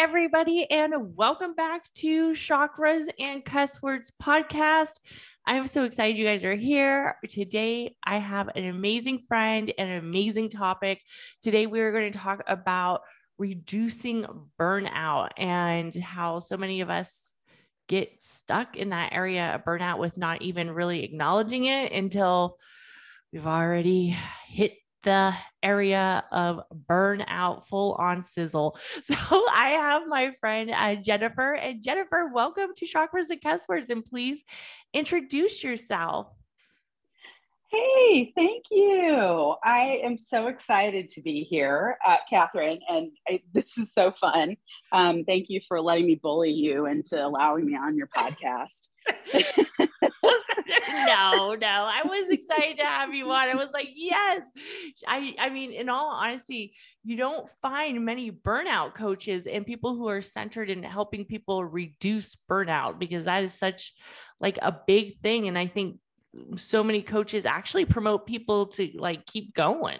Everybody, 0.00 0.64
and 0.70 1.14
welcome 1.14 1.52
back 1.52 1.84
to 1.92 2.32
Chakras 2.32 3.04
and 3.18 3.44
Cuss 3.44 3.82
Words 3.82 4.10
podcast. 4.20 4.92
I'm 5.46 5.68
so 5.68 5.84
excited 5.84 6.16
you 6.16 6.24
guys 6.24 6.42
are 6.42 6.54
here. 6.54 7.16
Today, 7.28 7.96
I 8.02 8.16
have 8.16 8.48
an 8.56 8.64
amazing 8.64 9.18
friend 9.28 9.70
and 9.76 9.90
an 9.90 9.98
amazing 9.98 10.48
topic. 10.48 11.02
Today, 11.42 11.66
we 11.66 11.80
are 11.80 11.92
going 11.92 12.10
to 12.10 12.18
talk 12.18 12.42
about 12.46 13.02
reducing 13.36 14.24
burnout 14.58 15.32
and 15.36 15.94
how 15.94 16.38
so 16.38 16.56
many 16.56 16.80
of 16.80 16.88
us 16.88 17.34
get 17.86 18.10
stuck 18.20 18.78
in 18.78 18.88
that 18.88 19.12
area 19.12 19.54
of 19.54 19.64
burnout 19.64 19.98
with 19.98 20.16
not 20.16 20.40
even 20.40 20.70
really 20.70 21.04
acknowledging 21.04 21.64
it 21.64 21.92
until 21.92 22.56
we've 23.34 23.46
already 23.46 24.16
hit 24.48 24.72
the 25.02 25.34
area 25.62 26.24
of 26.30 26.62
burnout 26.88 27.66
full 27.66 27.94
on 27.94 28.22
sizzle. 28.22 28.78
So 29.02 29.16
I 29.52 29.70
have 29.70 30.02
my 30.06 30.32
friend 30.40 30.70
uh, 30.70 30.96
Jennifer 30.96 31.54
and 31.54 31.82
Jennifer, 31.82 32.30
welcome 32.32 32.70
to 32.76 32.86
Chakras 32.86 33.30
and 33.30 33.40
Cuss 33.40 33.62
Words 33.68 33.90
and 33.90 34.04
please 34.04 34.44
introduce 34.92 35.64
yourself. 35.64 36.28
Hey, 37.70 38.32
thank 38.36 38.64
you. 38.72 39.54
I 39.62 40.00
am 40.02 40.18
so 40.18 40.48
excited 40.48 41.08
to 41.10 41.22
be 41.22 41.44
here, 41.44 41.98
uh, 42.04 42.16
Catherine, 42.28 42.80
and 42.88 43.12
I, 43.28 43.42
this 43.52 43.78
is 43.78 43.92
so 43.92 44.10
fun. 44.10 44.56
Um, 44.90 45.24
thank 45.24 45.48
you 45.48 45.60
for 45.68 45.80
letting 45.80 46.06
me 46.06 46.16
bully 46.16 46.50
you 46.50 46.86
into 46.86 47.24
allowing 47.24 47.66
me 47.66 47.76
on 47.76 47.96
your 47.96 48.08
podcast. 48.08 48.88
no, 50.88 51.54
no. 51.54 51.66
I 51.66 52.02
was 52.04 52.30
excited 52.30 52.78
to 52.78 52.84
have 52.84 53.12
you 53.12 53.30
on. 53.30 53.48
I 53.48 53.54
was 53.54 53.70
like, 53.72 53.88
yes. 53.94 54.44
I 55.06 55.34
I 55.38 55.50
mean, 55.50 55.72
in 55.72 55.88
all 55.88 56.10
honesty, 56.10 56.74
you 57.04 57.16
don't 57.16 57.48
find 57.62 58.04
many 58.04 58.30
burnout 58.30 58.94
coaches 58.94 59.46
and 59.46 59.66
people 59.66 59.96
who 59.96 60.08
are 60.08 60.22
centered 60.22 60.70
in 60.70 60.82
helping 60.82 61.24
people 61.24 61.64
reduce 61.64 62.36
burnout 62.48 62.98
because 62.98 63.24
that 63.24 63.44
is 63.44 63.54
such 63.54 63.94
like 64.40 64.58
a 64.62 64.76
big 64.86 65.20
thing. 65.20 65.48
And 65.48 65.58
I 65.58 65.66
think 65.66 65.98
so 66.56 66.82
many 66.84 67.02
coaches 67.02 67.46
actually 67.46 67.84
promote 67.84 68.26
people 68.26 68.66
to 68.66 68.90
like 68.94 69.26
keep 69.26 69.54
going. 69.54 69.98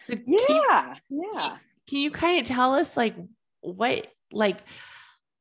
So 0.00 0.14
yeah, 0.26 0.94
you, 1.08 1.30
yeah. 1.34 1.56
Can 1.88 1.98
you 1.98 2.10
kind 2.10 2.40
of 2.40 2.46
tell 2.46 2.74
us 2.74 2.96
like 2.96 3.16
what 3.60 4.06
like 4.32 4.58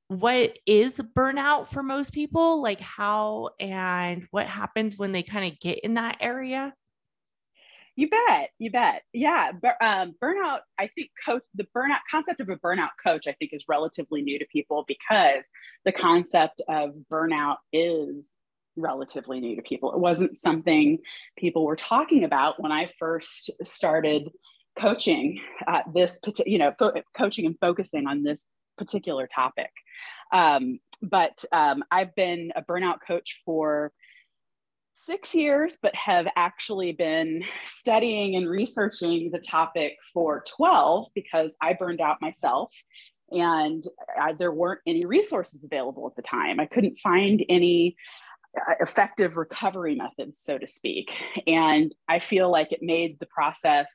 what 0.08 0.58
is 0.66 1.00
burnout 1.16 1.68
for 1.68 1.84
most 1.84 2.14
people? 2.14 2.62
Like 2.62 2.80
how 2.80 3.50
and 3.60 4.28
what 4.32 4.48
happens 4.48 4.98
when 4.98 5.12
they 5.12 5.24
kind 5.24 5.52
of 5.52 5.60
get 5.60 5.80
in 5.80 5.96
that 5.96 6.18
area? 6.20 6.74
You 7.96 8.10
bet 8.10 8.50
you 8.60 8.72
bet. 8.72 9.04
Yeah 9.14 9.52
um, 9.82 10.16
burnout 10.22 10.60
i 10.78 10.88
think 10.88 11.12
coach 11.26 11.44
the 11.54 11.66
burnout 11.76 12.02
concept 12.12 12.42
of 12.42 12.50
a 12.50 12.58
burnout 12.58 12.90
coach 13.02 13.26
i 13.26 13.32
think 13.32 13.54
is 13.54 13.64
relatively 13.70 14.22
new 14.22 14.38
to 14.38 14.46
people 14.52 14.84
because 14.86 15.46
the 15.86 15.94
concept 15.94 16.62
of 16.68 16.94
burnout 17.10 17.56
is 17.72 18.28
relatively 18.76 19.40
new 19.40 19.56
to 19.56 19.62
people. 19.62 19.94
It 19.94 20.00
wasn't 20.00 20.38
something 20.38 21.00
people 21.38 21.66
were 21.66 21.76
talking 21.76 22.24
about 22.24 22.62
when 22.62 22.72
i 22.72 22.90
first 23.00 23.52
started 23.64 24.30
coaching 24.78 25.40
uh, 25.68 25.82
this 25.94 26.20
you 26.46 26.58
know 26.58 26.74
fo- 26.78 26.92
coaching 27.18 27.46
and 27.46 27.56
focusing 27.62 28.08
on 28.08 28.24
this 28.24 28.46
particular 28.78 29.28
topic. 29.34 29.72
Um, 30.32 30.80
but 31.02 31.44
um, 31.52 31.84
I've 31.92 32.16
been 32.16 32.52
a 32.56 32.62
burnout 32.62 33.00
coach 33.06 33.42
for 33.46 33.92
six 35.06 35.36
years, 35.36 35.78
but 35.82 35.94
have 35.96 36.26
actually 36.36 36.92
been 36.92 37.44
studying 37.66 38.36
and 38.36 38.50
researching 38.50 39.30
the 39.32 39.40
topic 39.40 39.94
for 40.14 40.44
12 40.58 41.08
because 41.14 41.56
I 41.62 41.74
burned 41.74 42.02
out 42.02 42.22
myself 42.22 42.72
and 43.32 43.84
I, 44.20 44.34
there 44.34 44.52
weren't 44.52 44.82
any 44.88 45.06
resources 45.06 45.64
available 45.64 46.08
at 46.08 46.16
the 46.16 46.28
time. 46.28 46.60
I 46.60 46.66
couldn't 46.66 46.98
find 46.98 47.44
any 47.50 47.96
uh, 48.58 48.74
effective 48.80 49.38
recovery 49.38 49.96
methods, 49.96 50.40
so 50.44 50.58
to 50.58 50.68
speak. 50.68 51.12
And 51.46 51.94
I 52.08 52.20
feel 52.20 52.52
like 52.52 52.72
it 52.72 52.80
made 52.82 53.20
the 53.20 53.26
process 53.28 53.88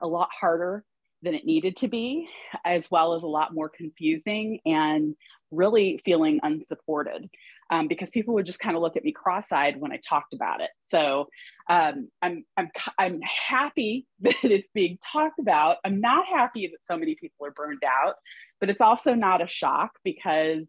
a 0.00 0.06
lot 0.06 0.28
harder 0.38 0.84
than 1.26 1.34
it 1.34 1.44
needed 1.44 1.76
to 1.78 1.88
be, 1.88 2.28
as 2.64 2.88
well 2.88 3.12
as 3.12 3.24
a 3.24 3.26
lot 3.26 3.52
more 3.52 3.68
confusing 3.68 4.60
and 4.64 5.16
really 5.50 6.00
feeling 6.04 6.38
unsupported 6.44 7.28
um, 7.70 7.88
because 7.88 8.10
people 8.10 8.32
would 8.34 8.46
just 8.46 8.60
kind 8.60 8.76
of 8.76 8.82
look 8.82 8.96
at 8.96 9.02
me 9.02 9.10
cross-eyed 9.10 9.80
when 9.80 9.90
I 9.90 9.98
talked 10.08 10.34
about 10.34 10.60
it. 10.60 10.70
So 10.84 11.26
um, 11.68 12.08
I'm, 12.22 12.44
I'm, 12.56 12.70
I'm 12.96 13.20
happy 13.22 14.06
that 14.20 14.36
it's 14.44 14.68
being 14.72 14.98
talked 15.12 15.40
about. 15.40 15.78
I'm 15.84 16.00
not 16.00 16.26
happy 16.26 16.68
that 16.68 16.84
so 16.84 16.96
many 16.96 17.16
people 17.16 17.44
are 17.44 17.50
burned 17.50 17.82
out, 17.84 18.14
but 18.60 18.70
it's 18.70 18.80
also 18.80 19.14
not 19.14 19.42
a 19.42 19.48
shock 19.48 19.90
because 20.04 20.68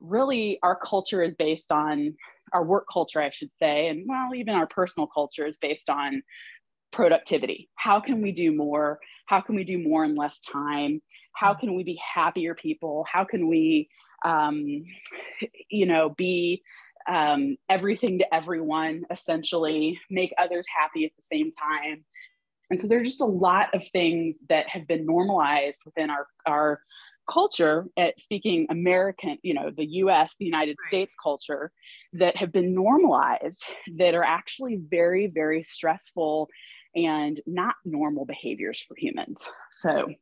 really 0.00 0.58
our 0.62 0.78
culture 0.78 1.22
is 1.22 1.34
based 1.34 1.72
on 1.72 2.14
our 2.52 2.62
work 2.62 2.84
culture, 2.92 3.22
I 3.22 3.30
should 3.30 3.54
say, 3.58 3.88
and 3.88 4.04
well, 4.06 4.34
even 4.34 4.54
our 4.54 4.66
personal 4.66 5.06
culture 5.06 5.46
is 5.46 5.56
based 5.56 5.88
on 5.88 6.22
productivity. 6.94 7.68
How 7.74 8.00
can 8.00 8.22
we 8.22 8.32
do 8.32 8.54
more? 8.54 9.00
How 9.26 9.40
can 9.40 9.56
we 9.56 9.64
do 9.64 9.78
more 9.78 10.04
in 10.04 10.14
less 10.14 10.40
time? 10.50 11.02
How 11.34 11.52
can 11.52 11.74
we 11.74 11.82
be 11.82 12.00
happier 12.14 12.54
people? 12.54 13.04
How 13.12 13.24
can 13.24 13.48
we, 13.48 13.88
um, 14.24 14.84
you 15.68 15.86
know, 15.86 16.10
be 16.10 16.62
um, 17.08 17.56
everything 17.68 18.20
to 18.20 18.34
everyone, 18.34 19.02
essentially, 19.10 19.98
make 20.08 20.32
others 20.38 20.66
happy 20.74 21.04
at 21.04 21.10
the 21.16 21.22
same 21.22 21.52
time? 21.52 22.04
And 22.70 22.80
so 22.80 22.86
there's 22.86 23.04
just 23.04 23.20
a 23.20 23.26
lot 23.26 23.74
of 23.74 23.84
things 23.88 24.38
that 24.48 24.68
have 24.68 24.86
been 24.86 25.04
normalized 25.04 25.80
within 25.84 26.10
our, 26.10 26.26
our 26.46 26.80
culture 27.28 27.86
at 27.96 28.20
speaking 28.20 28.66
American, 28.70 29.38
you 29.42 29.54
know, 29.54 29.70
the 29.76 29.86
US, 29.86 30.34
the 30.38 30.44
United 30.44 30.76
right. 30.80 30.88
States 30.88 31.14
culture 31.22 31.72
that 32.12 32.36
have 32.36 32.52
been 32.52 32.74
normalized 32.74 33.64
that 33.98 34.14
are 34.14 34.24
actually 34.24 34.80
very, 34.88 35.26
very 35.26 35.64
stressful 35.64 36.48
and 36.94 37.40
not 37.46 37.74
normal 37.84 38.24
behaviors 38.24 38.82
for 38.86 38.94
humans. 38.96 39.40
So, 39.80 40.12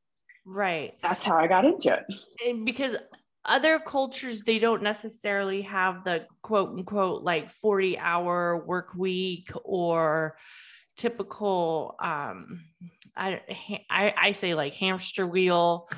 right. 0.44 0.94
That's 1.02 1.24
how 1.24 1.36
I 1.36 1.46
got 1.46 1.64
into 1.64 1.92
it. 1.92 2.04
And 2.46 2.64
because 2.64 2.96
other 3.44 3.78
cultures, 3.78 4.42
they 4.42 4.58
don't 4.58 4.82
necessarily 4.82 5.62
have 5.62 6.04
the 6.04 6.26
quote 6.42 6.70
unquote 6.70 7.22
like 7.22 7.50
40 7.50 7.98
hour 7.98 8.64
work 8.64 8.94
week 8.96 9.50
or 9.64 10.36
typical, 10.96 11.96
um, 12.02 12.64
I, 13.16 13.40
I, 13.90 14.14
I 14.16 14.32
say 14.32 14.54
like 14.54 14.74
hamster 14.74 15.26
wheel 15.26 15.88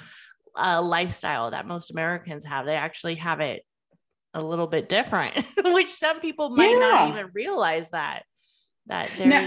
uh, 0.56 0.82
lifestyle 0.82 1.50
that 1.50 1.66
most 1.66 1.90
Americans 1.90 2.44
have. 2.44 2.66
They 2.66 2.76
actually 2.76 3.16
have 3.16 3.40
it 3.40 3.64
a 4.32 4.42
little 4.42 4.66
bit 4.66 4.88
different, 4.88 5.44
which 5.64 5.90
some 5.90 6.20
people 6.20 6.50
might 6.50 6.70
yeah. 6.70 6.78
not 6.78 7.08
even 7.10 7.30
realize 7.34 7.90
that 7.90 8.24
that 8.86 9.10
there's 9.16 9.30
now, 9.30 9.46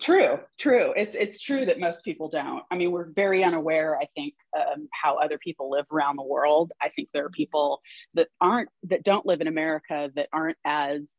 True, 0.00 0.40
true. 0.58 0.94
It's 0.96 1.14
it's 1.14 1.40
true 1.40 1.66
that 1.66 1.78
most 1.78 2.02
people 2.02 2.30
don't. 2.30 2.62
I 2.70 2.76
mean, 2.76 2.92
we're 2.92 3.10
very 3.10 3.44
unaware. 3.44 3.98
I 3.98 4.06
think 4.14 4.32
um, 4.56 4.88
how 4.90 5.16
other 5.16 5.36
people 5.36 5.70
live 5.70 5.84
around 5.92 6.16
the 6.16 6.22
world. 6.22 6.72
I 6.80 6.88
think 6.88 7.10
there 7.12 7.26
are 7.26 7.30
people 7.30 7.82
that 8.14 8.28
aren't 8.40 8.70
that 8.84 9.04
don't 9.04 9.26
live 9.26 9.42
in 9.42 9.48
America 9.48 10.10
that 10.16 10.28
aren't 10.32 10.56
as 10.64 11.14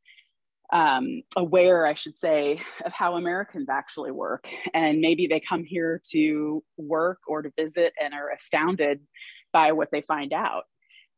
um, 0.74 1.22
aware, 1.36 1.86
I 1.86 1.94
should 1.94 2.18
say, 2.18 2.60
of 2.84 2.92
how 2.94 3.16
Americans 3.16 3.70
actually 3.70 4.12
work. 4.12 4.48
And 4.74 5.02
maybe 5.02 5.28
they 5.28 5.40
come 5.40 5.64
here 5.64 6.02
to 6.12 6.64
work 6.78 7.20
or 7.28 7.44
to 7.44 7.52
visit 7.56 7.94
and 8.02 8.14
are 8.14 8.32
astounded 8.32 9.02
by 9.54 9.72
what 9.72 9.90
they 9.92 10.02
find 10.02 10.34
out. 10.34 10.64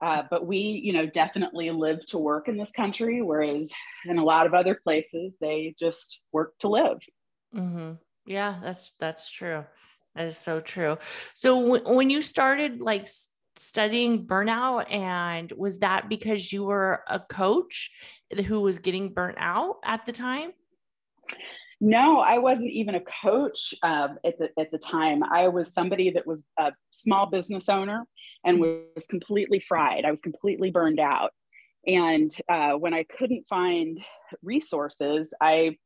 Uh, 0.02 0.24
but 0.30 0.46
we, 0.46 0.58
you 0.58 0.94
know, 0.94 1.06
definitely 1.06 1.72
live 1.72 2.06
to 2.08 2.18
work 2.18 2.48
in 2.48 2.58
this 2.58 2.72
country, 2.72 3.22
whereas 3.22 3.72
in 4.06 4.18
a 4.18 4.24
lot 4.24 4.46
of 4.46 4.54
other 4.54 4.76
places, 4.76 5.38
they 5.40 5.74
just 5.80 6.22
work 6.32 6.54
to 6.60 6.68
live. 6.70 7.00
Mm-hmm. 7.56 7.94
Yeah, 8.26 8.60
that's 8.62 8.92
that's 9.00 9.30
true. 9.32 9.66
That 10.16 10.28
is 10.28 10.38
so 10.38 10.60
true. 10.60 10.98
So 11.36 11.62
w- 11.62 11.96
when 11.96 12.10
you 12.10 12.22
started 12.22 12.82
like 12.82 13.08
studying 13.56 14.26
burnout, 14.26 14.92
and 14.92 15.52
was 15.58 15.80
that 15.80 16.10
because 16.10 16.52
you 16.52 16.64
were 16.64 17.04
a 17.08 17.20
coach 17.20 17.92
who 18.46 18.62
was 18.62 18.80
getting 18.80 19.14
burnt 19.14 19.38
out 19.40 19.78
at 19.84 20.06
the 20.06 20.12
time? 20.12 20.52
No, 21.82 22.20
I 22.20 22.40
wasn't 22.40 22.72
even 22.72 22.96
a 22.96 23.02
coach 23.24 23.74
uh, 23.82 24.10
at 24.26 24.38
the 24.38 24.50
at 24.60 24.70
the 24.72 24.78
time. 24.78 25.24
I 25.24 25.48
was 25.48 25.74
somebody 25.74 26.12
that 26.12 26.28
was 26.28 26.42
a 26.58 26.74
small 26.92 27.28
business 27.28 27.70
owner 27.70 28.06
and 28.44 28.60
mm-hmm. 28.60 28.82
was 28.96 29.08
completely 29.08 29.60
fried. 29.60 30.06
I 30.06 30.12
was 30.12 30.22
completely 30.22 30.72
burned 30.72 31.00
out. 31.00 31.32
And 31.88 32.32
uh, 32.50 32.74
when 32.74 32.94
I 32.94 33.04
couldn't 33.04 33.48
find 33.48 34.00
resources, 34.44 35.34
I, 35.42 35.78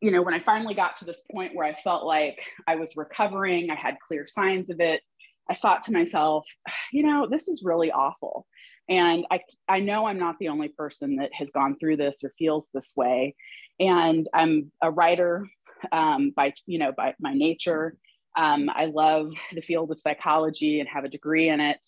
you 0.00 0.10
know, 0.10 0.22
when 0.22 0.34
I 0.34 0.38
finally 0.38 0.74
got 0.74 0.96
to 0.98 1.04
this 1.04 1.24
point 1.30 1.54
where 1.54 1.66
I 1.66 1.74
felt 1.74 2.04
like 2.04 2.38
I 2.66 2.76
was 2.76 2.96
recovering, 2.96 3.70
I 3.70 3.74
had 3.74 3.96
clear 4.06 4.26
signs 4.28 4.70
of 4.70 4.80
it. 4.80 5.02
I 5.50 5.54
thought 5.54 5.84
to 5.84 5.92
myself, 5.92 6.46
you 6.92 7.02
know, 7.02 7.26
this 7.28 7.48
is 7.48 7.62
really 7.62 7.90
awful. 7.90 8.46
And 8.88 9.26
I, 9.30 9.40
I 9.68 9.80
know 9.80 10.06
I'm 10.06 10.18
not 10.18 10.36
the 10.38 10.48
only 10.48 10.68
person 10.68 11.16
that 11.16 11.30
has 11.34 11.50
gone 11.50 11.76
through 11.78 11.98
this 11.98 12.24
or 12.24 12.32
feels 12.38 12.68
this 12.72 12.92
way. 12.96 13.34
And 13.78 14.26
I'm 14.32 14.72
a 14.82 14.90
writer 14.90 15.46
um, 15.92 16.32
by, 16.34 16.54
you 16.66 16.78
know, 16.78 16.92
by 16.92 17.14
my 17.20 17.34
nature. 17.34 17.96
Um, 18.36 18.70
I 18.72 18.86
love 18.86 19.30
the 19.54 19.60
field 19.60 19.90
of 19.90 20.00
psychology 20.00 20.80
and 20.80 20.88
have 20.88 21.04
a 21.04 21.08
degree 21.08 21.48
in 21.48 21.60
it. 21.60 21.86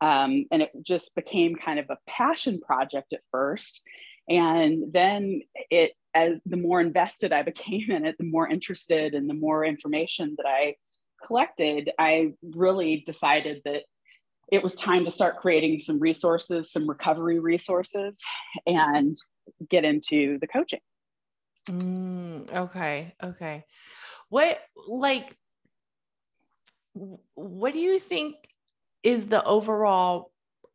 Um, 0.00 0.46
and 0.50 0.62
it 0.62 0.72
just 0.82 1.14
became 1.14 1.54
kind 1.54 1.78
of 1.78 1.86
a 1.88 1.98
passion 2.08 2.60
project 2.60 3.12
at 3.12 3.20
first. 3.30 3.82
And 4.28 4.92
then 4.92 5.42
it, 5.70 5.92
as 6.14 6.42
the 6.44 6.56
more 6.56 6.80
invested 6.80 7.32
I 7.32 7.42
became 7.42 7.90
in 7.90 8.04
it, 8.04 8.16
the 8.18 8.24
more 8.24 8.48
interested 8.48 9.14
and 9.14 9.28
the 9.28 9.34
more 9.34 9.64
information 9.64 10.34
that 10.38 10.46
I 10.46 10.76
collected, 11.24 11.90
I 11.98 12.32
really 12.42 13.02
decided 13.06 13.62
that 13.64 13.82
it 14.50 14.62
was 14.62 14.74
time 14.74 15.04
to 15.04 15.10
start 15.10 15.38
creating 15.38 15.80
some 15.80 15.98
resources, 15.98 16.70
some 16.70 16.88
recovery 16.88 17.38
resources, 17.38 18.18
and 18.66 19.16
get 19.68 19.84
into 19.84 20.38
the 20.40 20.46
coaching. 20.46 20.80
Mm, 21.68 22.52
okay. 22.52 23.14
Okay. 23.22 23.64
What, 24.28 24.58
like, 24.88 25.36
what 26.92 27.72
do 27.72 27.78
you 27.78 27.98
think 27.98 28.36
is 29.02 29.26
the 29.26 29.42
overall 29.44 30.31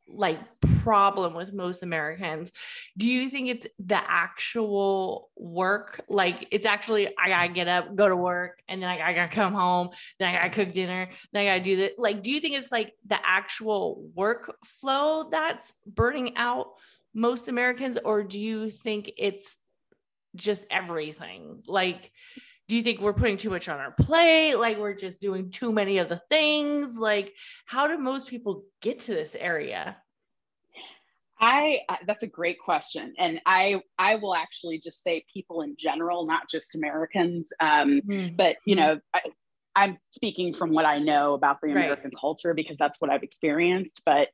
like 0.08 0.40
problem 0.84 1.34
with 1.34 1.54
most 1.54 1.84
Americans. 1.84 2.52
Do 2.98 3.08
you 3.08 3.30
think 3.30 3.50
it's 3.50 3.68
the 3.80 4.00
actual 4.08 5.30
work? 5.36 6.02
Like 6.08 6.48
it's 6.52 6.66
actually 6.66 7.08
I 7.18 7.30
gotta 7.30 7.54
get 7.54 7.68
up, 7.68 7.96
go 7.96 8.08
to 8.08 8.16
work, 8.16 8.62
and 8.68 8.82
then 8.82 8.90
I, 8.90 9.10
I 9.10 9.14
gotta 9.14 9.34
come 9.34 9.54
home, 9.54 9.90
then 10.20 10.30
I 10.30 10.38
gotta 10.38 10.50
cook 10.50 10.74
dinner, 10.74 11.10
then 11.34 11.42
I 11.44 11.46
gotta 11.46 11.64
do 11.64 11.76
that. 11.78 11.94
Like, 11.98 12.24
do 12.24 12.32
you 12.32 12.40
think 12.40 12.56
it's 12.56 12.72
like 12.72 12.94
the 13.06 13.18
actual 13.24 14.10
workflow 14.16 15.30
that's 15.30 15.74
burning 15.86 16.38
out 16.38 16.68
most 17.14 17.48
Americans, 17.48 17.98
or 18.04 18.24
do 18.24 18.40
you 18.40 18.70
think 18.70 19.12
it's 19.18 19.56
just 20.36 20.64
everything? 20.72 21.64
Like 21.68 22.12
do 22.68 22.76
you 22.76 22.84
think 22.84 23.00
we're 23.00 23.14
putting 23.14 23.38
too 23.38 23.50
much 23.50 23.70
on 23.70 23.80
our 23.80 23.92
plate? 23.92 24.56
Like 24.56 24.78
we're 24.78 24.96
just 24.96 25.22
doing 25.22 25.52
too 25.52 25.72
many 25.72 26.00
of 26.00 26.10
the 26.10 26.22
things? 26.30 26.98
Like 26.98 27.34
how 27.66 27.88
do 27.88 27.98
most 27.98 28.28
people 28.28 28.64
get 28.82 29.02
to 29.02 29.14
this 29.14 29.36
area? 29.40 29.98
I 31.40 31.80
that's 32.06 32.24
a 32.24 32.28
great 32.28 32.60
question. 32.60 33.14
And 33.18 33.40
i 33.46 33.82
i 34.00 34.16
will 34.16 34.36
actually 34.36 34.80
just 34.80 35.04
say 35.04 35.24
people 35.32 35.62
in 35.62 35.76
general 35.78 36.26
not 36.26 36.50
just 36.50 36.76
americans 36.76 37.50
um, 37.60 38.02
mm-hmm. 38.02 38.36
but 38.36 38.58
you 38.66 38.76
know 38.76 39.00
I, 39.14 39.22
I'm 39.78 40.00
speaking 40.10 40.56
from 40.56 40.72
what 40.72 40.86
I 40.86 40.98
know 40.98 41.36
about 41.36 41.62
the 41.62 41.70
American 41.70 42.06
right. 42.06 42.20
culture 42.20 42.56
because 42.56 42.78
that's 42.80 43.00
what 43.00 43.12
I've 43.12 43.22
experienced. 43.22 44.02
But 44.08 44.30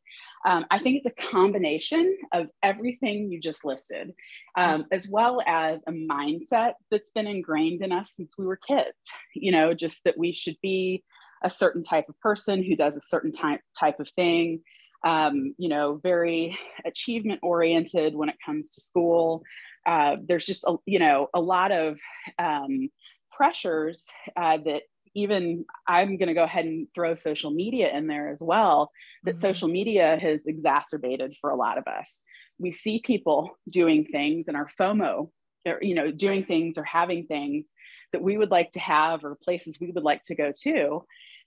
um, 0.45 0.65
I 0.71 0.79
think 0.79 1.03
it's 1.03 1.05
a 1.17 1.31
combination 1.31 2.17
of 2.31 2.47
everything 2.63 3.29
you 3.29 3.41
just 3.41 3.65
listed, 3.65 4.13
um, 4.57 4.85
as 4.93 5.05
well 5.09 5.41
as 5.45 5.81
a 5.85 5.91
mindset 5.91 6.75
that's 6.89 7.11
been 7.11 7.27
ingrained 7.27 7.81
in 7.81 7.91
us 7.91 8.13
since 8.15 8.35
we 8.37 8.45
were 8.45 8.55
kids. 8.55 8.95
You 9.35 9.51
know, 9.51 9.73
just 9.73 10.05
that 10.05 10.17
we 10.17 10.31
should 10.31 10.55
be 10.61 11.03
a 11.43 11.49
certain 11.49 11.83
type 11.83 12.07
of 12.07 12.17
person 12.21 12.63
who 12.63 12.77
does 12.77 12.95
a 12.95 13.01
certain 13.01 13.33
type 13.33 13.59
type 13.77 13.99
of 13.99 14.09
thing. 14.15 14.61
Um, 15.05 15.55
you 15.57 15.67
know, 15.67 15.99
very 16.01 16.57
achievement 16.85 17.41
oriented 17.43 18.15
when 18.15 18.29
it 18.29 18.37
comes 18.45 18.69
to 18.69 18.81
school. 18.81 19.43
Uh, 19.85 20.15
there's 20.25 20.45
just 20.45 20.63
a, 20.63 20.77
you 20.85 20.99
know 20.99 21.27
a 21.33 21.41
lot 21.41 21.73
of 21.73 21.99
um, 22.39 22.89
pressures 23.35 24.05
uh, 24.37 24.57
that 24.63 24.83
even 25.15 25.65
I'm 25.87 26.17
going 26.17 26.27
to 26.27 26.33
go 26.33 26.43
ahead 26.43 26.65
and 26.65 26.87
throw 26.93 27.15
social 27.15 27.51
media 27.51 27.95
in 27.95 28.07
there 28.07 28.29
as 28.29 28.39
well, 28.39 28.91
that 29.23 29.35
mm-hmm. 29.35 29.41
social 29.41 29.67
media 29.67 30.17
has 30.19 30.45
exacerbated 30.45 31.35
for 31.39 31.49
a 31.49 31.55
lot 31.55 31.77
of 31.77 31.87
us. 31.87 32.21
We 32.59 32.71
see 32.71 33.01
people 33.03 33.57
doing 33.69 34.05
things 34.05 34.47
and 34.47 34.57
our 34.57 34.67
FOMO, 34.79 35.29
or, 35.65 35.79
you 35.81 35.95
know, 35.95 36.11
doing 36.11 36.45
things 36.45 36.77
or 36.77 36.83
having 36.83 37.25
things 37.25 37.67
that 38.11 38.21
we 38.21 38.37
would 38.37 38.51
like 38.51 38.71
to 38.73 38.79
have 38.79 39.23
or 39.23 39.35
places 39.43 39.79
we 39.79 39.91
would 39.91 40.03
like 40.03 40.23
to 40.25 40.35
go 40.35 40.51
to 40.63 41.03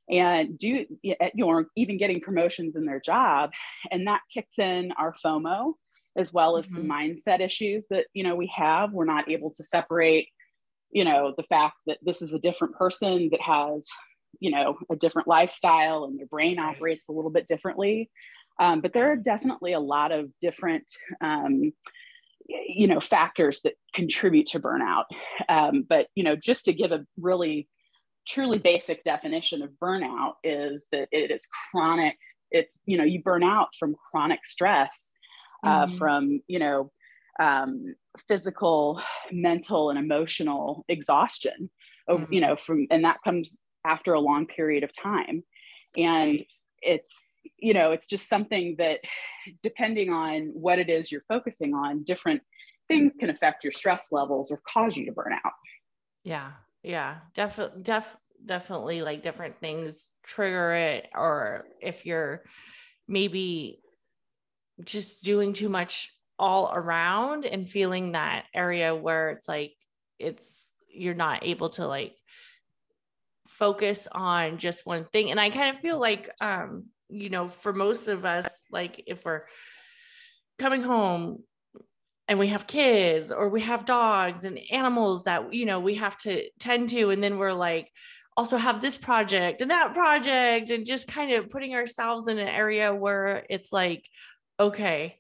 and 0.09 0.57
do 0.57 0.87
you 1.03 1.17
know 1.35 1.65
even 1.75 1.99
getting 1.99 2.21
promotions 2.21 2.77
in 2.77 2.85
their 2.85 3.01
job 3.01 3.51
and 3.91 4.07
that 4.07 4.21
kicks 4.33 4.59
in 4.59 4.93
our 4.99 5.15
fomo 5.25 5.73
as 6.17 6.33
well 6.33 6.57
as 6.57 6.67
mm-hmm. 6.67 6.77
some 6.77 6.89
mindset 6.89 7.41
issues 7.41 7.87
that 7.91 8.07
you 8.15 8.23
know 8.23 8.37
we 8.37 8.51
have 8.55 8.93
we're 8.93 9.05
not 9.05 9.29
able 9.31 9.51
to 9.51 9.65
separate 9.65 10.29
you 10.91 11.05
know 11.05 11.35
the 11.37 11.43
fact 11.45 11.77
that 11.87 11.99
this 12.03 12.23
is 12.23 12.33
a 12.33 12.39
different 12.39 12.75
person 12.75 13.29
that 13.31 13.41
has 13.41 13.87
you 14.41 14.51
know 14.51 14.79
a 14.91 14.97
different 14.97 15.29
lifestyle 15.29 16.05
and 16.05 16.19
their 16.19 16.27
brain 16.27 16.59
operates 16.59 17.09
a 17.09 17.13
little 17.13 17.31
bit 17.31 17.47
differently. 17.47 18.11
Um, 18.59 18.81
but 18.81 18.95
there 18.95 19.13
are 19.13 19.17
definitely 19.17 19.75
a 19.75 19.81
lot 19.81 20.13
of 20.13 20.31
different 20.41 20.85
um, 21.21 21.73
you 22.49 22.87
know 22.87 23.01
factors 23.01 23.61
that 23.65 23.75
contribute 23.95 24.49
to 24.49 24.61
burnout. 24.61 25.05
Um, 25.49 25.85
but 25.89 26.09
you 26.15 26.25
know 26.25 26.37
just 26.37 26.67
to 26.67 26.73
give 26.73 26.93
a 26.93 27.05
really 27.21 27.69
truly 28.27 28.59
basic 28.59 29.05
definition 29.05 29.63
of 29.63 29.71
burnout 29.83 30.35
is 30.43 30.85
that 30.91 31.09
it 31.13 31.31
is 31.31 31.47
chronic 31.71 32.17
it's 32.51 32.81
you 32.87 32.97
know 32.97 33.05
you 33.05 33.23
burn 33.23 33.43
out 33.43 33.69
from 33.79 33.95
chronic 34.11 34.41
stress 34.45 35.11
uh, 35.65 35.87
mm-hmm. 35.87 35.99
from 35.99 36.41
you 36.47 36.59
know 36.59 36.91
um, 37.39 37.95
physical, 38.29 39.01
mental, 39.31 39.91
and 39.91 39.99
emotional 39.99 40.85
exhaustion. 40.89 41.71
Mm-hmm. 42.09 42.33
You 42.33 42.41
know, 42.41 42.57
from 42.57 42.87
and 42.91 43.05
that 43.05 43.19
comes 43.25 43.61
after 43.85 44.13
a 44.13 44.21
long 44.21 44.47
period 44.47 44.85
of 44.85 44.91
time, 45.01 45.43
and 45.97 46.45
it's 46.83 47.13
you 47.59 47.75
know 47.75 47.93
it's 47.93 48.07
just 48.07 48.29
something 48.29 48.77
that 48.79 49.01
depending 49.63 50.11
on 50.11 50.51
what 50.55 50.79
it 50.79 50.89
is 50.89 51.11
you're 51.11 51.25
focusing 51.29 51.75
on 51.75 52.03
different 52.05 52.43
things 52.89 53.15
can 53.19 53.31
affect 53.31 53.65
your 53.65 53.73
stress 53.73 54.13
levels 54.13 54.51
or 54.51 54.61
cause 54.73 54.97
you 54.97 55.07
to 55.07 55.13
burn 55.13 55.33
out 55.33 55.53
yeah 56.25 56.53
yeah 56.83 57.17
definitely 57.35 57.83
def- 57.83 58.17
definitely 58.45 59.03
like 59.03 59.23
different 59.23 59.59
things 59.61 60.09
trigger 60.25 60.75
it 60.75 61.09
or 61.15 61.67
if 61.81 62.05
you're 62.05 62.43
maybe 63.09 63.81
just 64.85 65.23
doing 65.23 65.53
too 65.53 65.69
much 65.69 66.13
all 66.39 66.71
around 66.73 67.45
and 67.45 67.69
feeling 67.69 68.13
that 68.13 68.45
area 68.55 68.95
where 68.95 69.31
it's 69.31 69.49
like 69.49 69.73
it's 70.19 70.65
you're 70.89 71.15
not 71.15 71.45
able 71.45 71.71
to 71.71 71.87
like 71.87 72.15
focus 73.47 74.07
on 74.13 74.59
just 74.59 74.87
one 74.87 75.07
thing. 75.13 75.31
And 75.31 75.41
i 75.41 75.51
kind 75.51 75.75
of 75.75 75.83
feel 75.83 75.99
like 75.99 76.31
um 76.41 76.87
you 77.09 77.31
know 77.31 77.49
for 77.49 77.73
most 77.73 78.09
of 78.09 78.25
us 78.25 78.49
like 78.71 79.03
if 79.07 79.25
we're 79.25 79.43
coming 80.59 80.83
home 80.83 81.43
and 82.29 82.39
we 82.39 82.49
have 82.49 82.67
kids 82.67 83.31
or 83.31 83.49
we 83.49 83.61
have 83.61 83.85
dogs 83.85 84.45
and 84.45 84.59
animals 84.71 85.25
that 85.25 85.53
you 85.55 85.67
know 85.67 85.81
we 85.81 85.95
have 85.95 86.19
to 86.19 86.49
tend 86.59 86.91
to 86.91 87.11
and 87.11 87.23
then 87.23 87.39
we're 87.39 87.53
like 87.53 87.89
also 88.37 88.57
have 88.57 88.81
this 88.81 88.99
project 88.99 89.63
and 89.63 89.71
that 89.71 89.95
project 89.95 90.71
and 90.71 90.85
just 90.85 91.09
kind 91.09 91.33
of 91.33 91.49
putting 91.49 91.75
ourselves 91.75 92.29
in 92.29 92.39
an 92.39 92.49
area 92.49 92.95
where 92.95 93.47
it's 93.49 93.73
like 93.73 94.05
okay 94.59 95.17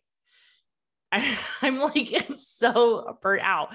I, 1.13 1.39
am 1.63 1.79
like 1.79 2.27
so 2.35 3.19
burnt 3.23 3.43
out. 3.43 3.75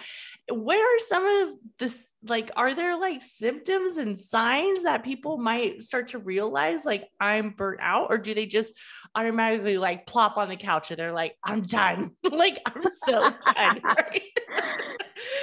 Where 0.51 0.83
are 0.83 0.99
some 1.07 1.25
of 1.25 1.57
this? 1.79 2.03
Like, 2.23 2.51
are 2.55 2.75
there 2.75 2.99
like 2.99 3.23
symptoms 3.23 3.97
and 3.97 4.19
signs 4.19 4.83
that 4.83 5.03
people 5.03 5.37
might 5.37 5.81
start 5.81 6.09
to 6.09 6.19
realize, 6.19 6.85
like, 6.85 7.05
I'm 7.19 7.51
burnt 7.51 7.79
out, 7.81 8.07
or 8.09 8.17
do 8.17 8.33
they 8.33 8.45
just 8.45 8.73
automatically 9.15 9.77
like 9.77 10.05
plop 10.05 10.37
on 10.37 10.49
the 10.49 10.57
couch 10.57 10.91
and 10.91 10.99
they're 10.99 11.13
like, 11.13 11.35
I'm 11.43 11.61
done? 11.63 12.11
like, 12.23 12.59
I'm 12.65 12.83
so 13.05 13.31
done. 13.55 13.81
Right? 13.91 14.23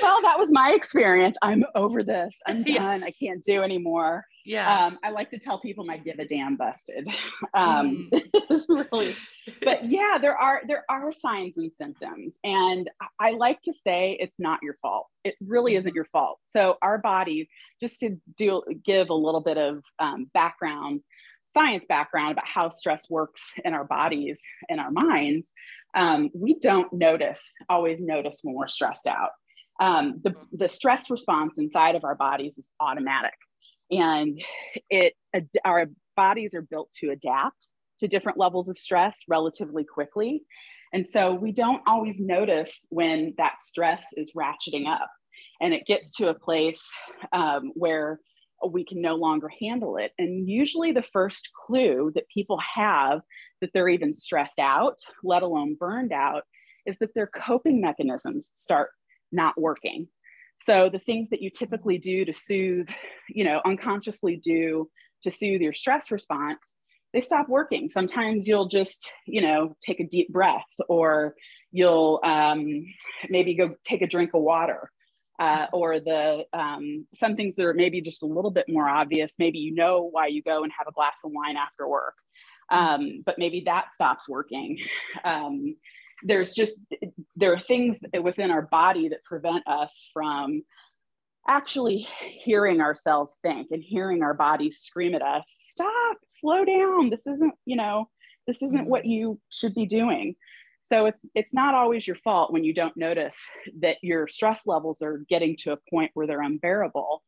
well, 0.03 0.23
that 0.23 0.39
was 0.39 0.53
my 0.53 0.73
experience. 0.73 1.37
I'm 1.43 1.65
over 1.75 2.03
this. 2.03 2.37
I'm 2.47 2.63
done. 2.63 3.01
Yeah. 3.01 3.07
I 3.07 3.13
can't 3.13 3.43
do 3.43 3.63
anymore. 3.63 4.25
Yeah. 4.49 4.87
Um, 4.87 4.99
I 5.05 5.11
like 5.11 5.29
to 5.31 5.39
tell 5.39 5.61
people 5.61 5.85
my 5.85 5.99
give 5.99 6.19
a 6.19 6.25
damn 6.25 6.57
busted. 6.57 7.07
Um, 7.55 8.11
mm. 8.13 8.91
really, 8.91 9.17
but 9.63 9.91
yeah, 9.91 10.19
there 10.21 10.37
are 10.37 10.61
there 10.67 10.85
are 10.89 11.13
signs 11.13 11.57
and 11.57 11.73
symptoms, 11.73 12.37
and 12.45 12.89
I 13.19 13.33
like 13.33 13.63
to 13.63 13.73
say 13.73 14.17
it's 14.21 14.39
not 14.39 14.61
your 14.63 14.77
fault. 14.83 15.07
It 15.25 15.35
really 15.41 15.77
isn't 15.77 15.89
mm-hmm. 15.89 15.95
your 15.97 16.05
fault. 16.07 16.39
So 16.49 16.77
our 16.83 16.99
body, 16.99 17.49
just 17.81 18.01
to 18.01 18.17
do 18.37 18.63
give 18.85 19.11
a 19.11 19.15
little 19.15 19.41
bit 19.41 19.57
of 19.57 19.83
um, 19.99 20.31
background, 20.35 21.01
science 21.49 21.85
background 21.89 22.33
about 22.33 22.47
how 22.47 22.69
stress 22.69 23.09
works 23.09 23.43
in 23.65 23.73
our 23.73 23.85
bodies 23.85 24.41
and 24.69 24.79
our 24.79 24.91
minds, 24.91 25.51
um, 25.97 26.31
we 26.35 26.59
don't 26.59 26.93
notice 26.93 27.43
always 27.69 28.01
notice 28.01 28.41
when 28.43 28.55
we're 28.55 28.69
stressed 28.69 29.07
out. 29.07 29.31
um, 29.81 30.21
the, 30.23 30.35
the 30.53 30.69
stress 30.69 31.11
response 31.11 31.57
inside 31.57 31.95
of 31.95 32.05
our 32.05 32.15
bodies 32.15 32.59
is 32.59 32.69
automatic 32.81 33.35
and 33.91 34.41
it 34.91 35.15
our 35.65 35.87
bodies 36.17 36.55
are 36.55 36.63
built 36.63 36.91
to 37.01 37.11
adapt 37.11 37.67
to 38.01 38.09
different 38.09 38.39
levels 38.39 38.69
of 38.69 38.79
stress 38.79 39.19
relatively 39.29 39.85
quickly. 39.85 40.43
And 40.93 41.07
so 41.07 41.35
we 41.35 41.53
don't 41.53 41.83
always 41.87 42.17
notice 42.19 42.87
when 42.91 43.35
that 43.39 43.63
stress 43.63 44.07
is 44.17 44.33
ratcheting 44.37 44.87
up 44.89 45.09
and 45.61 45.75
it 45.75 45.87
gets 45.87 46.17
to 46.17 46.29
a 46.29 46.35
place 46.35 46.83
um, 47.33 47.73
where 47.75 48.21
we 48.69 48.85
can 48.85 49.01
no 49.01 49.15
longer 49.15 49.51
handle 49.61 49.97
it. 49.97 50.13
And 50.19 50.49
usually 50.49 50.93
the 50.93 51.05
first 51.13 51.49
clue 51.67 52.11
that 52.15 52.25
people 52.33 52.59
have 52.75 53.21
that 53.61 53.71
they're 53.75 53.89
even 53.89 54.13
stressed 54.13 54.59
out 54.59 54.97
let 55.23 55.43
alone 55.43 55.77
burned 55.79 56.13
out 56.13 56.43
is 56.87 56.97
that 57.01 57.15
their 57.15 57.29
coping 57.29 57.81
mechanisms 57.81 58.53
start 58.57 58.91
not 59.31 59.61
working 59.61 60.09
so 60.63 60.89
the 60.91 60.99
things 60.99 61.31
that 61.31 61.43
you 61.43 61.51
typically 61.51 61.99
do 61.99 62.25
to 62.25 62.35
soothe, 62.35 62.89
you 63.29 63.45
know, 63.45 63.61
unconsciously 63.65 64.37
do 64.37 64.89
to 65.23 65.31
soothe 65.31 65.61
your 65.61 65.73
stress 65.73 66.11
response, 66.11 66.59
they 67.13 67.21
stop 67.21 67.49
working. 67.49 67.89
Sometimes 67.89 68.47
you'll 68.47 68.69
just, 68.69 69.11
you 69.27 69.41
know, 69.41 69.77
take 69.85 70.01
a 70.01 70.07
deep 70.07 70.29
breath 70.31 70.67
or 70.89 71.35
you'll 71.71 72.21
um, 72.25 72.85
maybe 73.29 73.55
go 73.55 73.75
take 73.85 74.03
a 74.03 74.07
drink 74.07 74.31
of 74.35 74.43
water. 74.43 74.91
Uh, 75.41 75.67
or 75.73 76.01
the 76.01 76.43
um, 76.53 77.07
some 77.15 77.37
things 77.37 77.55
that 77.55 77.65
are 77.65 77.73
maybe 77.73 78.01
just 78.01 78.25
a 78.25 78.27
little 78.27 78.51
bit 78.51 78.65
more 78.69 78.89
obvious. 78.89 79.35
Maybe 79.39 79.61
you 79.61 79.73
know 79.73 80.09
why 80.11 80.27
you 80.27 80.43
go 80.43 80.65
and 80.65 80.73
have 80.77 80.89
a 80.89 80.93
glass 80.93 81.15
of 81.25 81.31
wine 81.33 81.57
after 81.57 81.87
work, 81.87 82.15
um, 82.73 83.23
but 83.25 83.39
maybe 83.39 83.63
that 83.67 83.93
stops 83.93 84.29
working. 84.29 84.79
Um, 85.23 85.77
there's 86.23 86.53
just 86.53 86.79
there 87.37 87.53
are 87.53 87.61
things 87.61 87.99
within 88.23 88.51
our 88.51 88.63
body 88.63 89.09
that 89.09 89.25
prevent 89.25 89.67
us 89.67 90.09
from 90.13 90.63
actually 91.47 92.07
hearing 92.45 92.81
ourselves 92.81 93.33
think 93.43 93.69
and 93.71 93.83
hearing 93.83 94.23
our 94.23 94.35
bodies 94.35 94.81
scream 94.81 95.15
at 95.15 95.23
us 95.23 95.45
stop 95.71 96.17
slow 96.29 96.65
down. 96.65 97.11
This 97.11 97.27
isn't 97.27 97.55
you 97.65 97.77
know 97.77 98.09
this 98.47 98.63
isn't 98.63 98.89
what 98.89 99.03
mm-hmm. 99.03 99.11
you 99.11 99.41
should 99.51 99.75
be 99.75 99.87
doing. 99.87 100.35
So 100.83 101.07
it's 101.07 101.25
it's 101.35 101.55
not 101.55 101.75
always 101.75 102.07
your 102.07 102.17
fault 102.17 102.53
when 102.53 102.65
you 102.65 102.75
don't 102.75 102.97
notice 102.97 103.37
that 103.81 103.97
your 104.03 104.27
stress 104.29 104.67
levels 104.67 105.03
are 105.03 105.25
getting 105.29 105.57
to 105.59 105.73
a 105.73 105.79
point 105.91 106.11
where 106.15 106.27
they're 106.27 106.43
unbearable. 106.43 107.23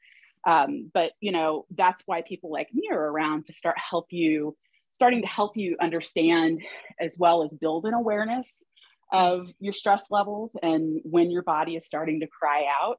Um, 0.47 0.90
but 0.92 1.12
you 1.20 1.32
know 1.32 1.66
that's 1.76 2.02
why 2.06 2.23
people 2.23 2.50
like 2.50 2.68
me 2.73 2.88
are 2.90 3.11
around 3.11 3.47
to 3.47 3.52
start 3.52 3.76
help 3.78 4.06
you 4.11 4.56
starting 4.92 5.23
to 5.23 5.28
help 5.28 5.56
you 5.56 5.76
understand 5.80 6.61
as 7.00 7.16
well 7.18 7.44
as 7.44 7.52
build 7.52 7.85
an 7.85 7.94
awareness 7.94 8.64
of 9.12 9.49
your 9.59 9.73
stress 9.73 10.05
levels 10.11 10.52
and 10.62 11.00
when 11.05 11.31
your 11.31 11.43
body 11.43 11.76
is 11.76 11.87
starting 11.87 12.21
to 12.21 12.26
cry 12.26 12.64
out. 12.83 12.99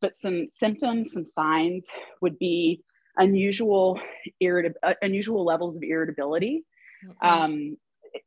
But 0.00 0.18
some 0.18 0.48
symptoms, 0.52 1.12
some 1.12 1.24
signs 1.24 1.84
would 2.20 2.38
be 2.38 2.82
unusual, 3.16 4.00
irritab- 4.42 4.74
uh, 4.82 4.94
unusual 5.02 5.44
levels 5.44 5.76
of 5.76 5.82
irritability. 5.82 6.64
Mm-hmm. 7.06 7.26
Um, 7.26 7.76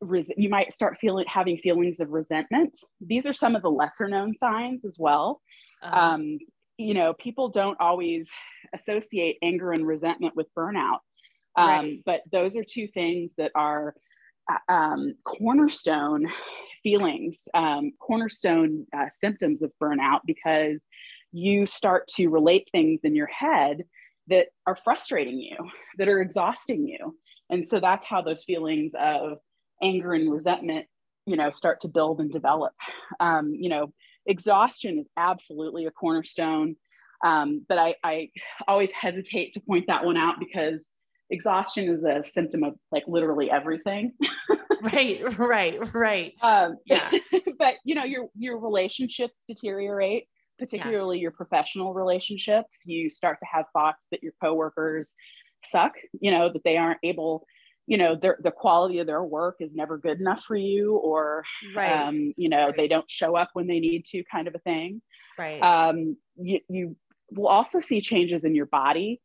res- 0.02 0.32
you 0.38 0.50
might 0.50 0.74
start 0.74 0.98
feeling 1.00 1.26
having 1.28 1.58
feelings 1.58 2.00
of 2.00 2.10
resentment. 2.10 2.74
These 3.02 3.26
are 3.26 3.34
some 3.34 3.56
of 3.56 3.62
the 3.62 3.72
lesser 3.72 4.08
known 4.08 4.36
signs 4.38 4.86
as 4.86 4.96
well. 4.98 5.42
Uh-huh. 5.84 5.96
Um, 5.96 6.38
you 6.78 6.94
know, 6.94 7.14
people 7.14 7.50
don't 7.50 7.80
always 7.80 8.28
associate 8.74 9.38
anger 9.42 9.72
and 9.72 9.86
resentment 9.86 10.36
with 10.36 10.48
burnout. 10.58 11.00
Um, 11.58 11.68
right. 11.68 12.02
But 12.06 12.22
those 12.32 12.56
are 12.56 12.64
two 12.64 12.88
things 12.88 13.34
that 13.38 13.52
are 13.56 13.96
uh, 14.52 14.72
um, 14.72 15.16
cornerstone 15.26 16.28
feelings, 16.86 17.36
um, 17.56 17.92
cornerstone 18.00 18.86
uh, 18.96 19.10
symptoms 19.10 19.64
of 19.64 19.72
burnout, 19.82 20.22
because 20.26 20.80
you 21.32 21.66
start 21.66 22.08
to 22.08 22.28
relate 22.28 22.66
things 22.72 23.02
in 23.04 23.16
your 23.16 23.28
head 23.28 23.84
that 24.28 24.48
are 24.68 24.78
frustrating 24.84 25.40
you, 25.40 25.58
that 25.98 26.08
are 26.08 26.22
exhausting 26.22 26.88
you. 26.88 27.02
And 27.50 27.68
so 27.68 27.80
that's 27.80 28.08
how 28.12 28.22
those 28.22 28.44
feelings 28.44 28.94
of 29.00 29.40
anger 29.82 30.14
and 30.14 30.32
resentment, 30.32 30.86
you 31.26 31.36
know, 31.36 31.50
start 31.52 31.82
to 31.82 31.88
build 31.98 32.20
and 32.22 32.32
develop. 32.32 32.74
Um, 33.20 33.54
you 33.54 33.70
know, 33.70 33.92
exhaustion 34.26 35.00
is 35.00 35.08
absolutely 35.18 35.86
a 35.88 35.92
cornerstone. 35.92 36.76
Um, 37.24 37.66
but 37.68 37.78
I, 37.78 37.96
I 38.04 38.30
always 38.68 38.92
hesitate 38.92 39.54
to 39.54 39.60
point 39.60 39.86
that 39.88 40.06
one 40.06 40.18
out 40.18 40.36
because 40.40 40.88
exhaustion 41.30 41.90
is 41.90 42.04
a 42.04 42.24
symptom 42.24 42.64
of 42.64 42.76
like 42.92 43.04
literally 43.08 43.50
everything. 43.50 44.14
right, 44.82 45.22
right, 45.38 45.94
right. 45.94 46.34
Um, 46.42 46.78
yeah. 46.86 47.12
but 47.60 47.76
you 47.84 47.96
know, 47.96 48.04
your 48.04 48.28
your 48.36 48.60
relationships 48.60 49.44
deteriorate, 49.48 50.28
particularly 50.60 51.18
yeah. 51.18 51.24
your 51.24 51.32
professional 51.32 51.94
relationships. 51.94 52.78
You 52.86 53.10
start 53.10 53.40
to 53.40 53.46
have 53.52 53.66
thoughts 53.74 54.08
that 54.12 54.24
your 54.24 54.34
coworkers 54.42 55.16
suck. 55.66 55.94
You 56.20 56.32
know 56.32 56.52
that 56.52 56.64
they 56.64 56.78
aren't 56.78 57.00
able. 57.04 57.46
You 57.88 57.98
know, 57.98 58.16
their 58.16 58.38
the 58.42 58.52
quality 58.52 59.00
of 59.00 59.08
their 59.08 59.24
work 59.24 59.58
is 59.60 59.72
never 59.74 59.98
good 59.98 60.20
enough 60.20 60.44
for 60.48 60.56
you, 60.56 60.96
or 60.96 61.44
right. 61.76 61.92
um, 61.92 62.34
you 62.36 62.50
know, 62.50 62.68
right. 62.68 62.78
they 62.78 62.88
don't 62.88 63.10
show 63.10 63.36
up 63.36 63.50
when 63.54 63.68
they 63.68 63.80
need 63.80 64.06
to, 64.08 64.24
kind 64.32 64.48
of 64.48 64.56
a 64.56 64.60
thing. 64.60 65.02
Right. 65.38 65.60
Um, 65.60 66.18
you, 66.36 66.62
you 66.68 66.96
will 67.32 67.48
also 67.48 67.82
see 67.82 68.02
changes 68.02 68.44
in 68.44 68.56
your 68.56 68.66
body 68.66 69.22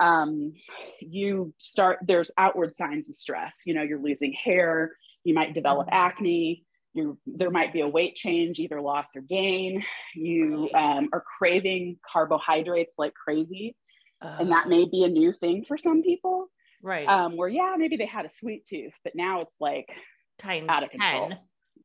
um, 0.00 0.52
you 1.00 1.52
start 1.58 1.98
there's 2.06 2.30
outward 2.38 2.76
signs 2.76 3.08
of 3.08 3.16
stress 3.16 3.60
you 3.66 3.74
know 3.74 3.82
you're 3.82 4.00
losing 4.00 4.32
hair 4.32 4.92
you 5.24 5.34
might 5.34 5.54
develop 5.54 5.86
mm-hmm. 5.86 5.96
acne 5.96 6.64
you 6.92 7.18
there 7.26 7.50
might 7.50 7.72
be 7.72 7.80
a 7.80 7.88
weight 7.88 8.14
change 8.14 8.58
either 8.58 8.80
loss 8.80 9.08
or 9.16 9.20
gain 9.22 9.82
you 10.14 10.68
um, 10.74 11.08
are 11.12 11.24
craving 11.38 11.98
carbohydrates 12.10 12.94
like 12.98 13.14
crazy 13.14 13.76
uh, 14.22 14.36
and 14.40 14.50
that 14.50 14.68
may 14.68 14.84
be 14.84 15.04
a 15.04 15.08
new 15.08 15.32
thing 15.32 15.64
for 15.66 15.76
some 15.76 16.02
people 16.02 16.46
right 16.82 17.08
um, 17.08 17.36
where 17.36 17.48
yeah 17.48 17.74
maybe 17.76 17.96
they 17.96 18.06
had 18.06 18.24
a 18.24 18.30
sweet 18.30 18.64
tooth 18.66 18.92
but 19.02 19.14
now 19.14 19.40
it's 19.40 19.56
like 19.60 19.88
times 20.38 20.66
out 20.68 20.82
of 20.82 20.90
10 20.90 21.00
control. 21.00 21.28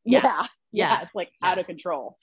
Yeah. 0.06 0.22
yeah. 0.24 0.46
yeah 0.72 1.02
it's 1.02 1.16
like 1.16 1.32
yeah. 1.42 1.50
out 1.50 1.60
of 1.60 1.66
control 1.66 2.18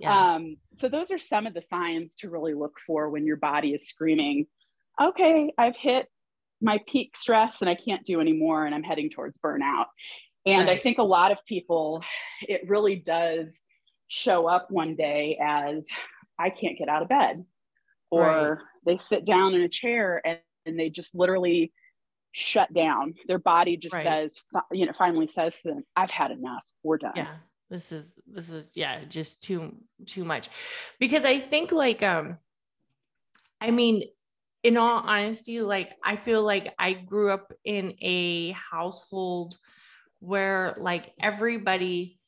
yeah. 0.00 0.34
um, 0.34 0.56
so 0.76 0.88
those 0.88 1.10
are 1.10 1.18
some 1.18 1.46
of 1.46 1.54
the 1.54 1.62
signs 1.62 2.14
to 2.20 2.30
really 2.30 2.54
look 2.54 2.76
for 2.86 3.10
when 3.10 3.26
your 3.26 3.36
body 3.36 3.70
is 3.70 3.88
screaming 3.88 4.46
okay, 5.00 5.52
I've 5.56 5.76
hit 5.76 6.06
my 6.60 6.80
peak 6.90 7.16
stress 7.16 7.60
and 7.60 7.70
I 7.70 7.74
can't 7.76 8.04
do 8.04 8.20
anymore 8.20 8.66
and 8.66 8.74
I'm 8.74 8.82
heading 8.82 9.10
towards 9.10 9.38
burnout. 9.38 9.86
And 10.44 10.68
right. 10.68 10.78
I 10.78 10.82
think 10.82 10.98
a 10.98 11.02
lot 11.02 11.30
of 11.30 11.38
people, 11.46 12.02
it 12.42 12.62
really 12.68 12.96
does 12.96 13.58
show 14.08 14.48
up 14.48 14.70
one 14.70 14.96
day 14.96 15.38
as 15.42 15.86
I 16.38 16.50
can't 16.50 16.78
get 16.78 16.88
out 16.88 17.02
of 17.02 17.08
bed. 17.08 17.44
Or 18.10 18.24
right. 18.24 18.58
they 18.86 18.98
sit 18.98 19.24
down 19.24 19.54
in 19.54 19.60
a 19.60 19.68
chair 19.68 20.22
and, 20.24 20.38
and 20.64 20.80
they 20.80 20.88
just 20.88 21.14
literally 21.14 21.72
shut 22.32 22.72
down. 22.72 23.14
Their 23.26 23.38
body 23.38 23.76
just 23.76 23.94
right. 23.94 24.04
says, 24.04 24.40
you 24.72 24.86
know, 24.86 24.92
finally 24.96 25.28
says 25.28 25.60
to 25.62 25.68
them, 25.68 25.84
I've 25.94 26.10
had 26.10 26.30
enough. 26.30 26.62
We're 26.82 26.98
done. 26.98 27.12
Yeah. 27.16 27.36
This 27.70 27.92
is, 27.92 28.14
this 28.26 28.48
is, 28.48 28.66
yeah, 28.74 29.04
just 29.04 29.42
too, 29.42 29.76
too 30.06 30.24
much. 30.24 30.48
Because 30.98 31.26
I 31.26 31.38
think 31.38 31.70
like, 31.70 32.02
um, 32.02 32.38
I 33.60 33.70
mean, 33.70 34.04
in 34.62 34.76
all 34.76 35.00
honesty, 35.00 35.60
like 35.60 35.90
I 36.04 36.16
feel 36.16 36.42
like 36.42 36.74
I 36.78 36.92
grew 36.92 37.30
up 37.30 37.52
in 37.64 37.94
a 38.00 38.52
household 38.52 39.56
where 40.20 40.76
like 40.80 41.12
everybody 41.20 42.18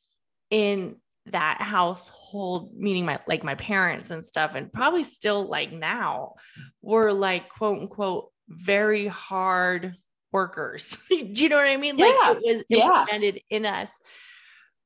in 0.49 0.95
that 1.27 1.61
household, 1.61 2.71
meaning 2.75 3.05
my 3.05 3.19
like 3.27 3.43
my 3.43 3.55
parents 3.55 4.09
and 4.09 4.25
stuff, 4.25 4.51
and 4.55 4.71
probably 4.71 5.03
still 5.03 5.47
like 5.47 5.71
now, 5.71 6.35
were 6.81 7.11
like 7.11 7.49
quote 7.49 7.81
unquote 7.81 8.31
very 8.47 9.07
hard 9.07 9.95
workers. 10.31 10.97
Do 11.09 11.15
you 11.17 11.49
know 11.49 11.57
what 11.57 11.67
I 11.67 11.77
mean? 11.77 11.97
Like 11.97 12.15
it 12.15 12.55
was 12.55 12.63
implemented 12.69 13.41
yeah. 13.49 13.57
in 13.57 13.65
us. 13.65 13.89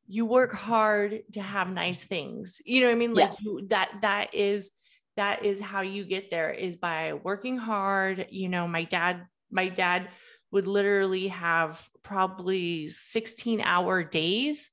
You 0.08 0.26
work 0.26 0.54
hard 0.54 1.22
to 1.34 1.42
have 1.42 1.70
nice 1.70 2.04
things. 2.04 2.62
You 2.64 2.82
know 2.82 2.88
what 2.88 2.96
I 2.96 2.98
mean? 2.98 3.14
Like 3.14 3.32
yes. 3.32 3.42
you, 3.44 3.68
that 3.70 3.90
that 4.02 4.36
is 4.36 4.70
that 5.18 5.46
is 5.46 5.62
how 5.62 5.82
you 5.82 6.04
get 6.04 6.30
there 6.30 6.52
is 6.52 6.76
by 6.76 7.14
working 7.14 7.58
hard 7.58 8.28
you 8.30 8.50
know 8.50 8.68
my 8.68 8.84
dad 8.84 9.26
my 9.52 9.70
dad 9.70 10.10
would 10.52 10.68
literally 10.68 11.28
have 11.28 11.88
probably 12.04 12.90
16 12.90 13.62
hour 13.62 14.04
days 14.04 14.70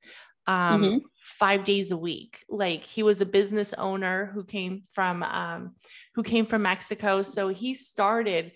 um 0.46 0.82
mm-hmm. 0.82 0.98
5 1.38 1.64
days 1.64 1.90
a 1.92 1.96
week. 1.96 2.44
Like 2.48 2.84
he 2.84 3.02
was 3.02 3.20
a 3.20 3.26
business 3.26 3.72
owner 3.78 4.30
who 4.34 4.44
came 4.44 4.82
from 4.92 5.22
um 5.22 5.76
who 6.14 6.22
came 6.22 6.46
from 6.46 6.62
Mexico. 6.62 7.22
So 7.22 7.48
he 7.48 7.74
started 7.74 8.52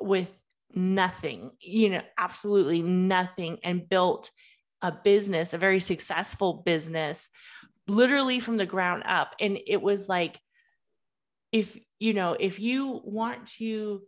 with 0.00 0.28
nothing 0.74 1.52
you 1.60 1.88
know 1.88 2.02
absolutely 2.18 2.82
nothing 2.82 3.58
and 3.64 3.88
built 3.88 4.30
a 4.82 4.92
business 4.92 5.54
a 5.54 5.58
very 5.58 5.80
successful 5.80 6.62
business 6.66 7.28
literally 7.88 8.40
from 8.40 8.56
the 8.56 8.66
ground 8.66 9.04
up. 9.06 9.34
And 9.40 9.58
it 9.66 9.80
was 9.80 10.08
like 10.08 10.38
if 11.56 11.78
you 11.98 12.12
know 12.12 12.36
if 12.38 12.58
you 12.60 13.00
want 13.04 13.46
to 13.46 14.02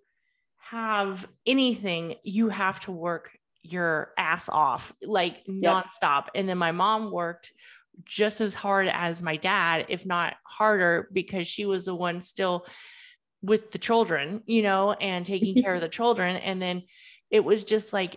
have 0.57 1.27
anything 1.47 2.15
you 2.23 2.49
have 2.49 2.79
to 2.81 2.93
work 2.93 3.31
your 3.63 4.13
ass 4.19 4.49
off 4.49 4.93
like 5.03 5.43
yep. 5.47 5.85
nonstop 6.03 6.27
and 6.35 6.49
then 6.49 6.59
my 6.59 6.73
mom 6.73 7.11
worked 7.11 7.53
just 8.05 8.41
as 8.41 8.55
hard 8.55 8.89
as 8.89 9.23
my 9.23 9.37
dad, 9.37 9.87
if 9.89 10.07
not 10.07 10.35
harder, 10.45 11.09
because 11.13 11.47
she 11.47 11.65
was 11.65 11.85
the 11.85 11.95
one 11.95 12.21
still 12.21 12.67
with 13.43 13.71
the 13.71 13.79
children, 13.79 14.43
you 14.47 14.63
know, 14.63 14.93
and 14.93 15.25
taking 15.27 15.61
care 15.63 15.75
of 15.75 15.81
the 15.83 15.89
children. 15.89 16.37
And 16.37 16.61
then 16.61 16.83
it 17.31 17.41
was 17.41 17.65
just 17.65 17.93
like 17.93 18.17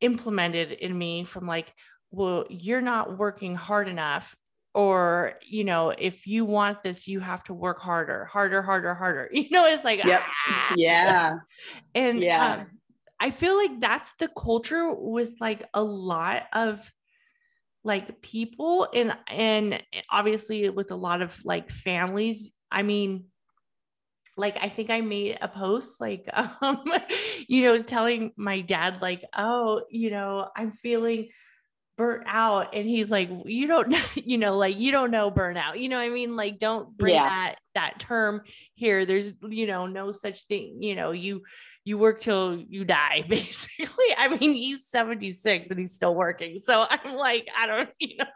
implemented 0.00 0.72
in 0.72 0.96
me 0.96 1.24
from 1.24 1.46
like, 1.46 1.72
well, 2.10 2.44
you're 2.48 2.80
not 2.80 3.18
working 3.18 3.54
hard 3.54 3.88
enough. 3.88 4.34
Or, 4.72 5.34
you 5.42 5.64
know, 5.64 5.90
if 5.90 6.26
you 6.26 6.44
want 6.44 6.84
this, 6.84 7.08
you 7.08 7.18
have 7.20 7.42
to 7.44 7.54
work 7.54 7.80
harder, 7.80 8.26
harder, 8.26 8.62
harder, 8.62 8.94
harder. 8.94 9.28
You 9.32 9.48
know, 9.50 9.66
it's 9.66 9.84
like, 9.84 10.04
yep. 10.04 10.22
ah. 10.48 10.74
yeah. 10.76 11.38
And 11.94 12.22
yeah. 12.22 12.54
Um, 12.54 12.66
I 13.18 13.30
feel 13.32 13.56
like 13.56 13.80
that's 13.80 14.12
the 14.18 14.28
culture 14.28 14.94
with 14.94 15.32
like 15.40 15.64
a 15.74 15.82
lot 15.82 16.44
of 16.54 16.90
like 17.84 18.20
people 18.20 18.88
and 18.94 19.16
and 19.28 19.82
obviously 20.10 20.68
with 20.68 20.90
a 20.90 20.96
lot 20.96 21.22
of 21.22 21.38
like 21.44 21.70
families 21.70 22.50
i 22.70 22.82
mean 22.82 23.24
like 24.36 24.56
i 24.60 24.68
think 24.68 24.90
i 24.90 25.00
made 25.00 25.38
a 25.40 25.48
post 25.48 26.00
like 26.00 26.28
um 26.60 26.84
you 27.48 27.62
know 27.64 27.78
telling 27.78 28.32
my 28.36 28.60
dad 28.60 29.00
like 29.00 29.24
oh 29.36 29.82
you 29.90 30.10
know 30.10 30.48
i'm 30.56 30.72
feeling 30.72 31.28
burnt 32.00 32.24
out 32.26 32.74
and 32.74 32.88
he's 32.88 33.10
like 33.10 33.28
you 33.44 33.66
don't 33.66 33.94
you 34.14 34.38
know 34.38 34.56
like 34.56 34.78
you 34.78 34.90
don't 34.90 35.10
know 35.10 35.30
burnout 35.30 35.78
you 35.78 35.86
know 35.86 35.98
i 35.98 36.08
mean 36.08 36.34
like 36.34 36.58
don't 36.58 36.96
bring 36.96 37.14
yeah. 37.14 37.28
that 37.28 37.56
that 37.74 38.00
term 38.00 38.40
here 38.74 39.04
there's 39.04 39.34
you 39.46 39.66
know 39.66 39.86
no 39.86 40.10
such 40.10 40.46
thing 40.46 40.78
you 40.80 40.94
know 40.94 41.10
you 41.10 41.42
you 41.84 41.96
work 41.96 42.20
till 42.20 42.56
you 42.68 42.84
die, 42.84 43.24
basically. 43.28 44.14
I 44.16 44.28
mean, 44.28 44.54
he's 44.54 44.86
76 44.86 45.70
and 45.70 45.78
he's 45.78 45.94
still 45.94 46.14
working. 46.14 46.58
So 46.58 46.86
I'm 46.90 47.14
like, 47.14 47.48
I 47.56 47.66
don't, 47.66 47.88
you 47.98 48.18
know, 48.18 48.26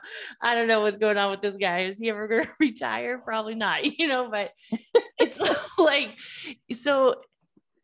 I 0.42 0.54
don't 0.54 0.68
know 0.68 0.80
what's 0.80 0.96
going 0.96 1.18
on 1.18 1.30
with 1.30 1.42
this 1.42 1.56
guy. 1.56 1.84
Is 1.84 1.98
he 1.98 2.10
ever 2.10 2.26
going 2.26 2.44
to 2.44 2.50
retire? 2.58 3.18
Probably 3.18 3.54
not, 3.54 3.84
you 3.98 4.06
know, 4.06 4.30
but 4.30 4.50
it's 5.18 5.38
like, 5.78 6.16
so 6.72 7.16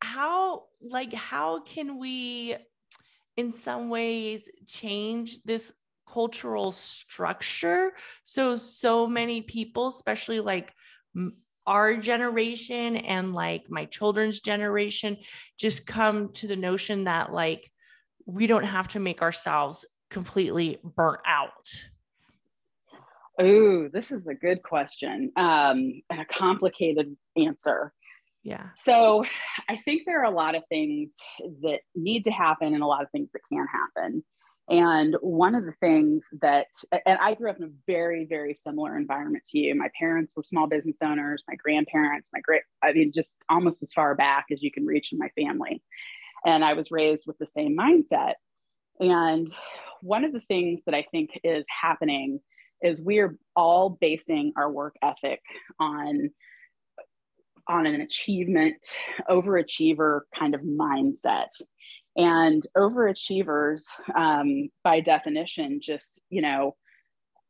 how, 0.01 0.65
like, 0.83 1.13
how 1.13 1.63
can 1.63 1.99
we, 1.99 2.57
in 3.41 3.53
some 3.53 3.89
ways, 3.89 4.49
change 4.67 5.43
this 5.45 5.73
cultural 6.13 6.73
structure 6.73 7.93
so 8.25 8.57
so 8.57 9.07
many 9.07 9.43
people 9.43 9.87
especially 9.87 10.41
like 10.41 10.73
our 11.69 11.97
generation 11.97 12.97
and 12.97 13.33
like 13.33 13.63
my 13.69 13.85
children's 13.85 14.41
generation 14.41 15.17
just 15.57 15.87
come 15.87 16.33
to 16.33 16.49
the 16.49 16.57
notion 16.57 17.05
that 17.05 17.33
like 17.33 17.71
we 18.27 18.49
don't 18.49 18.65
have 18.65 18.89
to 18.89 18.99
make 18.99 19.23
ourselves 19.23 19.85
completely 20.11 20.79
burnt 20.83 21.21
out? 21.27 21.69
Oh, 23.39 23.89
this 23.89 24.11
is 24.11 24.27
a 24.27 24.35
good 24.35 24.63
question 24.63 25.33
um, 25.37 26.03
and 26.11 26.21
a 26.21 26.27
complicated 26.27 27.17
answer. 27.37 27.93
Yeah. 28.43 28.69
So 28.77 29.25
I 29.69 29.77
think 29.85 30.03
there 30.07 30.21
are 30.23 30.33
a 30.33 30.35
lot 30.35 30.55
of 30.55 30.63
things 30.69 31.13
that 31.63 31.81
need 31.95 32.25
to 32.25 32.31
happen 32.31 32.75
and 32.75 32.83
a 32.83 32.87
lot 32.87 33.03
of 33.03 33.11
things 33.11 33.29
that 33.33 33.41
can 33.53 33.67
happen. 33.67 34.25
And 34.69 35.17
one 35.21 35.57
of 35.57 35.65
the 35.65 35.75
things 35.81 36.25
that, 36.43 36.69
and 37.05 37.19
I 37.21 37.35
grew 37.35 37.51
up 37.51 37.57
in 37.57 37.65
a 37.65 37.73
very, 37.87 38.25
very 38.25 38.55
similar 38.55 38.97
environment 38.97 39.45
to 39.49 39.59
you. 39.59 39.75
My 39.75 39.91
parents 39.99 40.33
were 40.37 40.45
small 40.45 40.69
business 40.69 40.99
owners, 41.03 41.43
my 41.49 41.57
grandparents, 41.57 42.29
my 42.33 42.41
great, 42.41 42.63
I 42.83 42.93
mean, 42.93 43.11
just 43.13 43.35
almost 43.49 43.83
as 43.83 43.93
far 43.93 44.15
back 44.15 44.47
as 44.53 44.63
you 44.63 44.71
can 44.71 44.87
reach 44.87 45.13
in 45.13 45.19
my 45.19 45.29
family. 45.37 45.83
And 46.47 46.65
I 46.65 46.75
was 46.75 46.93
raised 46.93 47.25
with 47.27 47.37
the 47.39 47.47
same 47.47 47.77
mindset. 47.77 48.35
And 49.01 49.53
one 50.03 50.25
of 50.25 50.33
the 50.33 50.43
things 50.49 50.83
that 50.87 50.95
I 50.95 51.05
think 51.11 51.31
is 51.43 51.65
happening 51.83 52.41
is 52.81 53.03
we're 53.03 53.37
all 53.57 53.99
basing 54.01 54.53
our 54.57 54.71
work 54.71 54.95
ethic 55.03 55.41
on 55.79 56.31
on 57.71 57.87
an 57.87 58.01
achievement 58.01 58.77
overachiever 59.31 60.23
kind 60.37 60.55
of 60.55 60.63
mindset. 60.63 61.49
And 62.17 62.67
overachievers 62.77 63.85
um, 64.15 64.69
by 64.83 65.01
definition 65.01 65.81
just 65.81 66.23
you 66.29 66.43
know 66.43 66.75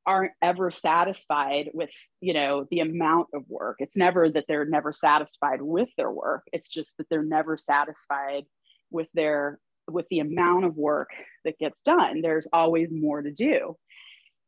aren't 0.07 0.33
ever 0.43 0.71
satisfied 0.71 1.71
with 1.73 1.91
you 2.21 2.35
know 2.35 2.67
the 2.71 2.81
amount 2.81 3.29
of 3.33 3.45
work. 3.49 3.77
It's 3.79 3.97
never 3.97 4.29
that 4.29 4.45
they're 4.47 4.67
never 4.67 4.93
satisfied 4.93 5.63
with 5.63 5.89
their 5.97 6.11
work. 6.11 6.43
It's 6.53 6.69
just 6.69 6.91
that 6.99 7.07
they're 7.09 7.23
never 7.23 7.57
satisfied 7.57 8.45
with 8.91 9.09
their 9.15 9.59
with 9.89 10.07
the 10.11 10.21
amount 10.21 10.67
of 10.67 10.77
work 10.77 11.09
that 11.45 11.59
gets 11.59 11.81
done. 11.83 12.21
There's 12.21 12.47
always 12.53 12.89
more 12.93 13.23
to 13.23 13.33
do. 13.33 13.77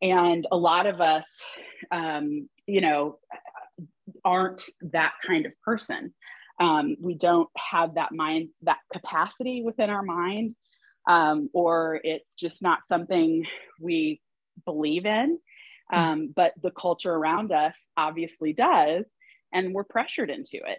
And 0.00 0.46
a 0.52 0.56
lot 0.56 0.86
of 0.86 1.00
us 1.00 1.26
um, 1.90 2.48
you 2.66 2.82
know 2.82 3.18
aren't 4.24 4.64
that 4.92 5.12
kind 5.26 5.46
of 5.46 5.52
person. 5.64 6.14
Um, 6.60 6.96
we 7.00 7.14
don't 7.14 7.48
have 7.56 7.94
that 7.94 8.12
mind 8.12 8.50
that 8.62 8.78
capacity 8.92 9.62
within 9.64 9.90
our 9.90 10.02
mind 10.02 10.54
um, 11.08 11.50
or 11.52 12.00
it's 12.04 12.34
just 12.34 12.62
not 12.62 12.86
something 12.86 13.44
we 13.80 14.20
believe 14.64 15.06
in. 15.06 15.38
Hmm. 15.90 15.98
um, 15.98 16.32
but 16.34 16.52
the 16.62 16.70
culture 16.70 17.12
around 17.12 17.52
us 17.52 17.88
obviously 17.96 18.52
does 18.52 19.04
and 19.52 19.74
we're 19.74 19.84
pressured 19.84 20.30
into 20.30 20.56
it. 20.56 20.78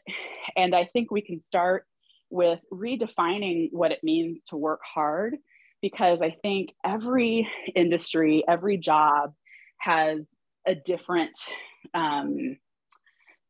And 0.55 0.75
i 0.75 0.85
think 0.85 1.11
we 1.11 1.21
can 1.21 1.39
start 1.39 1.85
with 2.29 2.59
redefining 2.71 3.69
what 3.71 3.91
it 3.91 3.99
means 4.03 4.43
to 4.47 4.57
work 4.57 4.81
hard 4.83 5.35
because 5.81 6.21
i 6.21 6.35
think 6.41 6.71
every 6.83 7.47
industry 7.75 8.43
every 8.47 8.77
job 8.77 9.33
has 9.77 10.27
a 10.65 10.73
different 10.73 11.37
um, 11.93 12.57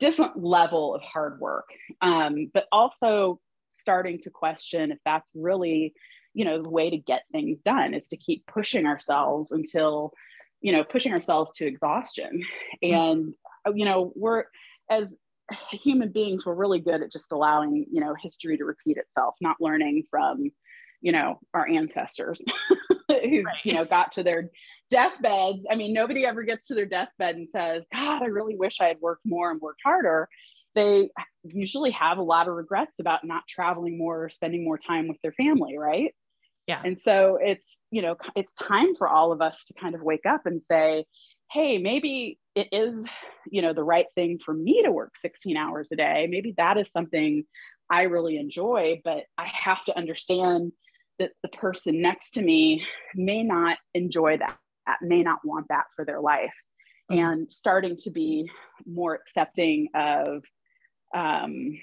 different 0.03 0.43
level 0.43 0.93
of 0.93 1.01
hard 1.01 1.39
work, 1.39 1.69
um, 2.01 2.51
but 2.53 2.65
also 2.73 3.39
starting 3.71 4.19
to 4.21 4.29
question 4.29 4.91
if 4.91 4.97
that's 5.05 5.29
really, 5.33 5.93
you 6.33 6.43
know, 6.43 6.61
the 6.61 6.69
way 6.69 6.89
to 6.89 6.97
get 6.97 7.23
things 7.31 7.61
done 7.61 7.93
is 7.93 8.07
to 8.07 8.17
keep 8.17 8.45
pushing 8.45 8.85
ourselves 8.85 9.51
until, 9.53 10.11
you 10.59 10.73
know, 10.73 10.83
pushing 10.83 11.13
ourselves 11.13 11.51
to 11.55 11.65
exhaustion. 11.65 12.41
Mm-hmm. 12.83 12.93
And, 12.93 13.33
you 13.77 13.85
know, 13.85 14.11
we're, 14.15 14.43
as 14.89 15.15
human 15.71 16.11
beings, 16.11 16.45
we're 16.45 16.53
really 16.53 16.79
good 16.79 17.01
at 17.01 17.11
just 17.11 17.31
allowing, 17.31 17.85
you 17.89 18.01
know, 18.01 18.13
history 18.21 18.57
to 18.57 18.65
repeat 18.65 18.97
itself, 18.97 19.35
not 19.39 19.55
learning 19.61 20.03
from, 20.09 20.51
you 20.99 21.13
know, 21.13 21.39
our 21.53 21.65
ancestors 21.67 22.43
who, 23.07 23.43
right. 23.43 23.43
you 23.63 23.73
know, 23.73 23.85
got 23.85 24.11
to 24.13 24.23
their 24.23 24.49
deathbeds, 24.89 25.65
I 25.69 25.75
mean, 25.75 25.93
nobody 25.93 26.25
ever 26.25 26.43
gets 26.43 26.67
to 26.67 26.75
their 26.75 26.85
deathbed 26.85 27.35
and 27.35 27.49
says, 27.49 27.85
God, 27.93 28.21
I 28.21 28.27
really 28.27 28.55
wish 28.55 28.79
I 28.79 28.87
had 28.87 28.99
worked 29.01 29.25
more 29.25 29.51
and 29.51 29.59
worked 29.59 29.81
harder. 29.83 30.29
They 30.75 31.09
usually 31.43 31.91
have 31.91 32.17
a 32.17 32.23
lot 32.23 32.47
of 32.47 32.55
regrets 32.55 32.99
about 32.99 33.23
not 33.23 33.47
traveling 33.47 33.97
more 33.97 34.25
or 34.25 34.29
spending 34.29 34.63
more 34.63 34.77
time 34.77 35.07
with 35.07 35.17
their 35.21 35.33
family, 35.33 35.77
right? 35.77 36.13
Yeah. 36.67 36.81
And 36.83 36.99
so 36.99 37.37
it's, 37.41 37.77
you 37.91 38.01
know, 38.01 38.15
it's 38.35 38.53
time 38.53 38.95
for 38.95 39.07
all 39.07 39.31
of 39.31 39.41
us 39.41 39.65
to 39.67 39.73
kind 39.73 39.95
of 39.95 40.01
wake 40.01 40.25
up 40.25 40.45
and 40.45 40.63
say, 40.63 41.05
hey, 41.51 41.77
maybe 41.77 42.39
it 42.55 42.69
is, 42.71 43.03
you 43.51 43.61
know, 43.61 43.73
the 43.73 43.83
right 43.83 44.07
thing 44.15 44.39
for 44.43 44.53
me 44.53 44.81
to 44.83 44.91
work 44.91 45.13
16 45.17 45.57
hours 45.57 45.89
a 45.91 45.95
day. 45.95 46.27
Maybe 46.29 46.53
that 46.57 46.77
is 46.77 46.91
something 46.91 47.43
I 47.89 48.03
really 48.03 48.37
enjoy, 48.37 49.01
but 49.03 49.25
I 49.37 49.45
have 49.45 49.83
to 49.85 49.97
understand 49.97 50.71
that 51.19 51.31
the 51.43 51.49
person 51.49 52.01
next 52.01 52.31
to 52.31 52.41
me 52.41 52.85
may 53.13 53.43
not 53.43 53.77
enjoy 53.93 54.37
that 54.37 54.57
may 55.01 55.23
not 55.23 55.39
want 55.43 55.67
that 55.69 55.85
for 55.95 56.05
their 56.05 56.21
life 56.21 56.53
mm-hmm. 57.11 57.23
and 57.23 57.47
starting 57.53 57.97
to 57.97 58.11
be 58.11 58.49
more 58.85 59.15
accepting 59.15 59.89
of 59.95 60.43
um, 61.15 61.77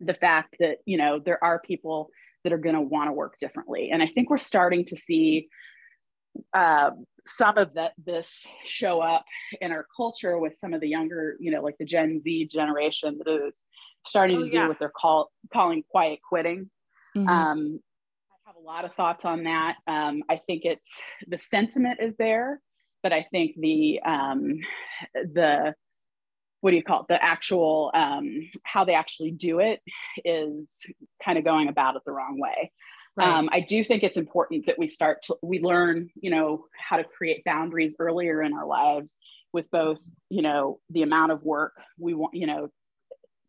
the 0.00 0.14
fact 0.14 0.56
that 0.60 0.78
you 0.84 0.98
know 0.98 1.18
there 1.18 1.42
are 1.42 1.60
people 1.60 2.10
that 2.44 2.52
are 2.52 2.58
going 2.58 2.74
to 2.74 2.80
want 2.80 3.08
to 3.08 3.12
work 3.12 3.34
differently 3.40 3.90
and 3.92 4.02
i 4.02 4.06
think 4.06 4.28
we're 4.28 4.38
starting 4.38 4.84
to 4.84 4.96
see 4.96 5.48
uh, 6.52 6.90
some 7.24 7.56
of 7.56 7.72
that 7.74 7.92
this 8.04 8.44
show 8.66 9.00
up 9.00 9.24
in 9.62 9.72
our 9.72 9.86
culture 9.96 10.38
with 10.38 10.52
some 10.58 10.74
of 10.74 10.80
the 10.82 10.88
younger 10.88 11.36
you 11.40 11.50
know 11.50 11.62
like 11.62 11.76
the 11.78 11.84
gen 11.84 12.20
z 12.20 12.46
generation 12.46 13.18
that 13.18 13.46
is 13.46 13.56
starting 14.06 14.36
oh, 14.36 14.44
to 14.44 14.50
do 14.50 14.68
what 14.68 14.78
they're 14.78 14.90
call, 14.90 15.30
calling 15.52 15.82
quiet 15.90 16.18
quitting 16.28 16.70
mm-hmm. 17.16 17.28
um, 17.28 17.80
lot 18.66 18.84
of 18.84 18.94
thoughts 18.94 19.24
on 19.24 19.44
that. 19.44 19.76
Um, 19.86 20.22
I 20.28 20.40
think 20.46 20.62
it's 20.64 20.90
the 21.26 21.38
sentiment 21.38 22.00
is 22.00 22.14
there, 22.18 22.60
but 23.02 23.12
I 23.12 23.26
think 23.30 23.56
the 23.58 24.00
um, 24.04 24.58
the 25.14 25.74
what 26.60 26.70
do 26.70 26.76
you 26.76 26.82
call 26.82 27.02
it? 27.02 27.06
The 27.08 27.22
actual 27.22 27.90
um, 27.94 28.50
how 28.64 28.84
they 28.84 28.94
actually 28.94 29.30
do 29.30 29.60
it 29.60 29.80
is 30.24 30.68
kind 31.24 31.38
of 31.38 31.44
going 31.44 31.68
about 31.68 31.96
it 31.96 32.02
the 32.04 32.12
wrong 32.12 32.38
way. 32.40 32.72
Right. 33.16 33.28
Um, 33.28 33.48
I 33.52 33.60
do 33.60 33.82
think 33.84 34.02
it's 34.02 34.18
important 34.18 34.66
that 34.66 34.78
we 34.78 34.88
start 34.88 35.22
to 35.22 35.36
we 35.42 35.60
learn, 35.60 36.10
you 36.20 36.30
know, 36.30 36.66
how 36.76 36.96
to 36.96 37.04
create 37.04 37.44
boundaries 37.44 37.94
earlier 37.98 38.42
in 38.42 38.52
our 38.52 38.66
lives 38.66 39.14
with 39.52 39.70
both, 39.70 39.98
you 40.28 40.42
know, 40.42 40.80
the 40.90 41.02
amount 41.02 41.32
of 41.32 41.42
work 41.42 41.72
we 41.98 42.14
want, 42.14 42.34
you 42.34 42.46
know, 42.46 42.68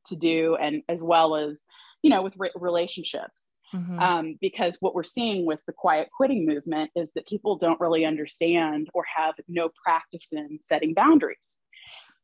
to 0.08 0.16
do, 0.16 0.56
and 0.56 0.84
as 0.88 1.04
well 1.04 1.36
as, 1.36 1.62
you 2.02 2.10
know, 2.10 2.22
with 2.22 2.34
re- 2.38 2.52
relationships 2.56 3.47
Mm-hmm. 3.76 4.00
Um, 4.00 4.36
because 4.40 4.78
what 4.80 4.96
we're 4.96 5.04
seeing 5.04 5.46
with 5.46 5.60
the 5.68 5.74
quiet 5.74 6.08
quitting 6.16 6.46
movement 6.46 6.90
is 6.96 7.12
that 7.16 7.28
people 7.28 7.58
don't 7.58 7.80
really 7.82 8.06
understand 8.06 8.88
or 8.94 9.04
have 9.14 9.36
no 9.50 9.70
practice 9.84 10.26
in 10.32 10.60
setting 10.62 10.94
boundaries. 10.94 11.58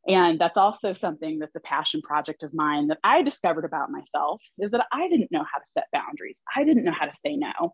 And 0.07 0.39
that's 0.39 0.57
also 0.57 0.93
something 0.93 1.39
that's 1.39 1.55
a 1.55 1.61
passion 1.61 2.01
project 2.01 2.43
of 2.43 2.53
mine 2.53 2.87
that 2.87 2.99
I 3.03 3.21
discovered 3.21 3.65
about 3.65 3.89
myself 3.89 4.41
is 4.59 4.71
that 4.71 4.85
I 4.91 5.07
didn't 5.07 5.31
know 5.31 5.43
how 5.43 5.59
to 5.59 5.65
set 5.73 5.85
boundaries. 5.93 6.41
I 6.55 6.63
didn't 6.63 6.83
know 6.83 6.93
how 6.97 7.05
to 7.05 7.15
say 7.25 7.35
no. 7.35 7.73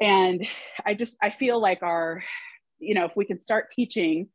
And 0.00 0.46
I 0.84 0.94
just, 0.94 1.16
I 1.22 1.30
feel 1.30 1.60
like 1.60 1.82
our, 1.82 2.22
you 2.78 2.94
know, 2.94 3.04
if 3.04 3.12
we 3.16 3.24
can 3.24 3.38
start 3.38 3.72
teaching, 3.74 4.28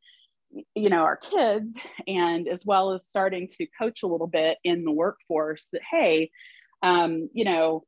you 0.74 0.90
know, 0.90 1.02
our 1.02 1.16
kids 1.16 1.72
and 2.06 2.46
as 2.46 2.64
well 2.66 2.92
as 2.92 3.08
starting 3.08 3.48
to 3.58 3.66
coach 3.78 4.02
a 4.02 4.06
little 4.06 4.26
bit 4.26 4.58
in 4.64 4.84
the 4.84 4.92
workforce 4.92 5.68
that, 5.72 5.82
hey, 5.90 6.30
um, 6.82 7.28
you 7.32 7.44
know, 7.44 7.84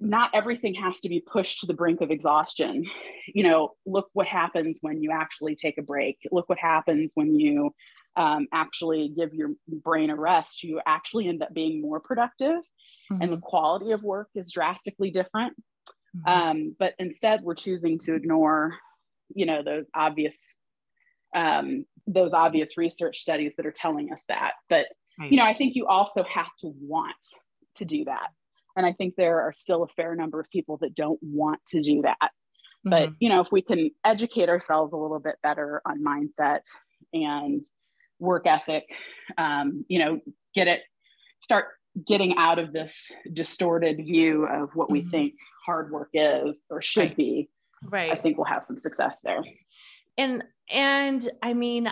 not 0.00 0.30
everything 0.34 0.74
has 0.74 1.00
to 1.00 1.08
be 1.08 1.20
pushed 1.20 1.60
to 1.60 1.66
the 1.66 1.74
brink 1.74 2.00
of 2.00 2.10
exhaustion. 2.10 2.84
You 3.32 3.44
know, 3.44 3.72
look 3.86 4.08
what 4.12 4.26
happens 4.26 4.78
when 4.80 5.02
you 5.02 5.10
actually 5.12 5.54
take 5.54 5.78
a 5.78 5.82
break. 5.82 6.18
Look 6.32 6.48
what 6.48 6.58
happens 6.58 7.12
when 7.14 7.38
you 7.38 7.74
um, 8.16 8.46
actually 8.52 9.12
give 9.16 9.34
your 9.34 9.50
brain 9.68 10.10
a 10.10 10.16
rest, 10.16 10.62
you 10.62 10.80
actually 10.86 11.28
end 11.28 11.42
up 11.42 11.52
being 11.52 11.80
more 11.80 12.00
productive 12.00 12.60
mm-hmm. 13.10 13.22
and 13.22 13.32
the 13.32 13.36
mm-hmm. 13.36 13.42
quality 13.42 13.92
of 13.92 14.02
work 14.02 14.28
is 14.34 14.52
drastically 14.52 15.10
different. 15.10 15.54
Mm-hmm. 16.16 16.28
Um, 16.28 16.76
but 16.78 16.94
instead, 16.98 17.42
we're 17.42 17.54
choosing 17.54 17.98
to 18.00 18.14
ignore, 18.14 18.74
you 19.34 19.46
know, 19.46 19.62
those 19.62 19.86
obvious, 19.94 20.38
um, 21.34 21.86
those 22.06 22.32
obvious 22.32 22.76
research 22.76 23.18
studies 23.18 23.56
that 23.56 23.66
are 23.66 23.72
telling 23.72 24.12
us 24.12 24.22
that. 24.28 24.52
But 24.68 24.86
right. 25.18 25.30
you 25.30 25.36
know, 25.36 25.44
I 25.44 25.54
think 25.54 25.74
you 25.74 25.86
also 25.86 26.22
have 26.22 26.50
to 26.60 26.72
want 26.80 27.14
to 27.76 27.84
do 27.84 28.04
that, 28.04 28.28
and 28.76 28.84
I 28.84 28.92
think 28.92 29.14
there 29.16 29.40
are 29.40 29.52
still 29.52 29.82
a 29.82 29.88
fair 29.88 30.14
number 30.14 30.40
of 30.40 30.50
people 30.50 30.78
that 30.78 30.94
don't 30.94 31.18
want 31.22 31.60
to 31.68 31.80
do 31.80 32.02
that. 32.02 32.18
Mm-hmm. 32.20 32.90
But 32.90 33.10
you 33.20 33.28
know, 33.28 33.40
if 33.40 33.48
we 33.50 33.62
can 33.62 33.90
educate 34.04 34.48
ourselves 34.48 34.92
a 34.92 34.96
little 34.96 35.20
bit 35.20 35.36
better 35.42 35.80
on 35.86 36.04
mindset 36.04 36.60
and 37.12 37.64
work 38.18 38.46
ethic, 38.46 38.84
um, 39.38 39.84
you 39.88 39.98
know, 39.98 40.20
get 40.54 40.68
it, 40.68 40.82
start 41.40 41.66
getting 42.06 42.36
out 42.36 42.58
of 42.58 42.72
this 42.72 43.10
distorted 43.32 43.98
view 43.98 44.46
of 44.46 44.70
what 44.74 44.90
we 44.90 45.00
mm-hmm. 45.00 45.10
think 45.10 45.34
hard 45.64 45.90
work 45.90 46.10
is 46.12 46.64
or 46.70 46.82
should 46.82 47.00
right. 47.00 47.16
be. 47.16 47.50
Right. 47.84 48.10
I 48.10 48.16
think 48.16 48.36
we'll 48.36 48.46
have 48.46 48.64
some 48.64 48.78
success 48.78 49.20
there. 49.22 49.42
And, 50.16 50.44
and 50.70 51.28
I 51.42 51.54
mean, 51.54 51.90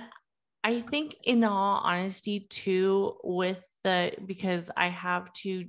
I 0.65 0.81
think 0.81 1.17
in 1.25 1.45
all 1.45 1.81
honesty 1.85 2.41
too, 2.41 3.17
with 3.23 3.59
the, 3.85 4.13
because 4.27 4.71
I 4.77 4.89
have 4.89 5.33
two 5.33 5.67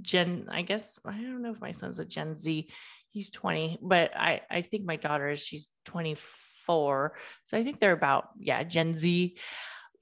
Gen, 0.00 0.48
I 0.50 0.62
guess, 0.62 0.98
I 1.04 1.12
don't 1.12 1.42
know 1.42 1.52
if 1.52 1.60
my 1.60 1.72
son's 1.72 1.98
a 1.98 2.04
Gen 2.04 2.36
Z, 2.36 2.68
he's 3.10 3.30
20, 3.30 3.78
but 3.82 4.16
I, 4.16 4.42
I 4.50 4.62
think 4.62 4.84
my 4.84 4.96
daughter 4.96 5.30
is, 5.30 5.40
she's 5.40 5.68
24. 5.86 7.14
So 7.46 7.58
I 7.58 7.64
think 7.64 7.80
they're 7.80 7.92
about, 7.92 8.28
yeah, 8.38 8.62
Gen 8.62 8.96
Z 8.98 9.36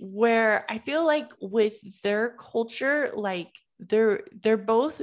where 0.00 0.64
I 0.68 0.78
feel 0.78 1.04
like 1.04 1.30
with 1.40 1.74
their 2.02 2.30
culture, 2.30 3.12
like 3.14 3.50
they're 3.78 4.22
they're 4.32 4.56
both 4.56 5.00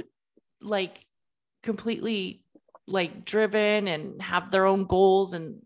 like 0.60 1.06
completely 1.62 2.44
like 2.86 3.24
driven 3.24 3.86
and 3.86 4.20
have 4.20 4.50
their 4.50 4.66
own 4.66 4.86
goals 4.86 5.32
and 5.32 5.62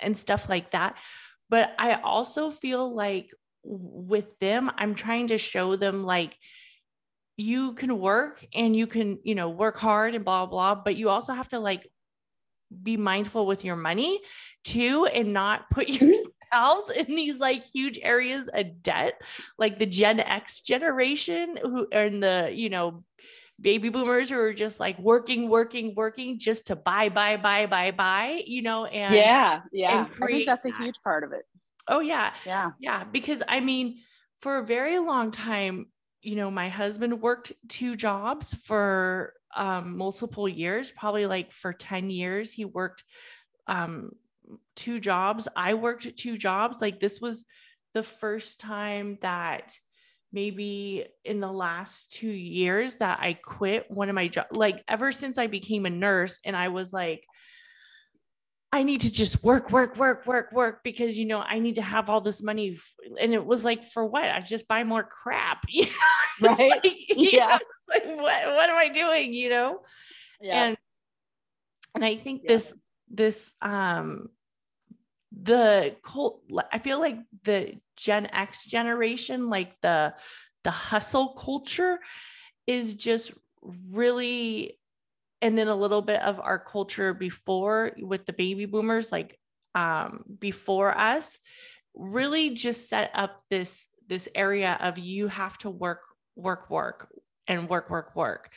and 0.00 0.16
stuff 0.16 0.48
like 0.48 0.72
that. 0.72 0.96
But 1.48 1.74
I 1.78 1.94
also 1.94 2.50
feel 2.50 2.94
like 2.94 3.30
with 3.62 4.38
them, 4.38 4.70
I'm 4.76 4.94
trying 4.94 5.28
to 5.28 5.38
show 5.38 5.76
them 5.76 6.04
like 6.04 6.36
you 7.36 7.74
can 7.74 7.98
work 7.98 8.44
and 8.54 8.76
you 8.76 8.86
can, 8.86 9.18
you 9.24 9.34
know, 9.34 9.50
work 9.50 9.76
hard 9.76 10.14
and 10.14 10.24
blah 10.24 10.46
blah, 10.46 10.74
but 10.74 10.96
you 10.96 11.08
also 11.08 11.32
have 11.32 11.48
to 11.48 11.58
like 11.58 11.90
be 12.82 12.96
mindful 12.96 13.46
with 13.46 13.64
your 13.64 13.76
money 13.76 14.20
too 14.64 15.06
and 15.06 15.32
not 15.32 15.70
put 15.70 15.88
mm-hmm. 15.88 16.04
your 16.04 16.14
house 16.50 16.90
in 16.90 17.14
these 17.14 17.38
like 17.38 17.64
huge 17.72 17.98
areas 18.02 18.48
of 18.52 18.82
debt, 18.82 19.20
like 19.58 19.78
the 19.78 19.86
Gen 19.86 20.20
X 20.20 20.60
generation 20.60 21.58
who 21.60 21.86
in 21.88 22.20
the, 22.20 22.50
you 22.54 22.70
know, 22.70 23.04
baby 23.60 23.88
boomers 23.88 24.30
who 24.30 24.38
are 24.38 24.52
just 24.52 24.80
like 24.80 24.98
working, 24.98 25.48
working, 25.48 25.94
working 25.96 26.38
just 26.38 26.66
to 26.68 26.76
buy, 26.76 27.08
buy, 27.08 27.36
buy, 27.36 27.66
buy, 27.66 27.90
buy, 27.90 28.42
you 28.46 28.62
know, 28.62 28.84
and 28.84 29.14
yeah, 29.14 29.60
yeah. 29.72 30.06
And 30.06 30.22
I 30.22 30.26
think 30.26 30.46
that's 30.46 30.64
a 30.64 30.76
huge 30.76 31.00
part 31.02 31.24
of 31.24 31.32
it. 31.32 31.44
Oh 31.88 32.00
yeah. 32.00 32.32
Yeah. 32.46 32.70
Yeah. 32.80 33.04
Because 33.04 33.42
I 33.46 33.60
mean, 33.60 34.00
for 34.40 34.58
a 34.58 34.64
very 34.64 34.98
long 34.98 35.30
time, 35.30 35.86
you 36.24 36.36
know, 36.36 36.50
my 36.50 36.68
husband 36.68 37.20
worked 37.20 37.52
two 37.68 37.96
jobs 37.96 38.54
for 38.64 39.34
um, 39.54 39.96
multiple 39.96 40.48
years, 40.48 40.90
probably 40.90 41.26
like 41.26 41.52
for 41.52 41.72
10 41.72 42.10
years. 42.10 42.52
He 42.52 42.64
worked 42.64 43.04
um, 43.66 44.12
two 44.74 45.00
jobs. 45.00 45.46
I 45.54 45.74
worked 45.74 46.16
two 46.16 46.38
jobs. 46.38 46.78
Like 46.80 47.00
this 47.00 47.20
was 47.20 47.44
the 47.92 48.02
first 48.02 48.60
time 48.60 49.18
that 49.22 49.72
maybe 50.32 51.06
in 51.24 51.40
the 51.40 51.52
last 51.52 52.10
two 52.10 52.30
years 52.30 52.96
that 52.96 53.20
I 53.20 53.34
quit 53.34 53.88
one 53.88 54.08
of 54.08 54.14
my 54.14 54.26
jobs. 54.26 54.48
Like 54.50 54.82
ever 54.88 55.12
since 55.12 55.38
I 55.38 55.46
became 55.46 55.86
a 55.86 55.90
nurse 55.90 56.40
and 56.44 56.56
I 56.56 56.68
was 56.68 56.92
like, 56.92 57.24
I 58.74 58.82
need 58.82 59.02
to 59.02 59.12
just 59.12 59.44
work, 59.44 59.70
work, 59.70 59.96
work, 59.96 60.26
work, 60.26 60.50
work 60.50 60.80
because 60.82 61.16
you 61.16 61.26
know 61.26 61.38
I 61.38 61.60
need 61.60 61.76
to 61.76 61.82
have 61.82 62.10
all 62.10 62.20
this 62.20 62.42
money. 62.42 62.76
And 63.20 63.32
it 63.32 63.46
was 63.46 63.62
like, 63.62 63.84
for 63.84 64.04
what? 64.04 64.24
I 64.24 64.40
just 64.40 64.66
buy 64.66 64.82
more 64.82 65.04
crap. 65.04 65.64
right? 66.40 66.58
Like, 66.58 66.84
yeah. 67.08 67.58
like 67.88 68.04
what, 68.04 68.16
what 68.46 68.68
am 68.68 68.76
I 68.76 68.88
doing? 68.88 69.32
You 69.32 69.50
know? 69.50 69.78
Yeah. 70.40 70.64
And 70.64 70.76
and 71.94 72.04
I 72.04 72.16
think 72.16 72.42
yeah. 72.42 72.48
this 72.48 72.74
this 73.08 73.52
um 73.62 74.30
the 75.42 75.96
cult 76.02 76.42
i 76.72 76.78
feel 76.78 77.00
like 77.00 77.18
the 77.42 77.74
gen 77.96 78.26
x 78.32 78.64
generation 78.64 79.50
like 79.50 79.72
the 79.82 80.14
the 80.62 80.70
hustle 80.70 81.30
culture 81.30 81.98
is 82.68 82.94
just 82.94 83.32
really 83.90 84.78
and 85.44 85.58
then 85.58 85.68
a 85.68 85.76
little 85.76 86.00
bit 86.00 86.22
of 86.22 86.40
our 86.40 86.58
culture 86.58 87.12
before 87.12 87.92
with 87.98 88.24
the 88.24 88.32
baby 88.32 88.64
boomers 88.64 89.12
like 89.12 89.38
um 89.74 90.24
before 90.40 90.96
us 90.96 91.38
really 91.94 92.50
just 92.54 92.88
set 92.88 93.10
up 93.14 93.42
this 93.50 93.86
this 94.08 94.26
area 94.34 94.78
of 94.80 94.98
you 94.98 95.28
have 95.28 95.56
to 95.58 95.68
work 95.68 96.00
work 96.34 96.70
work 96.70 97.08
and 97.46 97.68
work 97.68 97.90
work 97.90 98.16
work. 98.16 98.50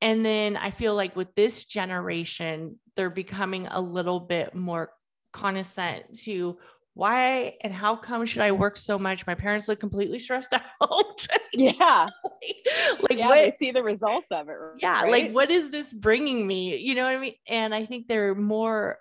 And 0.00 0.24
then 0.24 0.56
i 0.56 0.70
feel 0.70 0.94
like 0.94 1.14
with 1.16 1.34
this 1.34 1.64
generation 1.64 2.78
they're 2.96 3.10
becoming 3.10 3.66
a 3.66 3.80
little 3.80 4.20
bit 4.20 4.54
more 4.54 4.92
condescent 5.32 6.18
to 6.20 6.58
why 6.94 7.54
and 7.62 7.72
how 7.72 7.96
come 7.96 8.26
should 8.26 8.42
I 8.42 8.52
work 8.52 8.76
so 8.76 8.98
much? 8.98 9.26
My 9.26 9.34
parents 9.34 9.68
look 9.68 9.80
completely 9.80 10.18
stressed 10.18 10.52
out. 10.82 11.26
yeah. 11.52 12.08
like, 12.24 13.00
like 13.10 13.18
yeah, 13.18 13.28
what, 13.28 13.34
they 13.34 13.54
see 13.58 13.70
the 13.70 13.82
results 13.82 14.26
of 14.30 14.48
it. 14.48 14.52
Right? 14.52 14.78
Yeah. 14.78 15.02
Like, 15.02 15.32
what 15.32 15.50
is 15.50 15.70
this 15.70 15.92
bringing 15.92 16.46
me? 16.46 16.76
You 16.76 16.94
know 16.94 17.04
what 17.04 17.16
I 17.16 17.18
mean? 17.18 17.34
And 17.48 17.74
I 17.74 17.86
think 17.86 18.08
they're 18.08 18.34
more 18.34 18.98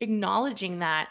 acknowledging 0.00 0.80
that. 0.80 1.08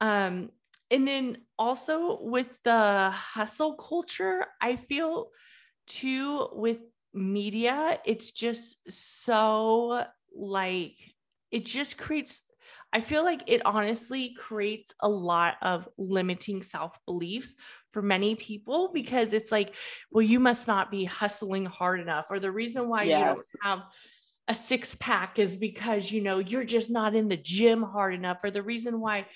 Um, 0.00 0.50
and 0.90 1.06
then 1.06 1.38
also 1.58 2.18
with 2.20 2.46
the 2.64 3.10
hustle 3.10 3.74
culture, 3.74 4.46
I 4.60 4.76
feel 4.76 5.30
too 5.88 6.48
with 6.52 6.78
media, 7.12 7.98
it's 8.04 8.30
just 8.30 8.78
so 8.88 10.04
like, 10.34 10.94
it 11.50 11.64
just 11.64 11.96
creates 11.96 12.42
I 12.92 13.00
feel 13.00 13.24
like 13.24 13.42
it 13.46 13.64
honestly 13.66 14.34
creates 14.38 14.94
a 15.00 15.08
lot 15.08 15.54
of 15.62 15.88
limiting 15.98 16.62
self 16.62 16.98
beliefs 17.04 17.54
for 17.92 18.02
many 18.02 18.34
people 18.34 18.90
because 18.92 19.32
it's 19.32 19.50
like, 19.52 19.74
well, 20.10 20.22
you 20.22 20.40
must 20.40 20.66
not 20.66 20.90
be 20.90 21.04
hustling 21.04 21.66
hard 21.66 22.00
enough, 22.00 22.26
or 22.30 22.40
the 22.40 22.50
reason 22.50 22.88
why 22.88 23.04
yes. 23.04 23.18
you 23.18 23.24
don't 23.24 23.46
have 23.62 23.82
a 24.48 24.54
six 24.54 24.94
pack 25.00 25.38
is 25.38 25.56
because 25.56 26.10
you 26.10 26.22
know 26.22 26.38
you're 26.38 26.64
just 26.64 26.88
not 26.88 27.14
in 27.14 27.28
the 27.28 27.36
gym 27.36 27.82
hard 27.82 28.14
enough, 28.14 28.38
or 28.42 28.50
the 28.50 28.62
reason 28.62 29.00
why 29.00 29.26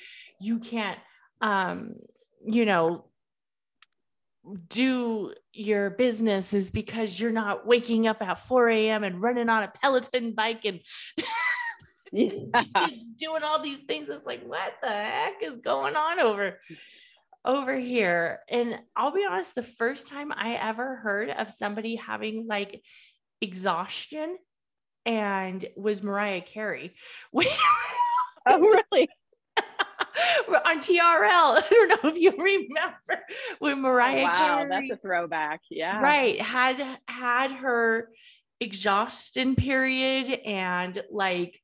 you 0.41 0.59
can't, 0.59 0.99
um, 1.41 1.95
you 2.47 2.65
know, 2.65 3.05
do 4.69 5.35
your 5.53 5.91
business 5.91 6.55
is 6.55 6.71
because 6.71 7.21
you're 7.21 7.31
not 7.31 7.67
waking 7.67 8.07
up 8.07 8.23
at 8.23 8.39
4 8.47 8.71
a.m. 8.71 9.05
and 9.05 9.21
running 9.21 9.49
on 9.49 9.65
a 9.65 9.73
Peloton 9.83 10.33
bike 10.33 10.65
and 10.65 10.81
yeah. 12.13 12.87
doing 13.19 13.43
all 13.43 13.63
these 13.63 13.83
things. 13.83 14.09
It's 14.09 14.27
like, 14.27 14.43
what 14.45 14.75
the 14.83 14.89
heck 14.89 15.43
is 15.43 15.59
going 15.59 15.97
on 15.97 16.21
over 16.21 16.59
over 17.45 17.77
here? 17.77 18.41
And 18.49 18.79
I'll 18.97 19.13
be 19.13 19.27
honest, 19.29 19.55
the 19.55 19.63
first 19.63 20.09
time 20.09 20.33
I 20.33 20.55
ever 20.55 20.97
heard 20.97 21.31
of 21.31 21.53
somebody 21.53 21.97
having 21.97 22.47
like 22.47 22.83
exhaustion 23.41 24.37
and 25.07 25.65
was 25.77 26.03
Mariah 26.03 26.43
Carey. 26.43 26.95
oh, 27.35 28.61
really? 28.61 29.09
on 30.49 30.81
TRL. 30.81 30.99
I 31.01 31.67
don't 31.71 31.89
know 31.89 32.11
if 32.11 32.19
you 32.19 32.31
remember 32.31 33.25
when 33.59 33.73
oh, 33.73 33.77
Mariah 33.77 34.21
oh, 34.21 34.25
wow, 34.25 34.57
Carey. 34.57 34.69
That's 34.69 34.99
a 34.99 35.03
throwback. 35.03 35.61
Yeah. 35.71 36.01
Right. 36.01 36.41
Had 36.41 36.99
had 37.07 37.53
her 37.53 38.09
exhaustion 38.61 39.57
period 39.57 40.39
and 40.45 41.03
like 41.11 41.61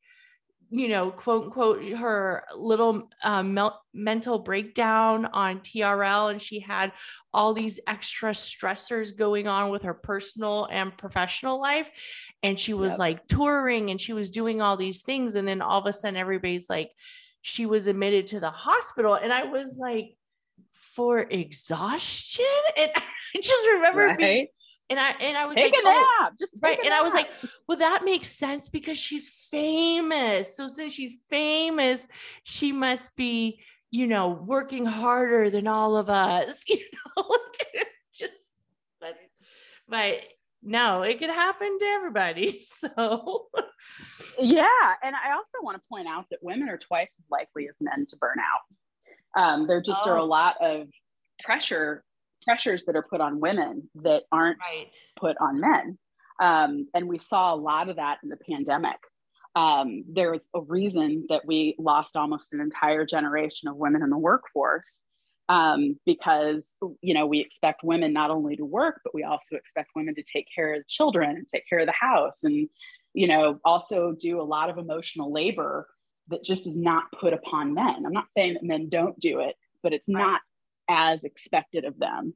you 0.71 0.89
know, 0.89 1.11
quote 1.11 1.45
unquote, 1.45 1.85
her 1.93 2.45
little 2.57 3.09
um, 3.23 3.59
mental 3.95 4.39
breakdown 4.39 5.27
on 5.27 5.61
TRL, 5.61 6.31
and 6.31 6.43
she 6.43 6.61
had 6.61 6.93
all 7.33 7.55
these 7.55 7.79
extra 7.87 8.33
stressors 8.33 9.17
going 9.17 9.47
on 9.47 9.71
with 9.71 9.83
her 9.83 9.95
personal 9.95 10.67
and 10.71 10.97
professional 10.97 11.61
life. 11.61 11.87
And 12.43 12.59
she 12.59 12.75
was 12.75 12.93
yep. 12.93 12.99
like 12.99 13.27
touring 13.29 13.91
and 13.91 14.01
she 14.01 14.13
was 14.13 14.31
doing 14.31 14.63
all 14.63 14.77
these 14.77 15.03
things. 15.03 15.35
And 15.35 15.47
then 15.47 15.61
all 15.61 15.81
of 15.81 15.87
a 15.87 15.93
sudden, 15.93 16.17
everybody's 16.17 16.71
like, 16.71 16.91
she 17.43 17.67
was 17.67 17.87
admitted 17.87 18.27
to 18.29 18.41
the 18.41 18.51
hospital. 18.51 19.15
And 19.15 19.33
I 19.33 19.45
was 19.45 19.77
like, 19.79 20.17
for 20.95 21.21
exhaustion? 21.21 22.45
And 22.77 22.91
I 22.97 23.41
just 23.41 23.67
remember 23.69 24.07
right. 24.07 24.19
being 24.19 24.47
and 24.89 25.01
I 25.01 25.11
and 25.21 25.37
I 25.37 25.47
was 25.47 25.55
take 25.55 25.73
like, 25.73 25.83
a 25.83 25.85
nap, 25.85 25.99
oh, 26.01 26.29
just 26.39 26.59
right. 26.63 26.79
and 26.85 26.95
I 26.95 27.03
was 27.03 27.13
like, 27.13 27.29
well, 27.67 27.79
that 27.79 28.05
makes 28.05 28.31
sense 28.31 28.69
because 28.69 28.99
she's 28.99 29.29
famous. 29.29 30.57
So 30.57 30.69
since 30.69 30.93
she's 30.93 31.19
famous, 31.29 32.07
she 32.45 32.73
must 32.73 33.17
be, 33.17 33.61
you 33.91 34.07
know, 34.07 34.29
working 34.29 34.85
harder 34.85 35.51
than 35.51 35.67
all 35.67 35.97
of 35.97 36.09
us. 36.09 36.63
You 36.69 36.79
know, 37.17 37.39
just 38.15 38.35
but 39.01 39.17
but 39.89 40.21
no, 40.63 41.03
it 41.03 41.19
could 41.19 41.31
happen 41.31 41.79
to 41.79 41.85
everybody. 41.85 42.65
So 42.79 43.47
yeah, 44.39 44.95
and 45.03 45.17
I 45.17 45.33
also 45.33 45.63
want 45.63 45.77
to 45.77 45.83
point 45.89 46.07
out 46.07 46.27
that 46.31 46.41
women 46.43 46.69
are 46.69 46.79
twice 46.79 47.15
as 47.19 47.27
likely 47.31 47.69
as 47.69 47.77
men 47.81 48.07
to 48.11 48.17
burn 48.17 48.37
out. 48.39 49.41
Um, 49.41 49.67
there 49.67 49.81
just 49.81 50.03
oh. 50.07 50.11
are 50.11 50.17
a 50.17 50.25
lot 50.25 50.57
of 50.61 50.89
pressure 51.43 52.05
pressures 52.47 52.85
that 52.85 52.97
are 52.97 53.07
put 53.09 53.21
on 53.21 53.41
women 53.41 53.89
that 53.97 54.23
aren't 54.31 54.59
right. 54.61 54.89
put 55.19 55.37
on 55.41 55.61
men. 55.61 55.99
Um, 56.41 56.89
and 56.95 57.09
we 57.09 57.19
saw 57.19 57.55
a 57.55 57.57
lot 57.57 57.89
of 57.89 57.97
that 57.97 58.19
in 58.23 58.29
the 58.29 58.37
pandemic. 58.37 58.99
Um, 59.55 60.05
there 60.07 60.31
was 60.31 60.49
a 60.55 60.61
reason 60.61 61.27
that 61.31 61.47
we 61.47 61.75
lost 61.79 62.17
almost 62.17 62.53
an 62.53 62.61
entire 62.61 63.07
generation 63.07 63.69
of 63.69 63.77
women 63.77 64.03
in 64.03 64.11
the 64.11 64.19
workforce 64.19 65.01
um, 65.49 65.99
because 66.05 66.75
you 67.01 67.15
know 67.15 67.27
we 67.27 67.41
expect 67.41 67.83
women 67.83 68.13
not 68.13 68.31
only 68.31 68.57
to 68.57 68.65
work 68.65 69.01
but 69.05 69.15
we 69.15 69.23
also 69.23 69.57
expect 69.57 69.91
women 69.95 70.15
to 70.15 70.23
take 70.23 70.47
care 70.55 70.75
of 70.75 70.81
the 70.81 70.85
children 70.89 71.31
and 71.31 71.47
take 71.47 71.69
care 71.69 71.79
of 71.79 71.87
the 71.87 71.95
house 71.99 72.43
and 72.43 72.69
you 73.15 73.29
know 73.29 73.61
also 73.65 74.13
do 74.19 74.41
a 74.41 74.43
lot 74.43 74.71
of 74.71 74.79
emotional 74.79 75.33
labor 75.33 75.87
that 76.29 76.43
just 76.43 76.67
is 76.67 76.77
not 76.77 77.05
put 77.19 77.33
upon 77.33 77.75
men 77.75 78.05
i'm 78.05 78.13
not 78.13 78.31
saying 78.37 78.55
that 78.55 78.65
men 78.65 78.89
don't 78.89 79.19
do 79.21 79.41
it 79.41 79.55
but 79.83 79.93
it's 79.93 80.09
not 80.09 80.41
as 80.89 81.25
expected 81.25 81.85
of 81.85 81.99
them. 81.99 82.35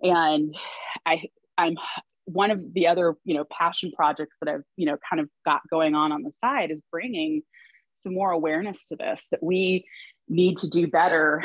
And 0.00 0.54
I, 1.06 1.22
I'm 1.56 1.76
one 2.24 2.50
of 2.50 2.74
the 2.74 2.86
other, 2.86 3.16
you 3.24 3.34
know, 3.34 3.44
passion 3.50 3.92
projects 3.94 4.36
that 4.40 4.52
I've, 4.52 4.62
you 4.76 4.86
know, 4.86 4.96
kind 5.08 5.20
of 5.20 5.28
got 5.44 5.60
going 5.70 5.94
on 5.94 6.12
on 6.12 6.22
the 6.22 6.32
side 6.32 6.70
is 6.70 6.82
bringing 6.90 7.42
some 8.02 8.14
more 8.14 8.30
awareness 8.30 8.84
to 8.86 8.96
this 8.96 9.26
that 9.30 9.42
we 9.42 9.84
need 10.28 10.56
to 10.58 10.68
do 10.68 10.86
better 10.86 11.42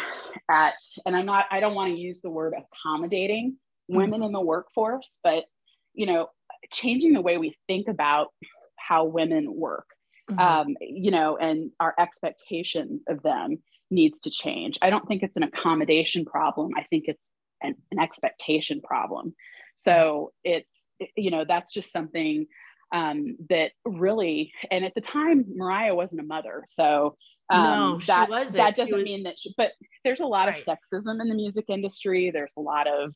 at, 0.50 0.76
and 1.06 1.15
I'm 1.15 1.26
not, 1.26 1.46
I 1.52 1.60
don't 1.60 1.76
want 1.76 1.93
to 1.93 2.00
use 2.00 2.22
the 2.22 2.30
word 2.30 2.54
accommodating 2.54 3.52
mm-hmm. 3.91 3.98
women 3.98 4.24
in 4.24 4.32
the 4.32 4.41
workforce, 4.41 5.20
but, 5.24 5.46
you 5.93 6.06
know, 6.06 6.30
changing 6.72 7.13
the 7.13 7.22
way 7.22 7.38
we 7.38 7.56
think 7.67 7.88
about 7.88 8.28
how 8.76 9.06
women 9.06 9.54
work. 9.54 9.86
Mm-hmm. 10.30 10.39
Um, 10.39 10.76
you 10.82 11.12
know, 11.12 11.38
and 11.38 11.72
our 11.80 11.96
expectations 11.98 13.04
of 13.08 13.24
them 13.24 13.63
needs 13.89 14.19
to 14.21 14.30
change. 14.30 14.78
I 14.82 14.89
don't 14.89 15.08
think 15.08 15.23
it's 15.23 15.38
an 15.38 15.43
accommodation 15.43 16.26
problem. 16.26 16.71
I 16.78 16.84
think 16.84 17.06
it's 17.08 17.30
an, 17.62 17.76
an 17.91 18.00
expectation 18.00 18.82
problem. 18.82 19.34
So 19.80 20.32
it's, 20.43 20.73
you 21.15 21.32
know, 21.32 21.45
that's 21.47 21.73
just 21.73 21.91
something 21.91 22.47
um, 22.93 23.38
that 23.50 23.71
really, 23.86 24.52
and 24.71 24.84
at 24.86 24.95
the 24.95 25.02
time, 25.02 25.45
Mariah 25.56 25.95
wasn't 25.95 26.21
a 26.21 26.26
mother. 26.26 26.63
So 26.69 27.15
um, 27.50 27.63
no, 27.63 28.00
that, 28.08 28.30
that 28.54 28.76
doesn't 28.76 28.95
was... 28.95 29.04
mean 29.04 29.23
that, 29.23 29.39
she, 29.39 29.54
but 29.58 29.71
there's 30.04 30.19
a 30.19 30.26
lot 30.26 30.47
right. 30.47 30.58
of 30.58 30.65
sexism 30.65 31.21
in 31.21 31.28
the 31.30 31.36
music 31.36 31.65
industry. 31.69 32.32
There's 32.32 32.54
a 32.58 32.62
lot 32.62 32.88
of 32.88 33.13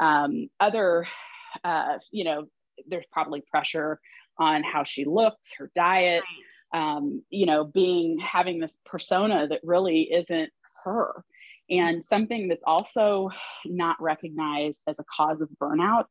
um, 0.00 0.48
other, 0.60 1.06
uh, 1.62 1.98
you 2.10 2.24
know, 2.24 2.46
there's 2.88 3.06
probably 3.12 3.42
pressure 3.50 4.00
on 4.38 4.62
how 4.62 4.84
she 4.84 5.04
looks, 5.04 5.50
her 5.58 5.70
diet, 5.74 6.22
right. 6.72 6.96
um, 6.96 7.22
you 7.30 7.46
know, 7.46 7.64
being 7.64 8.18
having 8.18 8.58
this 8.58 8.78
persona 8.84 9.46
that 9.48 9.60
really 9.62 10.12
isn't 10.12 10.50
her. 10.84 11.24
And 11.70 12.04
something 12.04 12.48
that's 12.48 12.62
also 12.66 13.30
not 13.64 13.96
recognized 14.00 14.82
as 14.86 14.98
a 14.98 15.04
cause 15.16 15.40
of 15.40 15.48
burnout 15.60 16.04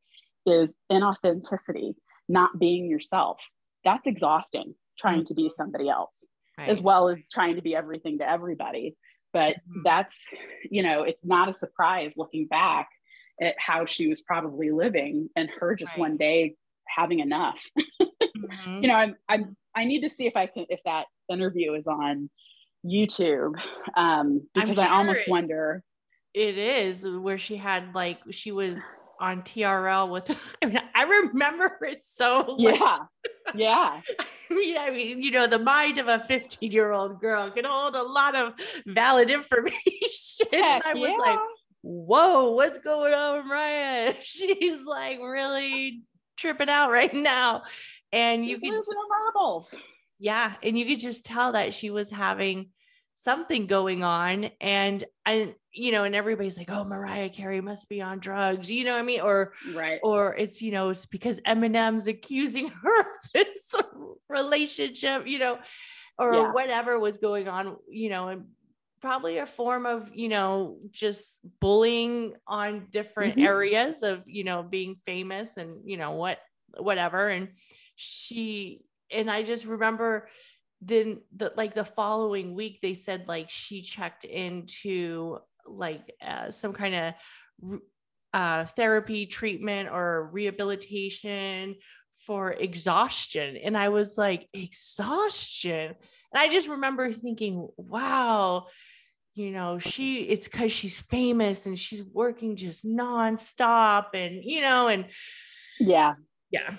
is 0.45 0.73
inauthenticity, 0.91 1.93
not 2.27 2.57
being 2.57 2.89
yourself. 2.89 3.37
That's 3.83 4.07
exhausting, 4.07 4.75
trying 4.97 5.25
to 5.27 5.33
be 5.33 5.43
mm-hmm. 5.43 5.55
somebody 5.55 5.89
else, 5.89 6.15
right. 6.57 6.69
as 6.69 6.81
well 6.81 7.09
as 7.09 7.27
trying 7.29 7.55
to 7.55 7.61
be 7.61 7.75
everything 7.75 8.19
to 8.19 8.29
everybody. 8.29 8.95
But 9.31 9.55
mm-hmm. 9.55 9.81
that's, 9.83 10.17
you 10.69 10.83
know, 10.83 11.03
it's 11.03 11.25
not 11.25 11.49
a 11.49 11.53
surprise 11.53 12.13
looking 12.17 12.47
back 12.47 12.87
at 13.41 13.55
how 13.57 13.85
she 13.85 14.07
was 14.07 14.21
probably 14.21 14.71
living 14.71 15.29
and 15.35 15.49
her 15.59 15.75
just 15.75 15.93
right. 15.93 15.99
one 15.99 16.17
day 16.17 16.55
having 16.87 17.19
enough. 17.19 17.59
mm-hmm. 18.43 18.81
You 18.81 18.87
know, 18.87 18.95
I'm, 18.95 19.15
I'm, 19.29 19.57
I 19.75 19.85
need 19.85 20.01
to 20.01 20.09
see 20.09 20.27
if 20.27 20.35
I 20.35 20.47
can, 20.47 20.65
if 20.69 20.79
that 20.85 21.05
interview 21.29 21.73
is 21.73 21.87
on 21.87 22.29
YouTube, 22.85 23.53
um, 23.95 24.47
because 24.53 24.75
sure 24.75 24.83
I 24.83 24.89
almost 24.89 25.27
wonder. 25.27 25.83
It 26.33 26.57
is 26.57 27.05
where 27.07 27.37
she 27.37 27.57
had 27.57 27.93
like, 27.93 28.19
she 28.31 28.51
was 28.51 28.79
on 29.19 29.43
TRL 29.43 30.09
with, 30.09 30.29
I, 30.61 30.65
mean, 30.65 30.79
I 30.95 31.03
remember 31.03 31.77
it 31.81 32.01
so. 32.13 32.55
Yeah. 32.59 32.99
Yeah. 33.55 34.01
I 34.51 34.53
mean, 34.53 34.77
I 34.77 34.89
mean, 34.91 35.23
you 35.23 35.31
know, 35.31 35.47
the 35.47 35.59
mind 35.59 35.97
of 35.97 36.07
a 36.07 36.23
15 36.27 36.71
year 36.71 36.91
old 36.91 37.19
girl 37.19 37.51
can 37.51 37.65
hold 37.65 37.95
a 37.95 38.03
lot 38.03 38.35
of 38.35 38.53
valid 38.85 39.29
information. 39.29 40.47
Heck, 40.51 40.85
I 40.85 40.93
was 40.93 41.09
yeah. 41.09 41.17
like, 41.17 41.39
whoa, 41.81 42.51
what's 42.51 42.79
going 42.79 43.13
on, 43.13 43.47
Mariah? 43.47 44.15
She's 44.23 44.83
like 44.85 45.19
really 45.19 46.01
tripping 46.37 46.69
out 46.69 46.91
right 46.91 47.13
now. 47.13 47.63
And 48.13 48.45
you 48.45 48.59
can 48.59 48.81
marbles. 49.09 49.73
Yeah. 50.19 50.53
And 50.61 50.77
you 50.77 50.85
could 50.85 50.99
just 50.99 51.25
tell 51.25 51.53
that 51.53 51.73
she 51.73 51.89
was 51.89 52.09
having 52.09 52.69
something 53.15 53.67
going 53.67 54.03
on. 54.03 54.51
And 54.61 55.03
and 55.25 55.55
you 55.71 55.91
know, 55.91 56.03
and 56.03 56.13
everybody's 56.13 56.57
like, 56.57 56.69
oh, 56.69 56.83
Mariah 56.83 57.29
Carey 57.29 57.59
must 57.59 57.89
be 57.89 57.99
on 58.01 58.19
drugs, 58.19 58.69
you 58.69 58.85
know 58.85 58.93
what 58.93 58.99
I 58.99 59.03
mean? 59.03 59.21
Or 59.21 59.53
right, 59.73 59.99
or 60.03 60.35
it's 60.35 60.61
you 60.61 60.71
know, 60.71 60.89
it's 60.89 61.07
because 61.07 61.41
Eminem's 61.41 62.05
accusing 62.05 62.69
her 62.83 62.99
of 63.01 63.07
this 63.33 63.73
relationship, 64.29 65.25
you 65.25 65.39
know, 65.39 65.57
or 66.19 66.33
yeah. 66.33 66.51
whatever 66.51 66.99
was 66.99 67.17
going 67.17 67.47
on, 67.47 67.77
you 67.89 68.09
know, 68.09 68.27
and 68.27 68.45
probably 69.01 69.39
a 69.39 69.45
form 69.45 69.85
of 69.85 70.09
you 70.13 70.29
know 70.29 70.77
just 70.91 71.39
bullying 71.59 72.33
on 72.47 72.87
different 72.91 73.33
mm-hmm. 73.33 73.47
areas 73.47 74.03
of 74.03 74.23
you 74.27 74.43
know 74.43 74.63
being 74.63 74.95
famous 75.05 75.57
and 75.57 75.81
you 75.83 75.97
know 75.97 76.11
what 76.11 76.37
whatever 76.77 77.27
and 77.27 77.49
she 77.95 78.85
and 79.11 79.29
i 79.29 79.43
just 79.43 79.65
remember 79.65 80.27
then 80.81 81.19
the 81.35 81.51
like 81.55 81.75
the 81.75 81.85
following 81.85 82.53
week 82.55 82.79
they 82.81 82.93
said 82.93 83.25
like 83.27 83.49
she 83.49 83.81
checked 83.81 84.25
into 84.25 85.37
like 85.65 86.13
uh, 86.25 86.51
some 86.51 86.73
kind 86.73 86.95
of 86.95 87.79
uh, 88.33 88.65
therapy 88.75 89.25
treatment 89.25 89.87
or 89.89 90.29
rehabilitation 90.33 91.75
for 92.25 92.51
exhaustion. 92.51 93.57
And 93.57 93.77
i 93.77 93.89
was 93.89 94.17
like 94.17 94.47
exhaustion? 94.53 95.95
And 96.33 96.41
i 96.41 96.49
just 96.49 96.67
remember 96.67 97.11
thinking 97.13 97.67
wow 97.77 98.67
you 99.35 99.49
know, 99.49 99.79
she 99.79 100.21
it's 100.21 100.47
because 100.47 100.71
she's 100.71 100.99
famous 100.99 101.65
and 101.65 101.77
she's 101.77 102.03
working 102.03 102.55
just 102.55 102.85
nonstop 102.85 104.13
and 104.13 104.43
you 104.43 104.61
know, 104.61 104.87
and 104.87 105.05
yeah, 105.79 106.13
yeah. 106.51 106.75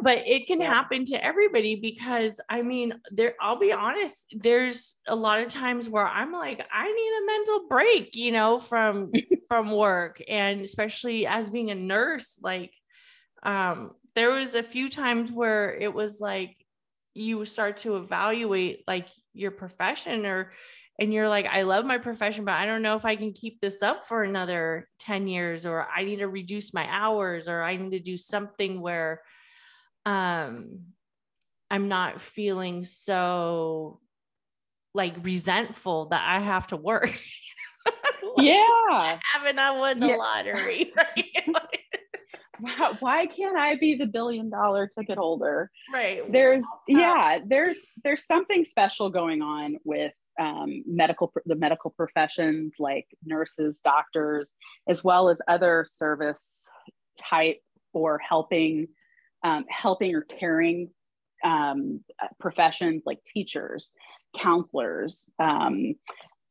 But 0.00 0.18
it 0.26 0.46
can 0.46 0.60
yeah. 0.60 0.72
happen 0.72 1.04
to 1.06 1.24
everybody 1.24 1.76
because 1.76 2.40
I 2.48 2.62
mean, 2.62 2.94
there 3.10 3.34
I'll 3.40 3.58
be 3.58 3.72
honest, 3.72 4.26
there's 4.32 4.96
a 5.06 5.14
lot 5.14 5.40
of 5.40 5.52
times 5.52 5.88
where 5.88 6.06
I'm 6.06 6.32
like, 6.32 6.64
I 6.72 6.92
need 6.92 7.12
a 7.22 7.26
mental 7.26 7.68
break, 7.68 8.14
you 8.14 8.32
know, 8.32 8.58
from 8.58 9.12
from 9.48 9.70
work. 9.70 10.22
And 10.28 10.62
especially 10.62 11.26
as 11.26 11.50
being 11.50 11.70
a 11.70 11.74
nurse, 11.74 12.38
like 12.42 12.72
um, 13.42 13.92
there 14.14 14.30
was 14.30 14.54
a 14.54 14.62
few 14.62 14.88
times 14.88 15.30
where 15.30 15.74
it 15.74 15.92
was 15.92 16.20
like 16.20 16.56
you 17.14 17.44
start 17.44 17.78
to 17.78 17.96
evaluate 17.96 18.84
like 18.86 19.08
your 19.34 19.50
profession 19.50 20.24
or 20.24 20.52
and 20.98 21.12
you're 21.12 21.28
like, 21.28 21.46
I 21.46 21.62
love 21.62 21.84
my 21.84 21.98
profession, 21.98 22.44
but 22.44 22.54
I 22.54 22.66
don't 22.66 22.82
know 22.82 22.96
if 22.96 23.04
I 23.04 23.16
can 23.16 23.32
keep 23.32 23.60
this 23.60 23.82
up 23.82 24.04
for 24.04 24.22
another 24.22 24.88
10 25.00 25.26
years, 25.26 25.64
or 25.64 25.88
I 25.88 26.04
need 26.04 26.18
to 26.18 26.28
reduce 26.28 26.74
my 26.74 26.86
hours, 26.88 27.48
or 27.48 27.62
I 27.62 27.76
need 27.76 27.90
to 27.92 27.98
do 27.98 28.18
something 28.18 28.80
where 28.80 29.22
um 30.06 30.80
I'm 31.70 31.88
not 31.88 32.20
feeling 32.20 32.84
so 32.84 34.00
like 34.94 35.14
resentful 35.22 36.06
that 36.10 36.22
I 36.22 36.40
have 36.40 36.66
to 36.68 36.76
work. 36.76 37.06
like, 37.86 37.96
yeah. 38.36 39.18
Haven't 39.34 39.58
I 39.58 39.78
won 39.78 39.98
the 39.98 40.08
yeah. 40.08 40.16
lottery? 40.16 40.92
Right? 42.64 42.96
why 43.00 43.26
can't 43.26 43.56
I 43.56 43.76
be 43.76 43.96
the 43.96 44.06
billion 44.06 44.48
dollar 44.48 44.86
ticket 44.86 45.18
holder? 45.18 45.70
Right. 45.92 46.30
There's 46.30 46.64
yeah, 46.86 47.38
there's 47.44 47.76
there's 48.04 48.24
something 48.26 48.64
special 48.64 49.10
going 49.10 49.42
on 49.42 49.78
with 49.84 50.12
um, 50.38 50.84
medical 50.86 51.32
the 51.46 51.56
medical 51.56 51.90
professions 51.90 52.76
like 52.78 53.06
nurses, 53.24 53.80
doctors, 53.82 54.52
as 54.88 55.02
well 55.02 55.28
as 55.28 55.40
other 55.48 55.84
service 55.88 56.68
type 57.18 57.58
or 57.92 58.18
helping 58.18 58.88
um, 59.42 59.64
helping 59.68 60.14
or 60.14 60.22
caring 60.22 60.90
um, 61.44 62.00
professions 62.38 63.02
like 63.06 63.18
teachers, 63.24 63.90
counselors, 64.38 65.24
um, 65.38 65.94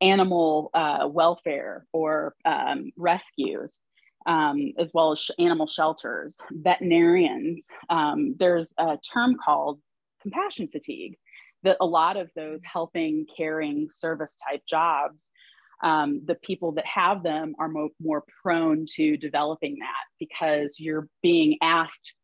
animal 0.00 0.70
uh, 0.74 1.06
welfare 1.08 1.86
or 1.92 2.34
um, 2.44 2.90
rescues, 2.96 3.78
um, 4.26 4.72
as 4.78 4.90
well 4.92 5.12
as 5.12 5.20
sh- 5.20 5.30
animal 5.38 5.66
shelters, 5.66 6.36
veterinarians. 6.50 7.60
Um, 7.88 8.34
there's 8.38 8.72
a 8.78 8.98
term 9.12 9.36
called 9.42 9.80
compassion 10.20 10.68
fatigue 10.70 11.16
that 11.62 11.76
a 11.80 11.86
lot 11.86 12.16
of 12.16 12.30
those 12.34 12.60
helping, 12.64 13.26
caring, 13.36 13.88
service 13.92 14.36
type 14.48 14.62
jobs. 14.68 15.28
Um, 15.82 16.22
the 16.24 16.36
people 16.36 16.72
that 16.72 16.86
have 16.86 17.22
them 17.22 17.54
are 17.58 17.68
mo- 17.68 17.90
more 18.00 18.24
prone 18.42 18.86
to 18.94 19.16
developing 19.16 19.78
that 19.80 20.04
because 20.18 20.78
you're 20.78 21.08
being 21.22 21.58
asked 21.60 22.14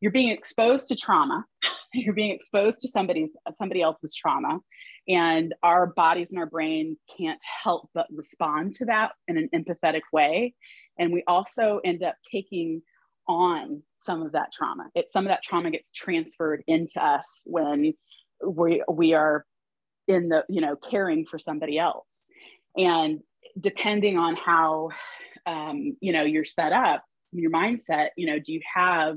you're 0.00 0.12
being 0.12 0.30
exposed 0.30 0.88
to 0.88 0.96
trauma. 0.96 1.44
You're 1.92 2.14
being 2.14 2.30
exposed 2.30 2.80
to 2.82 2.88
somebody's 2.88 3.36
somebody 3.58 3.82
else's 3.82 4.14
trauma. 4.14 4.60
And 5.08 5.52
our 5.64 5.88
bodies 5.88 6.30
and 6.30 6.38
our 6.38 6.46
brains 6.46 7.00
can't 7.18 7.40
help 7.64 7.90
but 7.94 8.06
respond 8.12 8.76
to 8.76 8.84
that 8.84 9.10
in 9.26 9.36
an 9.36 9.48
empathetic 9.52 10.02
way. 10.12 10.54
And 11.00 11.12
we 11.12 11.24
also 11.26 11.80
end 11.84 12.04
up 12.04 12.14
taking 12.30 12.82
on 13.26 13.82
some 14.06 14.22
of 14.22 14.32
that 14.32 14.52
trauma. 14.52 14.88
It 14.94 15.10
some 15.10 15.24
of 15.24 15.30
that 15.30 15.42
trauma 15.42 15.72
gets 15.72 15.90
transferred 15.90 16.62
into 16.68 17.04
us 17.04 17.26
when 17.44 17.92
we 18.46 18.84
we 18.88 19.14
are 19.14 19.44
in 20.06 20.28
the 20.28 20.44
you 20.48 20.60
know 20.60 20.76
caring 20.76 21.26
for 21.26 21.40
somebody 21.40 21.76
else. 21.76 22.06
And 22.76 23.18
depending 23.58 24.16
on 24.16 24.36
how 24.36 24.90
um, 25.44 25.96
you 26.00 26.12
know 26.12 26.22
you're 26.22 26.44
set 26.44 26.72
up 26.72 27.04
your 27.32 27.50
mindset 27.50 28.08
you 28.16 28.26
know 28.26 28.40
do 28.40 28.52
you 28.52 28.60
have 28.74 29.16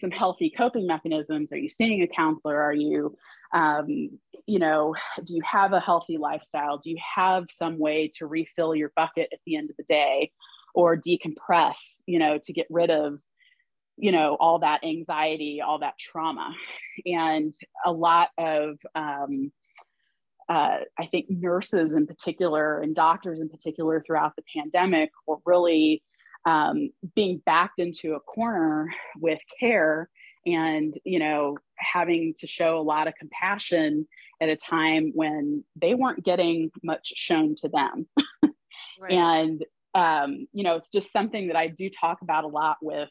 some 0.00 0.10
healthy 0.10 0.52
coping 0.56 0.86
mechanisms? 0.86 1.52
Are 1.52 1.58
you 1.58 1.68
seeing 1.68 2.02
a 2.02 2.06
counselor? 2.06 2.60
Are 2.60 2.72
you, 2.72 3.16
um, 3.52 4.18
you 4.46 4.58
know, 4.58 4.94
do 5.24 5.34
you 5.34 5.42
have 5.44 5.72
a 5.72 5.80
healthy 5.80 6.16
lifestyle? 6.16 6.78
Do 6.78 6.90
you 6.90 6.98
have 7.16 7.46
some 7.52 7.78
way 7.78 8.10
to 8.18 8.26
refill 8.26 8.74
your 8.74 8.92
bucket 8.96 9.28
at 9.32 9.40
the 9.46 9.56
end 9.56 9.70
of 9.70 9.76
the 9.76 9.84
day 9.84 10.32
or 10.74 10.96
decompress, 10.96 11.78
you 12.06 12.18
know, 12.18 12.38
to 12.44 12.52
get 12.52 12.66
rid 12.70 12.90
of, 12.90 13.18
you 13.96 14.12
know, 14.12 14.36
all 14.40 14.60
that 14.60 14.84
anxiety, 14.84 15.60
all 15.60 15.80
that 15.80 15.98
trauma? 15.98 16.54
And 17.06 17.54
a 17.84 17.92
lot 17.92 18.30
of, 18.38 18.76
um, 18.94 19.52
uh, 20.48 20.78
I 20.98 21.06
think 21.06 21.26
nurses 21.28 21.92
in 21.92 22.08
particular 22.08 22.80
and 22.80 22.94
doctors 22.94 23.38
in 23.38 23.48
particular 23.48 24.02
throughout 24.04 24.34
the 24.34 24.42
pandemic 24.56 25.10
were 25.26 25.38
really 25.46 26.02
um, 26.46 26.90
being 27.14 27.42
backed 27.44 27.78
into 27.78 28.14
a 28.14 28.20
corner 28.20 28.92
with 29.18 29.40
care 29.58 30.08
and 30.46 30.98
you 31.04 31.18
know 31.18 31.58
having 31.76 32.34
to 32.38 32.46
show 32.46 32.78
a 32.78 32.82
lot 32.82 33.08
of 33.08 33.14
compassion 33.18 34.06
at 34.40 34.48
a 34.48 34.56
time 34.56 35.12
when 35.14 35.64
they 35.76 35.94
weren't 35.94 36.24
getting 36.24 36.70
much 36.82 37.12
shown 37.14 37.54
to 37.56 37.68
them. 37.68 38.06
Right. 39.02 39.12
and 39.12 39.64
um, 39.94 40.46
you 40.52 40.62
know 40.62 40.76
it's 40.76 40.90
just 40.90 41.10
something 41.10 41.46
that 41.46 41.56
i 41.56 41.68
do 41.68 41.88
talk 41.88 42.20
about 42.20 42.44
a 42.44 42.48
lot 42.48 42.76
with 42.82 43.08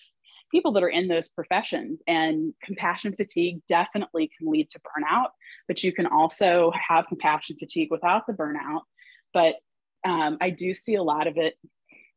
people 0.51 0.71
that 0.73 0.83
are 0.83 0.89
in 0.89 1.07
those 1.07 1.29
professions. 1.29 1.99
And 2.07 2.53
compassion 2.63 3.15
fatigue 3.15 3.61
definitely 3.67 4.29
can 4.37 4.51
lead 4.51 4.69
to 4.69 4.79
burnout 4.79 5.29
but 5.67 5.83
you 5.83 5.91
can 5.91 6.05
also 6.05 6.71
have 6.87 7.07
compassion 7.07 7.55
fatigue 7.59 7.89
without 7.89 8.27
the 8.27 8.33
burnout. 8.33 8.81
But 9.33 9.55
um, 10.05 10.37
i 10.39 10.51
do 10.51 10.75
see 10.75 10.95
a 10.95 11.03
lot 11.03 11.25
of 11.25 11.37
it 11.37 11.55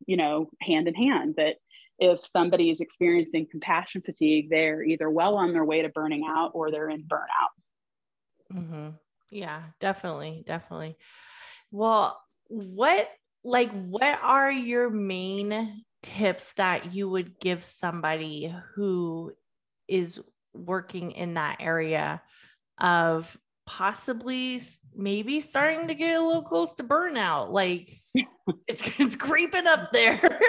you 0.06 0.16
know, 0.16 0.50
hand 0.60 0.88
in 0.88 0.94
hand 0.94 1.34
that 1.36 1.56
if 1.98 2.20
somebody 2.26 2.70
is 2.70 2.80
experiencing 2.80 3.46
compassion 3.50 4.02
fatigue, 4.04 4.48
they're 4.50 4.82
either 4.82 5.08
well 5.08 5.36
on 5.36 5.52
their 5.52 5.64
way 5.64 5.82
to 5.82 5.88
burning 5.88 6.24
out 6.28 6.50
or 6.54 6.70
they're 6.70 6.90
in 6.90 7.04
burnout. 7.04 8.54
Mm-hmm. 8.54 8.88
Yeah, 9.30 9.62
definitely. 9.80 10.42
Definitely. 10.46 10.96
Well, 11.70 12.20
what, 12.48 13.08
like, 13.44 13.70
what 13.70 14.18
are 14.22 14.50
your 14.50 14.90
main 14.90 15.84
tips 16.02 16.52
that 16.56 16.92
you 16.92 17.08
would 17.08 17.38
give 17.38 17.64
somebody 17.64 18.54
who 18.74 19.32
is 19.88 20.20
working 20.54 21.12
in 21.12 21.34
that 21.34 21.56
area 21.60 22.20
of 22.78 23.36
possibly 23.66 24.60
maybe 24.94 25.40
starting 25.40 25.88
to 25.88 25.94
get 25.94 26.16
a 26.16 26.24
little 26.24 26.42
close 26.42 26.74
to 26.74 26.84
burnout. 26.84 27.50
Like 27.50 28.01
it's, 28.68 28.82
it's 28.98 29.16
creeping 29.16 29.66
up 29.66 29.90
there. 29.92 30.20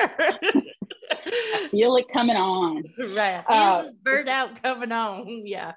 I 1.11 1.67
feel 1.69 1.95
it 1.95 2.05
coming 2.11 2.35
on. 2.35 2.83
Right. 2.97 3.43
Uh, 3.47 3.89
burnout 4.05 4.61
coming 4.61 4.91
on. 4.91 5.27
Yeah. 5.45 5.73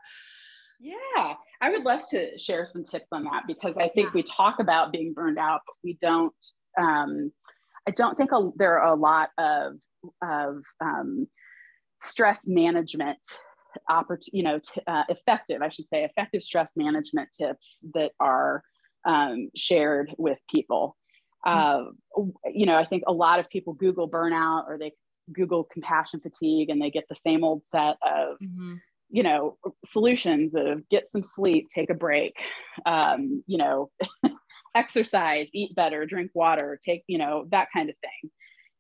Yeah. 0.79 1.35
I 1.63 1.71
would 1.71 1.85
love 1.85 2.01
to 2.11 2.39
share 2.39 2.67
some 2.67 2.85
tips 2.85 3.09
on 3.13 3.25
that 3.25 3.45
because 3.47 3.79
I 3.79 3.89
think 3.89 4.09
yeah. 4.09 4.15
we 4.15 4.23
talk 4.23 4.57
about 4.61 4.93
being 4.93 5.15
burned 5.15 5.39
out, 5.39 5.63
but 5.67 5.75
we 5.83 5.99
don't, 6.03 6.35
um, 6.79 7.33
I 7.89 7.93
don't 7.93 8.17
think 8.17 8.31
a, 8.33 8.51
there 8.57 8.79
are 8.79 8.93
a 8.93 8.99
lot 8.99 9.31
of, 9.39 9.75
of 10.23 10.63
um, 10.83 11.29
stress 12.03 12.43
management 12.47 13.19
opportunity, 13.89 14.37
you 14.37 14.43
know, 14.43 14.59
t- 14.59 14.83
uh, 14.87 15.05
effective, 15.09 15.63
I 15.63 15.69
should 15.69 15.89
say, 15.89 16.05
effective 16.05 16.43
stress 16.43 16.73
management 16.77 17.31
tips 17.37 17.85
that 17.95 18.13
are 18.21 18.63
um, 19.07 19.49
shared 19.57 20.15
with 20.19 20.39
people. 20.53 20.97
Mm-hmm. 21.47 22.21
Uh, 22.21 22.51
you 22.53 22.67
know, 22.67 22.77
I 22.77 22.85
think 22.85 23.05
a 23.07 23.13
lot 23.13 23.41
of 23.41 23.49
people 23.49 23.75
Google 23.75 24.11
burnout 24.11 24.67
or 24.67 24.79
they 24.79 24.93
Google 25.33 25.65
compassion 25.65 26.21
fatigue 26.21 26.71
and 26.71 26.81
they 26.81 26.91
get 26.91 27.05
the 27.09 27.17
same 27.17 27.45
old 27.45 27.63
set 27.67 27.97
of, 28.03 28.39
mm-hmm. 28.43 28.75
you 29.11 29.23
know, 29.23 29.57
solutions 29.85 30.55
of 30.55 30.89
get 30.89 31.11
some 31.11 31.23
sleep, 31.23 31.69
take 31.75 31.91
a 31.91 31.95
break, 31.95 32.35
um, 32.85 33.43
you 33.47 33.59
know, 33.59 33.91
exercise, 34.75 35.47
eat 35.53 35.75
better, 35.75 36.07
drink 36.07 36.31
water, 36.35 36.79
take, 36.85 37.03
you 37.07 37.19
know, 37.19 37.47
that 37.51 37.69
kind 37.73 37.91
of 37.91 37.97
thing. 37.99 38.31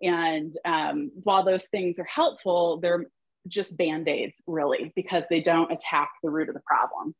And 0.02 0.54
um, 0.64 1.10
while 1.22 1.44
those 1.44 1.66
things 1.66 1.98
are 1.98 2.04
helpful, 2.04 2.80
they're 2.80 3.06
just 3.48 3.76
band-aids 3.76 4.36
really 4.46 4.92
because 4.94 5.24
they 5.30 5.40
don't 5.40 5.72
attack 5.72 6.10
the 6.22 6.30
root 6.30 6.48
of 6.48 6.54
the 6.54 6.62
problem 6.66 7.14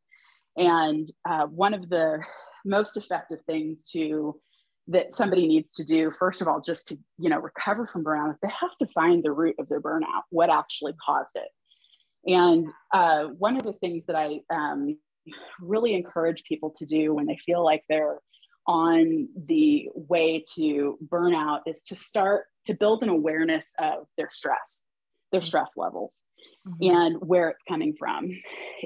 and 0.57 1.07
uh, 1.29 1.45
one 1.45 1.73
of 1.73 1.87
the 1.87 2.19
most 2.65 2.97
effective 2.97 3.39
things 3.45 3.89
to 3.91 4.39
that 4.87 5.13
somebody 5.13 5.47
needs 5.47 5.73
to 5.73 5.83
do 5.83 6.11
first 6.17 6.41
of 6.41 6.47
all 6.47 6.61
just 6.61 6.87
to 6.87 6.97
you 7.17 7.29
know 7.29 7.39
recover 7.39 7.87
from 7.87 8.03
burnout 8.03 8.31
is 8.31 8.39
they 8.41 8.49
have 8.49 8.75
to 8.79 8.87
find 8.87 9.23
the 9.23 9.31
root 9.31 9.55
of 9.59 9.67
their 9.69 9.81
burnout 9.81 10.23
what 10.29 10.49
actually 10.49 10.93
caused 11.05 11.35
it 11.35 11.49
and 12.29 12.71
uh, 12.93 13.25
one 13.37 13.57
of 13.57 13.63
the 13.63 13.73
things 13.73 14.05
that 14.05 14.15
i 14.15 14.39
um, 14.53 14.97
really 15.61 15.93
encourage 15.93 16.43
people 16.47 16.71
to 16.77 16.85
do 16.85 17.13
when 17.13 17.25
they 17.25 17.37
feel 17.45 17.63
like 17.63 17.83
they're 17.89 18.19
on 18.65 19.29
the 19.47 19.87
way 19.93 20.43
to 20.55 20.97
burnout 21.07 21.61
is 21.65 21.83
to 21.83 21.95
start 21.95 22.45
to 22.65 22.73
build 22.73 23.01
an 23.01 23.09
awareness 23.09 23.71
of 23.79 24.05
their 24.17 24.29
stress 24.31 24.83
their 25.31 25.41
stress 25.41 25.73
levels 25.77 26.17
mm-hmm. 26.67 26.95
and 26.95 27.17
where 27.21 27.49
it's 27.49 27.63
coming 27.67 27.95
from. 27.97 28.29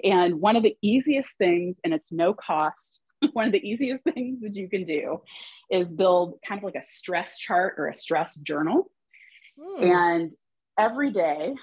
And 0.03 0.39
one 0.39 0.55
of 0.55 0.63
the 0.63 0.75
easiest 0.81 1.37
things, 1.37 1.77
and 1.83 1.93
it's 1.93 2.11
no 2.11 2.33
cost, 2.33 2.99
one 3.33 3.45
of 3.45 3.51
the 3.51 3.67
easiest 3.67 4.03
things 4.03 4.41
that 4.41 4.55
you 4.55 4.69
can 4.69 4.85
do 4.85 5.21
is 5.69 5.91
build 5.91 6.35
kind 6.47 6.59
of 6.59 6.63
like 6.63 6.75
a 6.75 6.83
stress 6.83 7.37
chart 7.37 7.75
or 7.77 7.87
a 7.87 7.95
stress 7.95 8.35
journal. 8.35 8.91
Mm. 9.59 9.83
And 9.83 10.33
every 10.77 11.11
day, 11.11 11.53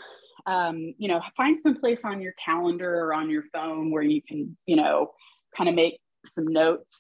um, 0.47 0.95
you 0.99 1.09
know, 1.09 1.21
find 1.37 1.61
some 1.61 1.77
place 1.77 2.05
on 2.05 2.21
your 2.21 2.35
calendar 2.43 3.05
or 3.05 3.15
on 3.15 3.29
your 3.31 3.45
phone 3.53 3.91
where 3.91 4.03
you 4.03 4.23
can, 4.27 4.57
you 4.67 4.77
know, 4.77 5.11
kind 5.57 5.69
of 5.69 5.75
make 5.75 5.99
some 6.35 6.47
notes. 6.47 6.97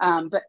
Um, 0.00 0.28
but 0.28 0.42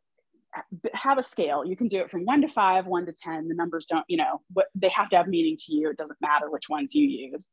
have 0.94 1.18
a 1.18 1.24
scale. 1.24 1.66
You 1.66 1.76
can 1.76 1.88
do 1.88 2.00
it 2.00 2.10
from 2.10 2.26
one 2.26 2.42
to 2.42 2.48
five, 2.48 2.86
one 2.86 3.06
to 3.06 3.14
10. 3.14 3.48
The 3.48 3.56
numbers 3.56 3.86
don't, 3.90 4.06
you 4.08 4.18
know, 4.18 4.42
what 4.54 4.68
they 4.74 4.90
have 4.90 5.10
to 5.10 5.18
have 5.18 5.28
meaning 5.28 5.58
to 5.66 5.74
you. 5.74 5.90
It 5.90 5.98
doesn't 5.98 6.22
matter 6.22 6.50
which 6.50 6.70
ones 6.70 6.96
you 6.96 7.06
use. 7.06 7.48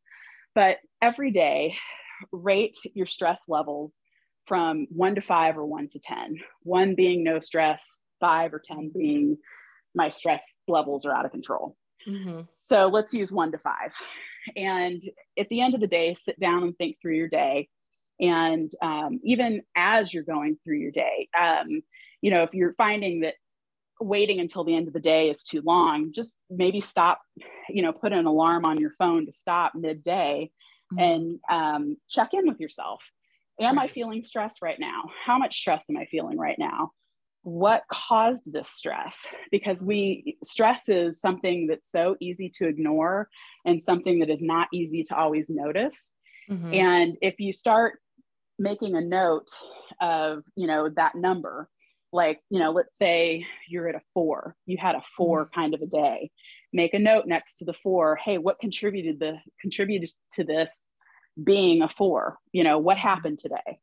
But 0.54 0.78
every 1.00 1.30
day, 1.30 1.76
rate 2.30 2.76
your 2.94 3.06
stress 3.06 3.42
levels 3.48 3.92
from 4.46 4.86
one 4.90 5.14
to 5.14 5.20
five 5.20 5.56
or 5.56 5.64
one 5.64 5.88
to 5.90 5.98
10. 5.98 6.38
One 6.62 6.94
being 6.94 7.22
no 7.22 7.40
stress, 7.40 7.84
five 8.20 8.52
or 8.52 8.62
10 8.64 8.92
being 8.96 9.38
my 9.94 10.10
stress 10.10 10.44
levels 10.68 11.04
are 11.04 11.14
out 11.14 11.24
of 11.24 11.30
control. 11.30 11.76
Mm-hmm. 12.08 12.42
So 12.64 12.88
let's 12.88 13.14
use 13.14 13.30
one 13.30 13.52
to 13.52 13.58
five. 13.58 13.92
And 14.56 15.02
at 15.38 15.48
the 15.48 15.60
end 15.60 15.74
of 15.74 15.80
the 15.80 15.86
day, 15.86 16.16
sit 16.20 16.38
down 16.40 16.62
and 16.62 16.76
think 16.76 16.96
through 17.00 17.16
your 17.16 17.28
day. 17.28 17.68
And 18.20 18.70
um, 18.82 19.20
even 19.24 19.62
as 19.76 20.12
you're 20.12 20.22
going 20.22 20.58
through 20.64 20.78
your 20.78 20.90
day, 20.90 21.28
um, 21.38 21.82
you 22.20 22.30
know, 22.30 22.42
if 22.42 22.54
you're 22.54 22.74
finding 22.74 23.20
that 23.20 23.34
waiting 24.00 24.40
until 24.40 24.64
the 24.64 24.74
end 24.74 24.88
of 24.88 24.94
the 24.94 25.00
day 25.00 25.30
is 25.30 25.42
too 25.42 25.62
long, 25.64 26.12
just 26.12 26.36
maybe 26.50 26.80
stop, 26.80 27.20
you 27.68 27.82
know, 27.82 27.92
put 27.92 28.12
an 28.12 28.26
alarm 28.26 28.64
on 28.64 28.78
your 28.78 28.92
phone 28.98 29.26
to 29.26 29.32
stop 29.32 29.74
midday 29.74 30.50
mm-hmm. 30.92 31.02
and 31.02 31.40
um, 31.50 31.96
check 32.08 32.30
in 32.32 32.46
with 32.46 32.60
yourself. 32.60 33.00
Am. 33.62 33.78
I 33.78 33.88
feeling 33.88 34.24
stress 34.24 34.56
right 34.62 34.78
now? 34.78 35.04
How 35.24 35.38
much 35.38 35.58
stress 35.58 35.86
am 35.90 35.96
I 35.96 36.06
feeling 36.06 36.38
right 36.38 36.58
now? 36.58 36.90
What 37.42 37.82
caused 37.90 38.52
this 38.52 38.70
stress? 38.70 39.26
Because 39.50 39.82
we 39.82 40.36
stress 40.44 40.88
is 40.88 41.20
something 41.20 41.66
that's 41.66 41.90
so 41.90 42.16
easy 42.20 42.50
to 42.58 42.68
ignore 42.68 43.28
and 43.64 43.82
something 43.82 44.20
that 44.20 44.30
is 44.30 44.42
not 44.42 44.68
easy 44.72 45.02
to 45.04 45.16
always 45.16 45.48
notice. 45.48 46.10
Mm-hmm. 46.50 46.74
And 46.74 47.16
if 47.20 47.40
you 47.40 47.52
start 47.52 47.98
making 48.58 48.94
a 48.94 49.00
note 49.00 49.48
of, 50.00 50.42
you 50.56 50.66
know, 50.66 50.88
that 50.96 51.14
number, 51.14 51.68
like 52.12 52.40
you 52.50 52.58
know 52.58 52.70
let's 52.70 52.96
say 52.98 53.44
you're 53.68 53.88
at 53.88 53.94
a 53.94 54.00
four 54.12 54.54
you 54.66 54.76
had 54.78 54.94
a 54.94 55.02
4 55.16 55.44
mm-hmm. 55.44 55.60
kind 55.60 55.74
of 55.74 55.80
a 55.80 55.86
day 55.86 56.30
make 56.72 56.94
a 56.94 56.98
note 56.98 57.26
next 57.26 57.56
to 57.56 57.64
the 57.64 57.74
four 57.82 58.16
hey 58.16 58.38
what 58.38 58.60
contributed 58.60 59.18
the 59.18 59.36
contributed 59.60 60.10
to 60.34 60.44
this 60.44 60.88
being 61.42 61.82
a 61.82 61.88
four 61.88 62.38
you 62.52 62.64
know 62.64 62.78
what 62.78 62.96
mm-hmm. 62.96 63.08
happened 63.08 63.38
today 63.40 63.78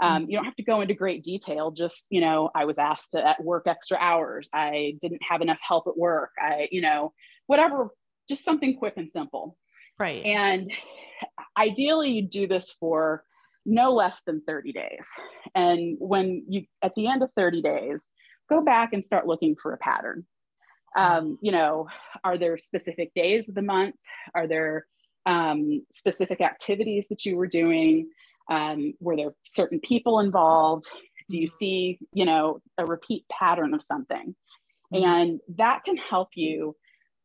um, 0.00 0.26
you 0.28 0.36
don't 0.36 0.44
have 0.44 0.56
to 0.56 0.62
go 0.62 0.80
into 0.80 0.94
great 0.94 1.24
detail 1.24 1.70
just 1.70 2.06
you 2.10 2.20
know 2.20 2.50
i 2.54 2.64
was 2.64 2.78
asked 2.78 3.12
to 3.12 3.36
work 3.40 3.66
extra 3.66 3.96
hours 3.98 4.48
i 4.52 4.96
didn't 5.00 5.22
have 5.28 5.40
enough 5.40 5.58
help 5.66 5.86
at 5.86 5.96
work 5.96 6.30
i 6.40 6.68
you 6.70 6.80
know 6.80 7.12
whatever 7.46 7.88
just 8.28 8.44
something 8.44 8.76
quick 8.76 8.94
and 8.96 9.10
simple 9.10 9.56
right 9.98 10.24
and 10.24 10.70
ideally 11.56 12.10
you 12.10 12.22
do 12.22 12.46
this 12.46 12.74
for 12.78 13.24
no 13.68 13.92
less 13.92 14.18
than 14.26 14.40
30 14.46 14.72
days. 14.72 15.06
And 15.54 15.96
when 16.00 16.44
you, 16.48 16.64
at 16.82 16.94
the 16.94 17.06
end 17.06 17.22
of 17.22 17.30
30 17.36 17.62
days, 17.62 18.08
go 18.48 18.62
back 18.62 18.92
and 18.92 19.04
start 19.04 19.26
looking 19.26 19.56
for 19.60 19.72
a 19.72 19.78
pattern. 19.78 20.26
Um, 20.96 21.38
you 21.42 21.52
know, 21.52 21.86
are 22.24 22.38
there 22.38 22.56
specific 22.56 23.12
days 23.14 23.48
of 23.48 23.54
the 23.54 23.62
month? 23.62 23.94
Are 24.34 24.48
there 24.48 24.86
um, 25.28 25.84
specific 25.92 26.40
activities 26.40 27.06
that 27.08 27.24
you 27.24 27.36
were 27.36 27.46
doing? 27.46 28.08
Um, 28.50 28.94
were 28.98 29.14
there 29.14 29.34
certain 29.44 29.78
people 29.78 30.20
involved? 30.20 30.88
Do 31.28 31.38
you 31.38 31.46
see, 31.46 31.98
you 32.12 32.24
know, 32.24 32.60
a 32.78 32.86
repeat 32.86 33.26
pattern 33.30 33.74
of 33.74 33.84
something? 33.84 34.34
Mm-hmm. 34.92 35.04
And 35.04 35.40
that 35.56 35.84
can 35.84 35.98
help 35.98 36.30
you 36.34 36.74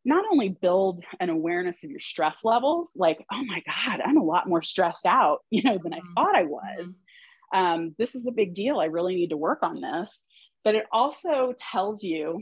not 0.05 0.25
only 0.29 0.49
build 0.49 1.01
an 1.21 1.29
awareness 1.29 1.81
of 1.85 1.89
your 1.89 2.01
stress 2.01 2.39
levels, 2.43 2.89
like, 2.93 3.25
oh 3.31 3.43
my 3.45 3.61
God, 3.65 4.01
I'm 4.05 4.17
a 4.17 4.23
lot 4.23 4.49
more 4.49 4.61
stressed 4.61 5.05
out, 5.05 5.39
you 5.49 5.63
know, 5.63 5.79
than 5.81 5.93
I 5.93 5.99
mm-hmm. 5.99 6.13
thought 6.15 6.35
I 6.35 6.43
was. 6.43 6.87
Mm-hmm. 6.87 7.57
Um, 7.57 7.95
this 7.97 8.15
is 8.15 8.27
a 8.27 8.31
big 8.31 8.53
deal. 8.53 8.79
I 8.79 8.85
really 8.85 9.15
need 9.15 9.29
to 9.29 9.37
work 9.37 9.59
on 9.61 9.79
this. 9.79 10.25
But 10.65 10.75
it 10.75 10.85
also 10.91 11.53
tells 11.71 12.03
you 12.03 12.41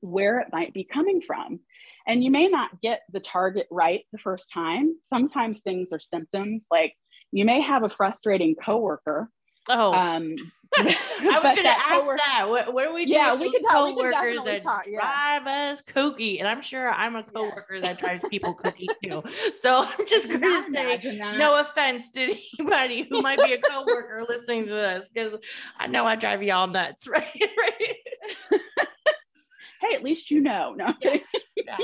where 0.00 0.40
it 0.40 0.48
might 0.52 0.74
be 0.74 0.84
coming 0.84 1.22
from. 1.26 1.60
And 2.06 2.22
you 2.22 2.30
may 2.30 2.48
not 2.48 2.80
get 2.80 3.02
the 3.12 3.20
target 3.20 3.66
right 3.70 4.04
the 4.12 4.18
first 4.18 4.52
time. 4.52 4.96
Sometimes 5.02 5.60
things 5.60 5.92
are 5.92 6.00
symptoms, 6.00 6.66
like 6.70 6.94
you 7.32 7.44
may 7.44 7.60
have 7.60 7.82
a 7.82 7.88
frustrating 7.88 8.54
coworker 8.54 9.28
Oh, 9.68 9.92
um, 9.92 10.36
I 10.78 11.40
was 11.42 11.42
going 11.42 11.62
to 11.62 11.68
ask 11.68 12.00
co-worker, 12.00 12.20
that. 12.26 12.48
What, 12.48 12.74
what 12.74 12.88
do 12.88 12.94
we 12.94 13.06
do? 13.06 13.12
Yeah, 13.12 13.34
we 13.34 13.50
can 13.50 13.62
coworkers 13.70 14.38
that 14.44 14.62
talk, 14.62 14.82
yeah. 14.86 15.00
drive 15.00 15.46
us 15.46 15.82
kooky, 15.94 16.38
and 16.38 16.48
I'm 16.48 16.60
sure 16.60 16.90
I'm 16.90 17.16
a 17.16 17.22
coworker 17.22 17.76
yes. 17.76 17.82
that 17.82 17.98
drives 17.98 18.24
people 18.30 18.54
kooky 18.54 18.86
too. 19.02 19.22
So 19.60 19.84
I'm 19.84 20.06
just 20.06 20.28
going 20.28 20.42
to 20.42 20.66
say, 20.72 21.18
no 21.38 21.58
offense 21.60 22.10
to 22.12 22.36
anybody 22.58 23.06
who 23.08 23.22
might 23.22 23.38
be 23.38 23.52
a 23.52 23.60
coworker 23.60 24.24
listening 24.28 24.66
to 24.66 24.72
this, 24.72 25.08
because 25.12 25.38
I 25.78 25.86
know 25.86 26.04
I 26.04 26.16
drive 26.16 26.42
y'all 26.42 26.66
nuts, 26.66 27.06
right? 27.08 27.24
right. 27.58 28.60
hey, 29.80 29.94
at 29.94 30.02
least 30.02 30.30
you 30.30 30.40
know. 30.40 30.74
No. 30.76 30.92
Yeah. 31.00 31.16
Yeah. 31.56 31.76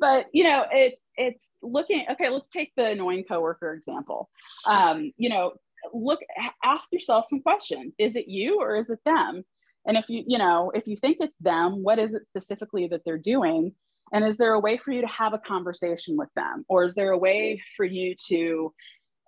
but 0.00 0.26
you 0.32 0.44
know, 0.44 0.64
it's 0.70 1.02
it's 1.16 1.44
looking 1.62 2.06
okay 2.10 2.30
let's 2.30 2.48
take 2.48 2.72
the 2.76 2.86
annoying 2.86 3.24
coworker 3.28 3.74
example. 3.74 4.30
Um, 4.66 5.12
you 5.16 5.28
know 5.28 5.52
look 5.92 6.20
ask 6.64 6.86
yourself 6.92 7.26
some 7.28 7.40
questions. 7.40 7.94
Is 7.98 8.16
it 8.16 8.28
you 8.28 8.60
or 8.60 8.76
is 8.76 8.90
it 8.90 9.00
them? 9.04 9.44
And 9.86 9.96
if 9.96 10.06
you 10.08 10.24
you 10.26 10.38
know 10.38 10.70
if 10.74 10.86
you 10.86 10.96
think 10.96 11.18
it's 11.20 11.38
them 11.38 11.82
what 11.82 11.98
is 11.98 12.14
it 12.14 12.26
specifically 12.26 12.88
that 12.88 13.02
they're 13.04 13.18
doing? 13.18 13.72
And 14.12 14.24
is 14.24 14.36
there 14.36 14.54
a 14.54 14.60
way 14.60 14.76
for 14.76 14.90
you 14.90 15.02
to 15.02 15.06
have 15.06 15.34
a 15.34 15.38
conversation 15.38 16.16
with 16.16 16.30
them? 16.34 16.64
Or 16.68 16.84
is 16.84 16.94
there 16.94 17.12
a 17.12 17.18
way 17.18 17.62
for 17.76 17.84
you 17.84 18.16
to 18.26 18.74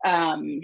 um, 0.05 0.61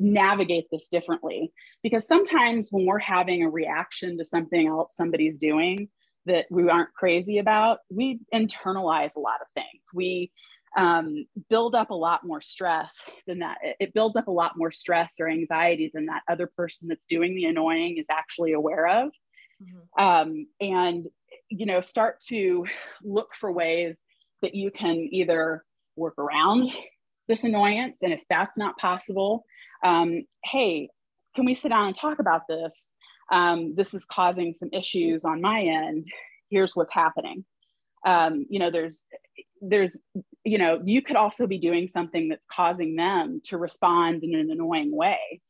navigate 0.00 0.66
this 0.72 0.88
differently? 0.88 1.52
Because 1.80 2.08
sometimes 2.08 2.70
when 2.70 2.86
we're 2.86 2.98
having 2.98 3.44
a 3.44 3.48
reaction 3.48 4.18
to 4.18 4.24
something 4.24 4.66
else 4.66 4.92
somebody's 4.96 5.38
doing 5.38 5.88
that 6.26 6.46
we 6.50 6.68
aren't 6.68 6.92
crazy 6.94 7.38
about 7.38 7.78
we 7.90 8.20
internalize 8.32 9.16
a 9.16 9.20
lot 9.20 9.40
of 9.40 9.46
things 9.54 9.82
we 9.92 10.30
um, 10.76 11.26
build 11.50 11.74
up 11.74 11.90
a 11.90 11.94
lot 11.94 12.24
more 12.24 12.40
stress 12.40 12.94
than 13.26 13.40
that. 13.40 13.58
It 13.78 13.92
builds 13.92 14.16
up 14.16 14.28
a 14.28 14.32
lot 14.32 14.52
more 14.56 14.70
stress 14.70 15.14
or 15.20 15.28
anxiety 15.28 15.90
than 15.92 16.06
that 16.06 16.22
other 16.28 16.50
person 16.56 16.88
that's 16.88 17.04
doing 17.04 17.34
the 17.34 17.44
annoying 17.44 17.98
is 17.98 18.06
actually 18.10 18.52
aware 18.52 18.86
of. 18.86 19.10
Mm-hmm. 19.62 20.02
Um, 20.02 20.46
and, 20.60 21.06
you 21.48 21.66
know, 21.66 21.80
start 21.80 22.20
to 22.28 22.64
look 23.02 23.34
for 23.34 23.52
ways 23.52 24.00
that 24.40 24.54
you 24.54 24.70
can 24.70 25.08
either 25.12 25.64
work 25.96 26.18
around 26.18 26.70
this 27.28 27.44
annoyance. 27.44 27.98
And 28.02 28.12
if 28.12 28.20
that's 28.30 28.56
not 28.56 28.76
possible, 28.78 29.44
um, 29.84 30.22
hey, 30.44 30.88
can 31.36 31.44
we 31.44 31.54
sit 31.54 31.68
down 31.68 31.88
and 31.88 31.96
talk 31.96 32.18
about 32.18 32.42
this? 32.48 32.91
Um, 33.32 33.74
this 33.74 33.94
is 33.94 34.04
causing 34.04 34.54
some 34.54 34.68
issues 34.72 35.24
on 35.24 35.40
my 35.40 35.62
end. 35.62 36.06
Here's 36.50 36.76
what's 36.76 36.92
happening. 36.92 37.44
Um, 38.06 38.46
you 38.48 38.58
know, 38.58 38.70
there's 38.70 39.04
there's 39.62 40.00
you 40.44 40.58
know 40.58 40.82
you 40.84 41.00
could 41.00 41.16
also 41.16 41.46
be 41.46 41.58
doing 41.58 41.88
something 41.88 42.28
that's 42.28 42.46
causing 42.52 42.96
them 42.96 43.40
to 43.44 43.56
respond 43.56 44.24
in 44.24 44.34
an 44.34 44.50
annoying 44.50 44.94
way 44.94 45.40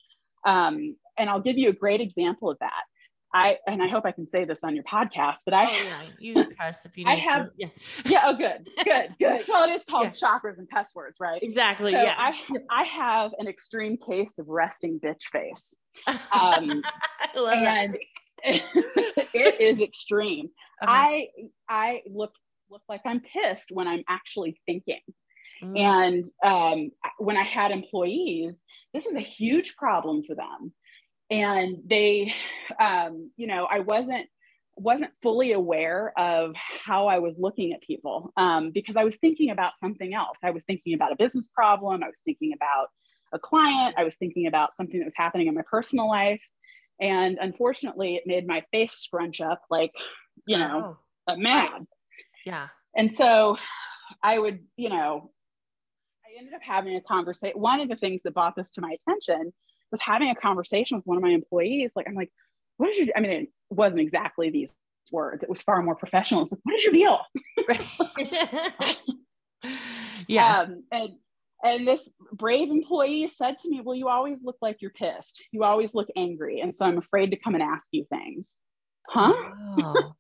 um, 0.46 0.96
and 1.18 1.30
i'll 1.30 1.40
give 1.40 1.58
you 1.58 1.70
a 1.70 1.72
great 1.72 2.00
example 2.00 2.50
of 2.50 2.58
that 2.60 2.82
I 3.34 3.56
and 3.66 3.82
I 3.82 3.88
hope 3.88 4.04
I 4.04 4.12
can 4.12 4.26
say 4.26 4.44
this 4.44 4.62
on 4.62 4.74
your 4.74 4.84
podcast, 4.84 5.38
but 5.46 5.54
I 5.54 5.64
oh, 5.64 5.84
yeah. 5.84 6.02
you 6.18 6.34
cuss 6.60 6.76
if 6.84 6.98
you 6.98 7.06
I 7.06 7.14
have 7.14 7.48
yeah. 7.56 7.68
yeah 8.04 8.24
oh 8.26 8.34
good 8.34 8.68
good 8.84 9.14
good 9.18 9.44
well 9.48 9.66
it 9.66 9.72
is 9.72 9.84
called 9.88 10.08
yeah. 10.08 10.10
chakras 10.10 10.58
and 10.58 10.68
cuss 10.70 10.88
words 10.94 11.16
right 11.18 11.42
exactly 11.42 11.92
so 11.92 12.02
yeah 12.02 12.14
I 12.18 12.34
I 12.70 12.82
have 12.84 13.30
an 13.38 13.48
extreme 13.48 13.96
case 13.96 14.38
of 14.38 14.48
resting 14.48 15.00
bitch 15.00 15.22
face 15.32 15.74
um, 16.06 16.82
and 17.36 17.96
it 18.44 19.60
is 19.60 19.80
extreme 19.80 20.50
uh-huh. 20.82 20.92
I 20.92 21.28
I 21.68 22.02
look 22.06 22.32
look 22.70 22.82
like 22.88 23.02
I'm 23.04 23.20
pissed 23.20 23.70
when 23.70 23.86
I'm 23.86 24.02
actually 24.08 24.58
thinking. 24.66 25.00
Mm. 25.62 25.78
And 25.78 26.24
um, 26.42 26.90
when 27.18 27.36
I 27.36 27.44
had 27.44 27.70
employees, 27.70 28.58
this 28.92 29.04
was 29.04 29.14
a 29.14 29.20
huge 29.20 29.76
problem 29.76 30.24
for 30.24 30.34
them. 30.34 30.72
And 31.30 31.76
they, 31.86 32.34
um, 32.80 33.30
you 33.36 33.46
know, 33.46 33.66
I 33.70 33.80
wasn't 33.80 34.26
wasn't 34.74 35.12
fully 35.22 35.52
aware 35.52 36.18
of 36.18 36.54
how 36.56 37.06
I 37.06 37.18
was 37.18 37.34
looking 37.38 37.74
at 37.74 37.82
people 37.82 38.32
um, 38.38 38.70
because 38.70 38.96
I 38.96 39.04
was 39.04 39.16
thinking 39.16 39.50
about 39.50 39.78
something 39.78 40.14
else. 40.14 40.38
I 40.42 40.50
was 40.50 40.64
thinking 40.64 40.94
about 40.94 41.12
a 41.12 41.16
business 41.16 41.48
problem. 41.54 42.02
I 42.02 42.06
was 42.06 42.20
thinking 42.24 42.54
about 42.54 42.88
a 43.32 43.38
client. 43.38 43.94
I 43.96 44.04
was 44.04 44.14
thinking 44.16 44.46
about 44.46 44.74
something 44.74 44.98
that 44.98 45.04
was 45.04 45.16
happening 45.16 45.46
in 45.46 45.54
my 45.54 45.62
personal 45.68 46.08
life. 46.08 46.42
And 47.00 47.38
unfortunately, 47.40 48.16
it 48.16 48.24
made 48.26 48.46
my 48.46 48.62
face 48.70 48.92
scrunch 48.92 49.40
up 49.40 49.62
like, 49.70 49.92
you 50.46 50.58
know, 50.58 50.98
oh. 51.28 51.36
mad. 51.36 51.86
Yeah. 52.44 52.68
And 52.96 53.12
so 53.12 53.56
I 54.22 54.38
would, 54.38 54.60
you 54.76 54.88
know, 54.88 55.30
I 56.24 56.38
ended 56.38 56.54
up 56.54 56.62
having 56.62 56.96
a 56.96 57.00
conversation. 57.00 57.60
One 57.60 57.80
of 57.80 57.88
the 57.88 57.96
things 57.96 58.22
that 58.22 58.34
brought 58.34 58.56
this 58.56 58.70
to 58.72 58.80
my 58.80 58.94
attention 58.94 59.52
was 59.90 60.00
having 60.00 60.30
a 60.30 60.34
conversation 60.34 60.96
with 60.96 61.06
one 61.06 61.16
of 61.16 61.22
my 61.22 61.30
employees. 61.30 61.92
Like, 61.96 62.08
I'm 62.08 62.14
like, 62.14 62.30
what 62.76 62.88
did 62.88 62.96
you, 62.96 63.06
do? 63.06 63.12
I 63.16 63.20
mean, 63.20 63.30
it 63.30 63.48
wasn't 63.70 64.02
exactly 64.02 64.50
these 64.50 64.74
words. 65.10 65.42
It 65.42 65.50
was 65.50 65.62
far 65.62 65.82
more 65.82 65.94
professional. 65.94 66.42
It's 66.42 66.52
like, 66.52 66.60
what 66.62 66.74
is 66.74 66.84
your 66.84 66.92
deal? 66.92 67.20
yeah. 70.28 70.60
Um, 70.60 70.84
and, 70.90 71.10
and 71.64 71.86
this 71.86 72.10
brave 72.32 72.70
employee 72.70 73.30
said 73.36 73.58
to 73.58 73.68
me, 73.68 73.80
well, 73.82 73.94
you 73.94 74.08
always 74.08 74.42
look 74.42 74.56
like 74.60 74.78
you're 74.80 74.90
pissed. 74.90 75.42
You 75.52 75.64
always 75.64 75.94
look 75.94 76.08
angry. 76.16 76.60
And 76.60 76.74
so 76.74 76.84
I'm 76.84 76.98
afraid 76.98 77.30
to 77.30 77.36
come 77.36 77.54
and 77.54 77.62
ask 77.62 77.86
you 77.92 78.06
things. 78.10 78.54
Huh? 79.08 79.34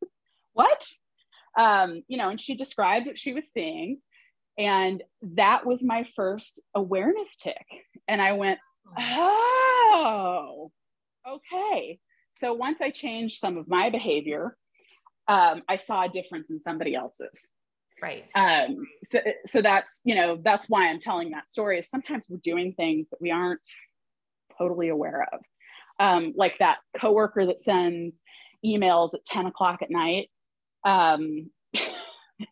What? 0.54 0.86
um, 1.56 2.02
you 2.08 2.16
know, 2.16 2.30
and 2.30 2.40
she 2.40 2.54
described 2.54 3.06
what 3.06 3.18
she 3.18 3.32
was 3.32 3.44
seeing. 3.52 3.98
And 4.58 5.02
that 5.22 5.66
was 5.66 5.82
my 5.82 6.06
first 6.14 6.60
awareness 6.74 7.28
tick. 7.40 7.64
And 8.08 8.20
I 8.20 8.32
went, 8.32 8.58
oh, 8.98 10.70
okay. 11.26 11.98
So 12.38 12.52
once 12.52 12.78
I 12.80 12.90
changed 12.90 13.38
some 13.38 13.56
of 13.56 13.68
my 13.68 13.90
behavior, 13.90 14.56
um, 15.28 15.62
I 15.68 15.76
saw 15.76 16.04
a 16.04 16.08
difference 16.08 16.50
in 16.50 16.60
somebody 16.60 16.94
else's. 16.94 17.48
Right. 18.02 18.24
Um, 18.34 18.84
so, 19.04 19.20
so 19.46 19.62
that's, 19.62 20.00
you 20.04 20.14
know, 20.16 20.38
that's 20.42 20.68
why 20.68 20.88
I'm 20.88 20.98
telling 20.98 21.30
that 21.30 21.48
story 21.50 21.78
is 21.78 21.88
sometimes 21.88 22.24
we're 22.28 22.38
doing 22.42 22.74
things 22.74 23.08
that 23.10 23.20
we 23.20 23.30
aren't 23.30 23.60
totally 24.58 24.88
aware 24.88 25.26
of. 25.32 25.40
Um, 26.00 26.32
like 26.36 26.58
that 26.58 26.78
coworker 27.00 27.46
that 27.46 27.60
sends 27.60 28.18
emails 28.64 29.14
at 29.14 29.24
10 29.24 29.46
o'clock 29.46 29.82
at 29.82 29.90
night 29.90 30.30
um, 30.84 31.50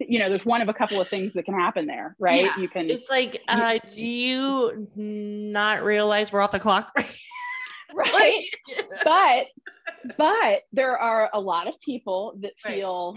you 0.01 0.19
know 0.19 0.29
there's 0.29 0.45
one 0.45 0.61
of 0.61 0.69
a 0.69 0.75
couple 0.75 1.01
of 1.01 1.09
things 1.09 1.33
that 1.33 1.45
can 1.45 1.55
happen 1.55 1.87
there 1.87 2.15
right 2.19 2.45
Yeah. 2.45 2.59
you 2.59 2.69
can 2.69 2.91
It's 2.91 3.09
like, 3.09 3.43
uh, 3.49 3.79
do 3.95 4.07
you 4.07 4.89
not 4.95 5.83
realize 5.83 6.33
we're 6.33 6.43
off 6.43 6.53
the 6.53 6.61
clock? 6.61 6.93
right 7.95 8.45
but 9.05 9.47
but 10.17 10.63
there 10.73 10.97
are 10.99 11.31
a 11.33 11.41
lot 11.41 11.67
of 11.67 11.75
people 11.81 12.35
that 12.41 12.53
Right. 12.65 12.75
feel 12.75 13.17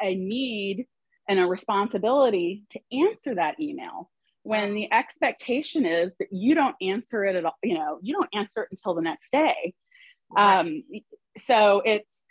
a 0.00 0.14
need 0.14 0.86
and 1.28 1.38
a 1.38 1.46
responsibility 1.46 2.64
to 2.70 2.80
answer 2.92 3.34
that 3.34 3.58
email 3.60 4.10
when 4.42 4.74
the 4.74 4.92
expectation 4.92 5.86
is 5.86 6.14
that 6.18 6.28
you 6.30 6.54
don't 6.54 6.76
answer 6.82 7.24
it 7.24 7.34
at 7.34 7.44
all 7.44 7.56
you 7.62 7.74
know 7.74 7.98
you 8.02 8.14
don't 8.14 8.28
answer 8.34 8.62
it 8.62 8.68
until 8.70 8.94
the 8.94 9.02
next 9.02 9.32
day. 9.32 9.74
Right. 10.30 10.60
um, 10.60 10.82
so 11.36 11.82
it's 11.84 12.24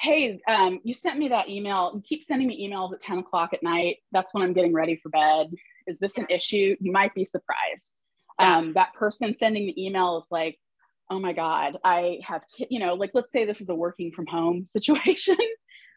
hey 0.00 0.40
um, 0.48 0.80
you 0.84 0.94
sent 0.94 1.18
me 1.18 1.28
that 1.28 1.48
email 1.48 1.92
you 1.94 2.02
keep 2.02 2.22
sending 2.22 2.48
me 2.48 2.68
emails 2.68 2.92
at 2.92 3.00
10 3.00 3.18
o'clock 3.18 3.50
at 3.52 3.62
night. 3.62 3.96
That's 4.12 4.32
when 4.32 4.42
i'm 4.42 4.52
getting 4.52 4.72
ready 4.72 4.96
for 4.96 5.08
bed. 5.08 5.50
Is 5.86 5.98
this 5.98 6.16
an 6.18 6.26
issue? 6.28 6.76
You 6.80 6.92
might 6.92 7.14
be 7.14 7.24
surprised. 7.24 7.92
Yeah. 8.38 8.58
um, 8.58 8.72
that 8.74 8.94
person 8.94 9.34
sending 9.38 9.66
the 9.66 9.84
email 9.84 10.18
is 10.18 10.26
like 10.30 10.58
oh 11.10 11.18
my 11.18 11.32
god 11.32 11.78
i 11.82 12.18
have 12.22 12.42
you 12.68 12.78
know 12.78 12.94
like 12.94 13.10
let's 13.14 13.32
say 13.32 13.44
this 13.44 13.60
is 13.60 13.70
a 13.70 13.74
working 13.74 14.12
from 14.12 14.26
home 14.26 14.66
situation 14.70 15.36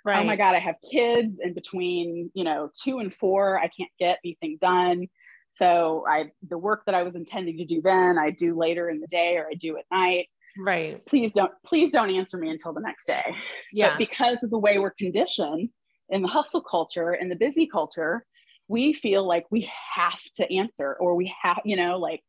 right. 0.05 0.19
oh 0.19 0.23
my 0.23 0.35
god 0.35 0.55
i 0.55 0.59
have 0.59 0.75
kids 0.89 1.39
and 1.39 1.53
between 1.55 2.29
you 2.33 2.43
know 2.43 2.69
two 2.83 2.99
and 2.99 3.13
four 3.15 3.59
i 3.59 3.67
can't 3.67 3.89
get 3.99 4.19
anything 4.23 4.57
done 4.61 5.07
so 5.51 6.03
i 6.09 6.29
the 6.49 6.57
work 6.57 6.83
that 6.85 6.95
i 6.95 7.03
was 7.03 7.15
intending 7.15 7.57
to 7.57 7.65
do 7.65 7.81
then 7.81 8.17
i 8.17 8.29
do 8.29 8.57
later 8.57 8.89
in 8.89 8.99
the 8.99 9.07
day 9.07 9.37
or 9.37 9.47
i 9.49 9.53
do 9.55 9.77
at 9.77 9.85
night 9.91 10.27
Right. 10.57 11.05
please 11.05 11.31
don't 11.33 11.51
please 11.65 11.91
don't 11.91 12.09
answer 12.11 12.37
me 12.37 12.49
until 12.49 12.73
the 12.73 12.81
next 12.81 13.05
day 13.05 13.23
Yeah. 13.71 13.89
but 13.91 13.97
because 13.99 14.43
of 14.43 14.49
the 14.49 14.59
way 14.59 14.79
we're 14.79 14.91
conditioned 14.91 15.69
in 16.09 16.21
the 16.21 16.27
hustle 16.27 16.61
culture 16.61 17.11
and 17.11 17.31
the 17.31 17.35
busy 17.37 17.67
culture 17.67 18.25
we 18.67 18.93
feel 18.93 19.25
like 19.25 19.45
we 19.49 19.69
have 19.95 20.19
to 20.35 20.53
answer 20.53 20.95
or 20.99 21.15
we 21.15 21.33
have 21.41 21.59
you 21.63 21.77
know 21.77 21.97
like 21.97 22.21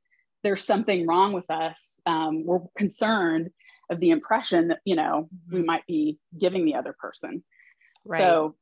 there's 0.44 0.64
something 0.64 1.06
wrong 1.06 1.32
with 1.32 1.48
us 1.50 2.00
um, 2.06 2.44
we're 2.46 2.60
concerned 2.76 3.50
of 3.90 3.98
the 4.00 4.10
impression 4.10 4.68
that 4.68 4.78
you 4.84 4.94
know 4.96 5.28
we 5.50 5.60
Mhm. 5.60 5.66
might 5.66 5.86
be 5.86 6.18
giving 6.40 6.64
the 6.64 6.74
other 6.76 6.94
person 6.98 7.42
right. 8.04 8.20
so 8.20 8.56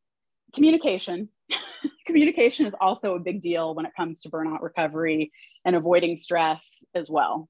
communication 0.54 1.28
communication 2.06 2.66
is 2.66 2.74
also 2.80 3.14
a 3.14 3.20
big 3.20 3.40
deal 3.40 3.74
when 3.74 3.86
it 3.86 3.92
comes 3.96 4.20
to 4.20 4.30
burnout 4.30 4.60
recovery 4.62 5.32
and 5.64 5.76
avoiding 5.76 6.16
stress 6.16 6.84
as 6.94 7.10
well 7.10 7.48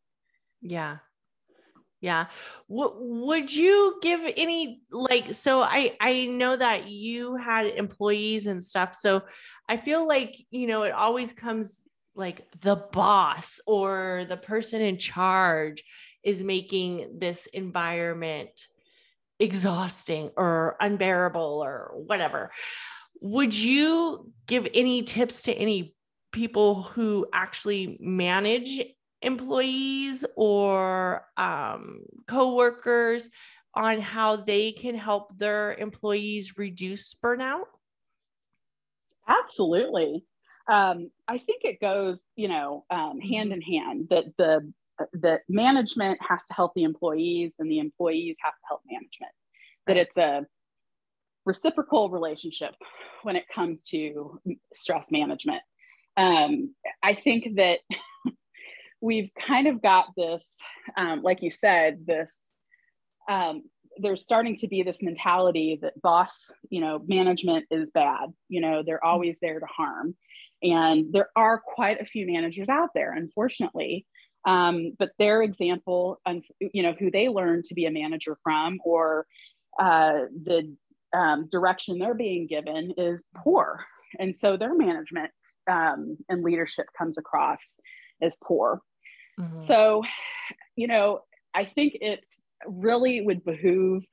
Yeah. 0.63 0.99
Yeah. 2.01 2.27
W- 2.69 3.25
would 3.27 3.53
you 3.53 3.99
give 4.03 4.21
any 4.37 4.81
like 4.91 5.35
so 5.35 5.63
I 5.63 5.97
I 6.01 6.27
know 6.27 6.57
that 6.57 6.89
you 6.89 7.37
had 7.37 7.67
employees 7.67 8.47
and 8.47 8.65
stuff 8.65 8.97
so 8.99 9.23
I 9.69 9.77
feel 9.77 10.07
like 10.09 10.35
you 10.51 10.67
know 10.67 10.83
it 10.83 10.93
always 10.93 11.33
comes 11.33 11.83
like 12.15 12.51
the 12.63 12.77
boss 12.77 13.61
or 13.67 14.25
the 14.29 14.37
person 14.37 14.81
in 14.81 14.99
charge 14.99 15.85
is 16.23 16.43
making 16.43 17.19
this 17.19 17.47
environment 17.53 18.51
exhausting 19.41 20.31
or 20.37 20.77
unbearable 20.81 21.61
or 21.65 21.93
whatever. 21.95 22.53
Would 23.21 23.55
you 23.55 24.33
give 24.47 24.69
any 24.73 25.03
tips 25.03 25.43
to 25.43 25.53
any 25.53 25.97
people 26.33 26.83
who 26.83 27.27
actually 27.33 27.97
manage 28.01 28.83
employees 29.23 30.25
or 30.37 31.27
um, 31.37 32.03
coworkers 32.29 33.29
on 33.75 34.01
how 34.01 34.37
they 34.37 34.73
can 34.73 34.95
help 34.95 35.37
their 35.37 35.75
employees 35.75 36.57
reduce 36.57 37.15
burnout? 37.15 37.65
Absolutely. 39.27 40.25
Um, 40.69 41.11
I 41.27 41.39
think 41.39 41.65
it 41.65 41.81
goes, 41.81 42.21
you 42.37 42.49
know, 42.49 42.85
um, 42.91 43.21
hand 43.21 43.53
in 43.53 43.61
hand 43.61 44.09
that 44.11 44.25
the 44.37 44.73
that 45.15 45.43
management 45.49 46.19
has 46.27 46.41
to 46.47 46.55
help 46.55 46.73
the 46.75 46.85
employees 46.85 47.55
and 47.59 47.71
the 47.71 47.79
employees 47.79 48.37
have 48.43 48.55
to 48.55 48.67
help 48.69 48.83
management. 48.91 49.33
That 49.87 49.97
it's 49.97 50.17
a 50.17 50.47
reciprocal 51.47 52.11
relationship 52.11 52.75
when 53.23 53.37
it 53.37 53.45
comes 53.53 53.83
to 53.85 54.41
stress 54.75 55.11
management. 55.11 55.63
Um, 56.17 56.75
I 57.03 57.15
think 57.15 57.57
that 57.57 57.81
we've 59.01 59.31
kind 59.47 59.67
of 59.67 59.83
got 59.83 60.07
this, 60.17 60.47
um, 60.97 61.23
like 61.23 61.43
you 61.43 61.51
said, 61.51 62.07
this 62.07 62.33
um, 63.29 63.63
there's 63.99 64.23
starting 64.23 64.57
to 64.57 64.69
be 64.69 64.83
this 64.83 65.03
mentality 65.03 65.79
that 65.83 66.01
boss, 66.01 66.51
you 66.69 66.81
know, 66.81 67.03
management 67.07 67.67
is 67.71 67.91
bad. 67.91 68.31
You 68.49 68.61
know, 68.61 68.83
they're 68.85 69.05
always 69.05 69.39
there 69.41 69.61
to 69.61 69.67
harm. 69.67 70.17
And 70.63 71.13
there 71.13 71.31
are 71.37 71.61
quite 71.61 72.01
a 72.01 72.07
few 72.07 72.27
managers 72.27 72.69
out 72.69 72.91
there, 72.95 73.13
unfortunately. 73.13 74.07
Um, 74.47 74.93
but 74.99 75.11
their 75.19 75.43
example, 75.43 76.21
um, 76.27 76.43
you 76.61 76.83
know, 76.83 76.95
who 76.99 77.11
they 77.11 77.29
learned 77.29 77.65
to 77.67 77.75
be 77.75 77.87
a 77.87 77.91
manager 77.91 78.39
from 78.43 78.79
or 78.85 79.27
uh, 79.79 80.27
the 80.45 80.75
um, 81.15 81.49
direction 81.51 81.99
they're 81.99 82.15
being 82.15 82.47
given 82.47 82.93
is 82.97 83.21
poor. 83.37 83.85
And 84.19 84.37
so 84.37 84.57
their 84.57 84.75
management 84.75 85.31
um, 85.71 86.17
and 86.29 86.43
leadership 86.43 86.87
comes 86.97 87.19
across 87.19 87.79
as 88.23 88.37
poor. 88.43 88.81
Mhm. 89.39 89.63
So, 89.65 90.03
you 90.77 90.87
know, 90.87 91.21
I 91.55 91.65
think 91.65 91.99
it's 92.01 92.41
really 92.67 93.21
would 93.21 93.45
behoove 93.45 94.05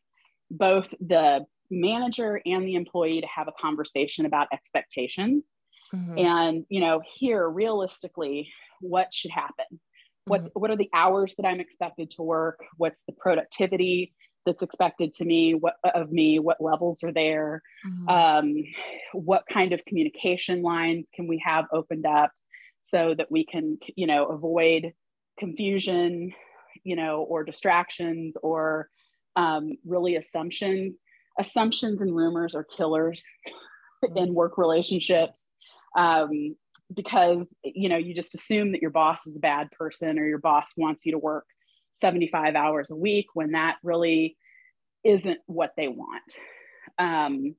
both 0.51 0.93
the 0.99 1.45
manager 1.69 2.41
and 2.45 2.65
the 2.65 2.75
employee 2.75 3.21
to 3.21 3.27
have 3.27 3.47
a 3.47 3.53
conversation 3.59 4.25
about 4.25 4.47
expectations 4.53 5.51
Mhm. 5.93 6.19
and, 6.19 6.65
you 6.69 6.79
know, 6.79 7.01
hear 7.05 7.49
realistically 7.49 8.51
what 8.81 9.13
should 9.13 9.31
happen. 9.31 9.79
What, 10.27 10.43
Mhm. 10.43 10.51
what 10.55 10.71
are 10.71 10.75
the 10.75 10.89
hours 10.93 11.33
that 11.35 11.45
I'm 11.45 11.59
expected 11.59 12.11
to 12.11 12.21
work? 12.23 12.59
What's 12.77 13.03
the 13.05 13.13
productivity 13.13 14.13
that's 14.45 14.61
expected 14.61 15.13
to 15.15 15.25
me? 15.25 15.53
What 15.55 15.75
of 15.83 16.11
me? 16.11 16.39
What 16.39 16.61
levels 16.61 17.03
are 17.03 17.11
there? 17.13 17.61
Mhm. 17.85 18.09
um, 18.09 18.63
what 19.13 19.43
kind 19.51 19.73
of 19.73 19.83
communication 19.85 20.61
lines 20.61 21.07
can 21.13 21.27
we 21.27 21.37
have 21.39 21.65
opened 21.71 22.05
up 22.05 22.31
so 22.83 23.13
that 23.15 23.31
we 23.31 23.45
can 23.45 23.77
you 23.95 24.07
know 24.07 24.25
avoid 24.27 24.93
confusion 25.39 26.33
you 26.83 26.95
know 26.95 27.23
or 27.23 27.43
distractions 27.43 28.35
or 28.43 28.89
um, 29.35 29.77
really 29.85 30.15
assumptions 30.15 30.97
assumptions 31.39 32.01
and 32.01 32.15
rumors 32.15 32.55
are 32.55 32.63
killers 32.63 33.23
in 34.15 34.33
work 34.33 34.57
relationships 34.57 35.51
um, 35.95 36.55
because 36.93 37.53
you 37.63 37.89
know 37.89 37.97
you 37.97 38.13
just 38.13 38.35
assume 38.35 38.71
that 38.71 38.81
your 38.81 38.91
boss 38.91 39.25
is 39.27 39.35
a 39.35 39.39
bad 39.39 39.69
person 39.71 40.17
or 40.17 40.25
your 40.25 40.39
boss 40.39 40.67
wants 40.77 41.05
you 41.05 41.11
to 41.11 41.17
work 41.17 41.45
75 41.99 42.55
hours 42.55 42.89
a 42.91 42.95
week 42.95 43.27
when 43.33 43.51
that 43.51 43.77
really 43.83 44.37
isn't 45.03 45.39
what 45.45 45.73
they 45.77 45.87
want. 45.87 46.23
Um, 46.97 47.55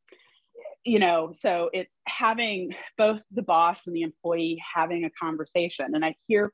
you 0.85 0.99
know 0.99 1.33
so 1.39 1.71
it's 1.73 1.99
having 2.07 2.73
both 2.97 3.21
the 3.33 3.43
boss 3.43 3.81
and 3.87 3.95
the 3.95 4.03
employee 4.03 4.63
having 4.75 5.05
a 5.05 5.11
conversation. 5.21 5.95
And 5.95 6.05
i 6.05 6.15
hear 6.27 6.53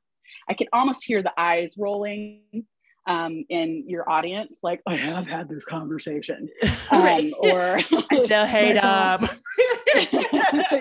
i 0.49 0.55
can 0.55 0.67
almost 0.73 1.05
hear 1.05 1.23
the 1.23 1.33
eyes 1.39 1.75
rolling 1.79 2.43
um, 3.07 3.45
in 3.51 3.85
your 3.87 4.09
audience 4.09 4.59
like 4.63 4.81
i 4.87 4.97
have 4.97 5.27
had 5.27 5.49
this 5.49 5.65
conversation 5.65 6.49
um, 6.91 7.03
Right. 7.03 7.33
or 7.39 7.79
I 8.11 8.25
still 8.25 8.47
hate 8.57 8.77
my 8.77 9.17
boss- 9.19 9.37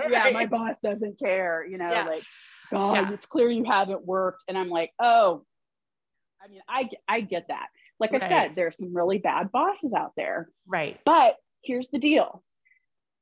yeah 0.09 0.29
my 0.31 0.45
boss 0.45 0.79
doesn't 0.81 1.19
care 1.19 1.65
you 1.69 1.77
know 1.77 1.91
Yeah. 1.91 2.05
like 2.05 2.23
god 2.71 2.93
Yeah. 2.95 3.11
it's 3.13 3.25
clear 3.25 3.49
you 3.49 3.65
haven't 3.65 4.05
worked 4.05 4.43
and 4.47 4.57
i'm 4.57 4.69
like 4.69 4.91
oh 5.01 5.43
i 6.43 6.47
mean 6.47 6.61
i 6.69 6.89
i 7.07 7.21
get 7.21 7.45
that 7.49 7.67
like 7.99 8.11
i 8.13 8.17
Right. 8.17 8.29
said 8.29 8.51
there's 8.55 8.77
some 8.77 8.95
really 8.95 9.17
bad 9.17 9.51
bosses 9.51 9.93
out 9.93 10.13
there 10.17 10.49
right. 10.67 10.99
but 11.05 11.35
here's 11.63 11.89
the 11.89 11.99
deal 11.99 12.43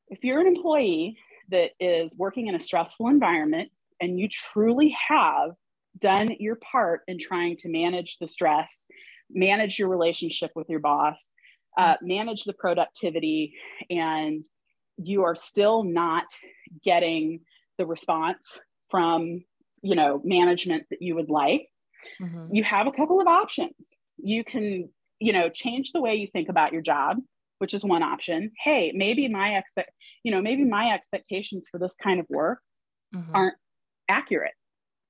if 0.10 0.24
you're 0.24 0.40
an 0.42 0.48
employee 0.48 1.18
that 1.50 1.72
is 1.80 2.14
working 2.18 2.48
in 2.48 2.56
a 2.56 2.62
stressful 2.62 3.08
environment 3.08 3.70
and 4.00 4.20
you 4.20 4.28
truly 4.30 4.96
have 5.08 5.52
done 6.00 6.28
your 6.40 6.56
part 6.58 7.02
in 7.08 7.18
trying 7.20 7.58
to 7.58 7.70
manage 7.70 8.18
the 8.20 8.28
stress, 8.28 8.86
manage 9.30 9.80
your 9.80 9.90
relationship 9.90 10.52
with 10.56 10.70
your 10.70 10.80
boss, 10.80 11.30
uh, 11.78 11.96
manage 12.02 12.44
the 12.44 12.54
productivity, 12.54 13.54
and 13.90 14.44
you 14.98 15.24
are 15.24 15.36
still 15.36 15.84
not 15.84 16.26
getting 16.84 17.42
the 17.78 17.86
response 17.86 18.60
from 18.90 19.44
you 19.82 19.96
know 19.96 20.22
management 20.24 20.86
that 20.92 21.02
you 21.02 21.16
would 21.16 21.30
like 21.30 21.68
Mhm. 22.20 22.52
you 22.52 22.64
have 22.64 22.88
a 22.88 22.92
couple 22.92 23.20
of 23.22 23.28
options. 23.28 23.90
You 24.18 24.44
can, 24.44 24.90
you 25.20 25.34
know, 25.34 25.50
change 25.50 25.92
the 25.92 26.02
way 26.02 26.16
you 26.16 26.28
think 26.32 26.50
about 26.50 26.74
your 26.74 26.82
job, 26.82 27.18
which 27.60 27.74
is 27.74 27.84
one 27.84 28.04
option. 28.04 28.52
Hey, 28.64 28.92
maybe 28.94 29.28
my 29.28 29.58
expect, 29.58 29.92
you 30.24 30.32
know, 30.32 30.42
maybe 30.42 30.66
my 30.66 30.92
expectations 30.94 31.68
for 31.72 31.80
this 31.80 31.96
kind 32.02 32.20
of 32.20 32.26
work 32.30 32.60
Mhm. 33.12 33.36
aren't 33.36 33.56
accurate. 34.10 34.54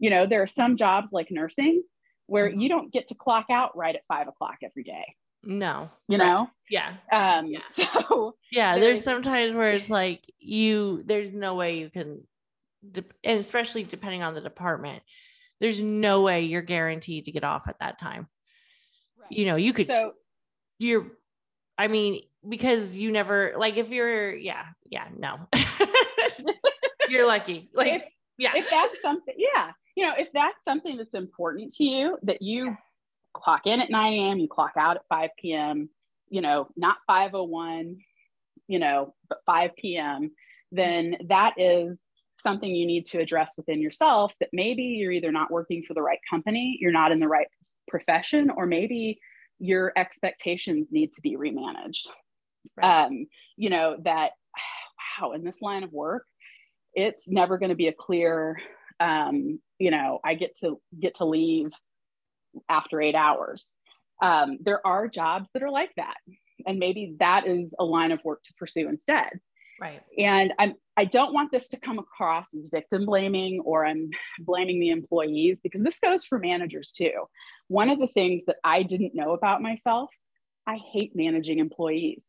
You 0.01 0.09
know, 0.09 0.25
there 0.25 0.41
are 0.41 0.47
some 0.47 0.75
jobs 0.75 1.13
like 1.13 1.29
nursing 1.31 1.83
where 2.25 2.49
Mhm. 2.49 2.61
you 2.61 2.69
don't 2.69 2.91
get 2.91 3.07
to 3.09 3.15
clock 3.15 3.45
out 3.49 3.77
right 3.77 3.95
at 3.95 4.01
five 4.07 4.27
o'clock 4.27 4.57
every 4.63 4.83
day. 4.83 5.15
No. 5.43 5.89
You 6.07 6.17
right. 6.17 6.25
know? 6.25 6.49
Yeah. 6.69 6.95
Um 7.11 7.45
yeah. 7.47 7.59
so 7.71 8.35
yeah, 8.51 8.73
there's, 8.73 8.85
there's 8.85 9.03
sometimes 9.03 9.55
where 9.55 9.71
it's 9.73 9.89
like 9.89 10.21
you 10.39 11.03
there's 11.05 11.31
no 11.33 11.55
way 11.55 11.77
you 11.77 11.89
can 11.89 12.27
and 13.23 13.39
especially 13.39 13.83
depending 13.83 14.23
on 14.23 14.33
the 14.33 14.41
department, 14.41 15.03
there's 15.59 15.79
no 15.79 16.21
way 16.21 16.41
you're 16.41 16.63
guaranteed 16.63 17.25
to 17.25 17.31
get 17.31 17.43
off 17.43 17.67
at 17.67 17.77
that 17.79 17.99
time. 17.99 18.27
Right. 19.19 19.31
You 19.31 19.45
know, 19.45 19.55
you 19.55 19.71
could 19.73 19.87
so 19.87 20.13
you're 20.79 21.11
I 21.77 21.87
mean, 21.87 22.21
because 22.47 22.95
you 22.95 23.11
never 23.11 23.53
like 23.57 23.77
if 23.77 23.89
you're 23.91 24.35
yeah, 24.35 24.65
yeah, 24.89 25.07
no. 25.15 25.47
you're 27.09 27.27
lucky. 27.27 27.69
Like 27.73 27.93
if, 27.93 28.01
yeah. 28.37 28.51
If 28.55 28.69
that's 28.69 29.01
something, 29.01 29.35
yeah. 29.37 29.71
You 29.95 30.05
know, 30.05 30.13
if 30.17 30.29
that's 30.33 30.63
something 30.63 30.97
that's 30.97 31.13
important 31.13 31.73
to 31.73 31.83
you 31.83 32.17
that 32.23 32.41
you 32.41 32.75
clock 33.33 33.61
in 33.65 33.81
at 33.81 33.89
9 33.89 34.13
a.m., 34.13 34.39
you 34.39 34.47
clock 34.47 34.73
out 34.77 34.97
at 34.97 35.03
5 35.09 35.29
p.m., 35.39 35.89
you 36.29 36.41
know, 36.41 36.69
not 36.77 36.97
501, 37.07 37.97
you 38.67 38.79
know, 38.79 39.13
but 39.27 39.39
5 39.45 39.71
p.m., 39.75 40.31
then 40.71 41.17
that 41.27 41.53
is 41.57 41.99
something 42.41 42.73
you 42.73 42.87
need 42.87 43.05
to 43.05 43.19
address 43.19 43.53
within 43.57 43.81
yourself 43.81 44.33
that 44.39 44.49
maybe 44.53 44.83
you're 44.83 45.11
either 45.11 45.31
not 45.31 45.51
working 45.51 45.83
for 45.87 45.93
the 45.93 46.01
right 46.01 46.19
company, 46.29 46.77
you're 46.79 46.91
not 46.91 47.11
in 47.11 47.19
the 47.19 47.27
right 47.27 47.47
profession, 47.87 48.49
or 48.49 48.65
maybe 48.65 49.19
your 49.59 49.93
expectations 49.95 50.87
need 50.91 51.13
to 51.13 51.21
be 51.21 51.37
remanaged. 51.37 52.07
Right. 52.77 53.05
Um, 53.05 53.27
you 53.57 53.69
know, 53.69 53.97
that 54.03 54.31
wow, 55.21 55.33
in 55.33 55.43
this 55.43 55.61
line 55.61 55.83
of 55.83 55.91
work, 55.91 56.25
it's 56.93 57.27
never 57.27 57.57
going 57.57 57.69
to 57.69 57.75
be 57.75 57.87
a 57.87 57.93
clear, 57.93 58.57
um, 59.01 59.59
you 59.79 59.91
know, 59.91 60.19
I 60.23 60.35
get 60.35 60.55
to 60.59 60.79
get 60.99 61.15
to 61.15 61.25
leave 61.25 61.71
after 62.69 63.01
eight 63.01 63.15
hours. 63.15 63.67
Um, 64.21 64.59
there 64.61 64.85
are 64.85 65.07
jobs 65.07 65.49
that 65.53 65.63
are 65.63 65.71
like 65.71 65.91
that. 65.97 66.17
And 66.67 66.77
maybe 66.77 67.15
that 67.19 67.47
is 67.47 67.73
a 67.79 67.83
line 67.83 68.11
of 68.11 68.23
work 68.23 68.43
to 68.43 68.53
pursue 68.53 68.87
instead. 68.87 69.39
Right. 69.79 70.01
And 70.17 70.53
I'm 70.59 70.75
I 70.95 71.05
don't 71.05 71.33
want 71.33 71.51
this 71.51 71.69
to 71.69 71.79
come 71.79 71.97
across 71.97 72.53
as 72.53 72.67
victim 72.71 73.07
blaming 73.07 73.61
or 73.61 73.83
I'm 73.83 74.11
blaming 74.39 74.79
the 74.79 74.89
employees 74.89 75.59
because 75.63 75.81
this 75.81 75.97
goes 75.97 76.23
for 76.23 76.37
managers 76.37 76.91
too. 76.91 77.23
One 77.67 77.89
of 77.89 77.97
the 77.97 78.07
things 78.07 78.43
that 78.45 78.57
I 78.63 78.83
didn't 78.83 79.15
know 79.15 79.31
about 79.31 79.63
myself, 79.63 80.11
I 80.67 80.77
hate 80.93 81.13
managing 81.15 81.57
employees. 81.57 82.23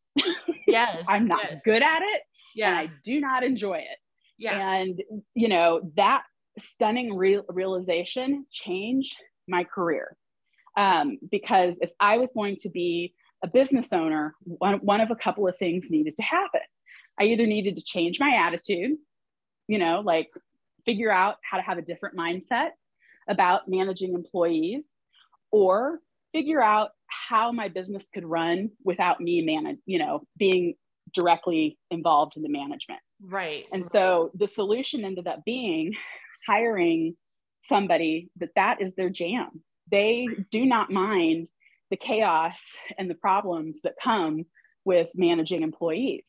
Yes. 0.67 1.05
I'm 1.09 1.29
not 1.29 1.43
yes. 1.43 1.61
good 1.63 1.83
at 1.83 2.01
it. 2.01 2.23
Yeah. 2.55 2.69
And 2.69 2.89
I 2.89 2.93
do 3.05 3.21
not 3.21 3.45
enjoy 3.45 3.79
it. 3.79 3.99
Yeah. 4.39 4.73
And 4.73 5.03
you 5.35 5.49
know, 5.49 5.83
that 5.97 6.23
stunning 6.59 7.17
real 7.17 7.45
realization 7.49 8.47
changed 8.51 9.17
my 9.49 9.65
career. 9.65 10.17
Um, 10.77 11.19
because 11.31 11.77
if 11.81 11.91
I 12.01 12.17
was 12.17 12.31
going 12.35 12.57
to 12.63 12.71
be 12.71 13.15
a 13.43 13.49
business 13.49 13.93
owner, 13.93 14.35
one, 14.45 14.77
one 14.77 15.01
of 15.01 15.11
a 15.11 15.17
couple 15.17 15.49
of 15.49 15.57
things 15.59 15.89
needed 15.91 16.17
to 16.17 16.23
happen. 16.23 16.61
I 17.21 17.25
either 17.25 17.47
needed 17.47 17.77
to 17.77 17.85
change 17.85 18.19
my 18.21 18.37
attitude, 18.47 18.97
you 19.69 19.79
know, 19.79 20.01
like 20.05 20.29
figure 20.85 21.13
out 21.13 21.37
how 21.49 21.57
to 21.59 21.63
have 21.63 21.79
a 21.79 21.83
different 21.83 22.17
mindset 22.17 22.71
about 23.29 23.69
managing 23.69 24.15
employees, 24.15 24.85
or 25.51 25.99
figure 26.33 26.63
out 26.63 26.91
how 27.07 27.53
my 27.53 27.69
business 27.69 28.07
could 28.15 28.25
run 28.25 28.71
without 28.85 29.21
me 29.21 29.43
manage, 29.43 29.79
you 29.85 29.99
know, 29.99 30.23
being 30.39 30.75
directly 31.13 31.79
involved 31.91 32.37
in 32.37 32.43
the 32.43 32.49
management. 32.49 33.01
Right. 33.21 33.65
And 33.73 33.89
so 33.91 34.31
the 34.35 34.49
solution 34.49 35.05
ended 35.05 35.27
up 35.27 35.45
being 35.45 35.93
hiring 36.47 37.17
somebody 37.63 38.31
that 38.37 38.51
that 38.57 38.81
is 38.81 38.95
their 38.95 39.11
jam. 39.11 39.63
They 39.91 40.27
do 40.51 40.65
not 40.65 40.91
mind 40.91 41.49
the 41.91 41.97
chaos 41.97 42.59
and 42.99 43.09
the 43.09 43.15
problems 43.15 43.81
that 43.85 43.95
come 44.03 44.45
with 44.85 45.09
managing 45.15 45.63
employees. 45.63 46.25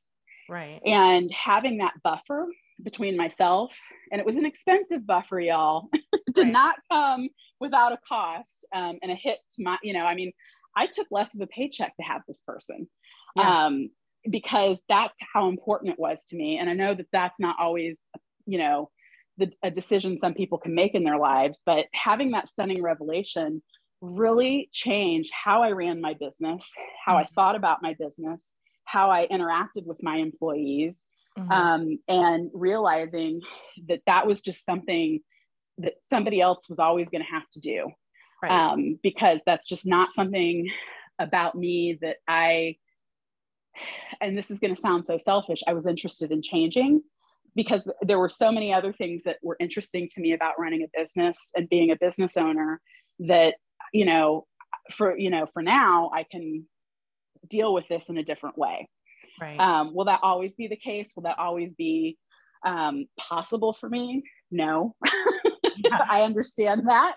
Right. 0.50 0.82
And 0.86 1.32
having 1.32 1.78
that 1.78 1.94
buffer 2.04 2.48
between 2.84 3.16
myself, 3.16 3.72
and 4.12 4.20
it 4.20 4.26
was 4.26 4.36
an 4.36 4.46
expensive 4.46 5.08
buffer, 5.08 5.40
y'all, 5.40 5.90
did 6.34 6.44
right. 6.44 6.52
not 6.52 6.76
come 6.92 7.30
without 7.60 7.94
a 7.94 8.00
cost 8.08 8.66
um, 8.76 9.00
and 9.02 9.12
a 9.12 9.16
hit 9.16 9.38
to 9.56 9.64
my, 9.64 9.78
you 9.84 9.94
know, 9.94 10.06
I 10.06 10.16
mean, 10.16 10.34
I 10.76 10.88
took 10.88 11.08
less 11.12 11.34
of 11.34 11.42
a 11.42 11.48
paycheck 11.48 11.96
to 11.96 12.04
have 12.04 12.22
this 12.28 12.42
person. 12.46 12.88
Yeah. 13.36 13.66
Um, 13.66 13.90
because 14.30 14.80
that's 14.88 15.18
how 15.34 15.50
important 15.50 15.94
it 15.94 16.00
was 16.00 16.20
to 16.30 16.36
me. 16.36 16.58
And 16.58 16.70
I 16.70 16.74
know 16.74 16.94
that 16.94 17.08
that's 17.12 17.40
not 17.40 17.58
always, 17.60 18.00
you 18.46 18.58
know, 18.58 18.90
the, 19.38 19.52
a 19.64 19.72
decision 19.72 20.18
some 20.18 20.34
people 20.34 20.58
can 20.58 20.76
make 20.76 20.94
in 20.94 21.04
their 21.04 21.18
lives, 21.18 21.60
but 21.66 21.86
having 21.94 22.32
that 22.32 22.50
stunning 22.50 22.82
revelation 22.82 23.62
really 24.02 24.70
changed 24.72 25.32
how 25.34 25.64
I 25.64 25.72
ran 25.72 26.02
my 26.02 26.14
business, 26.14 26.70
how 27.06 27.14
mm-hmm. 27.14 27.24
I 27.24 27.28
thought 27.36 27.56
about 27.56 27.82
my 27.82 27.96
business, 27.98 28.44
how 28.86 29.10
I 29.10 29.28
interacted 29.28 29.86
with 29.86 30.04
my 30.04 30.18
employees, 30.18 31.02
mm-hmm. 31.38 31.52
um, 31.52 32.00
and 32.08 32.52
realizing 32.54 33.42
that 33.88 34.02
that 34.06 34.28
was 34.28 34.42
just 34.42 34.66
something 34.66 35.22
that 35.80 35.94
somebody 36.04 36.42
else 36.42 36.70
was 36.70 36.80
always 36.80 37.10
going 37.10 37.24
to 37.24 37.32
have 37.32 37.50
to 37.54 37.60
do. 37.60 37.90
Right. 38.42 38.52
Um, 38.52 39.00
because 39.02 39.40
that's 39.46 39.66
just 39.66 39.86
not 39.86 40.14
something 40.14 40.68
about 41.18 41.56
me 41.56 41.98
that 42.02 42.18
I, 42.28 42.76
and 44.20 44.38
this 44.38 44.52
is 44.52 44.60
going 44.60 44.76
to 44.76 44.82
sound 44.82 45.06
so 45.06 45.18
selfish, 45.18 45.62
I 45.66 45.74
was 45.74 45.88
interested 45.88 46.32
in 46.32 46.42
changing 46.42 47.02
because 47.56 47.82
there 48.02 48.20
were 48.20 48.30
so 48.30 48.52
many 48.52 48.74
other 48.74 48.94
things 48.94 49.24
that 49.26 49.38
were 49.44 49.58
interesting 49.60 50.10
to 50.14 50.22
me 50.22 50.34
about 50.34 50.60
running 50.60 50.84
a 50.84 51.00
business 51.00 51.38
and 51.56 51.70
being 51.70 51.92
a 51.92 51.96
business 51.96 52.34
owner 52.38 52.82
that 53.20 53.56
you 53.94 54.06
know 54.06 54.46
for 54.92 55.18
you 55.18 55.30
know 55.30 55.46
for 55.54 55.62
now 55.62 56.10
i 56.14 56.26
can 56.32 56.66
deal 57.50 57.74
with 57.74 57.88
this 57.88 58.10
in 58.10 58.18
a 58.18 58.24
different 58.24 58.58
way. 58.58 58.90
Right. 59.40 59.60
Um, 59.60 59.94
will 59.94 60.06
that 60.06 60.20
always 60.24 60.56
be 60.56 60.68
the 60.68 60.76
case? 60.76 61.12
Will 61.16 61.24
that 61.24 61.40
always 61.40 61.72
be 61.78 62.18
um, 62.66 63.06
possible 63.20 63.76
for 63.80 63.90
me? 63.90 64.24
No. 64.52 64.96
Yeah. 65.78 66.00
i 66.10 66.22
understand 66.22 66.88
that. 66.88 67.16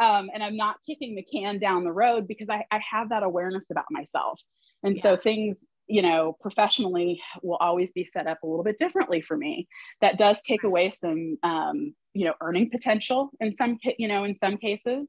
Um, 0.00 0.30
and 0.32 0.42
i'm 0.42 0.56
not 0.56 0.76
kicking 0.86 1.14
the 1.16 1.24
can 1.24 1.58
down 1.58 1.82
the 1.82 1.92
road 1.92 2.28
because 2.28 2.48
i, 2.48 2.64
I 2.70 2.80
have 2.90 3.08
that 3.10 3.22
awareness 3.22 3.66
about 3.70 3.86
myself. 3.90 4.40
And 4.82 4.96
yeah. 4.96 5.02
so 5.02 5.16
things 5.16 5.64
you 5.88 6.02
know, 6.02 6.36
professionally 6.40 7.20
will 7.42 7.56
always 7.56 7.90
be 7.92 8.04
set 8.04 8.26
up 8.26 8.42
a 8.42 8.46
little 8.46 8.62
bit 8.64 8.78
differently 8.78 9.22
for 9.22 9.36
me. 9.36 9.66
That 10.02 10.18
does 10.18 10.38
take 10.46 10.62
away 10.62 10.90
some, 10.90 11.38
um, 11.42 11.94
you 12.12 12.26
know, 12.26 12.34
earning 12.42 12.70
potential 12.70 13.30
in 13.40 13.54
some, 13.56 13.78
you 13.98 14.06
know, 14.06 14.24
in 14.24 14.36
some 14.36 14.58
cases. 14.58 15.08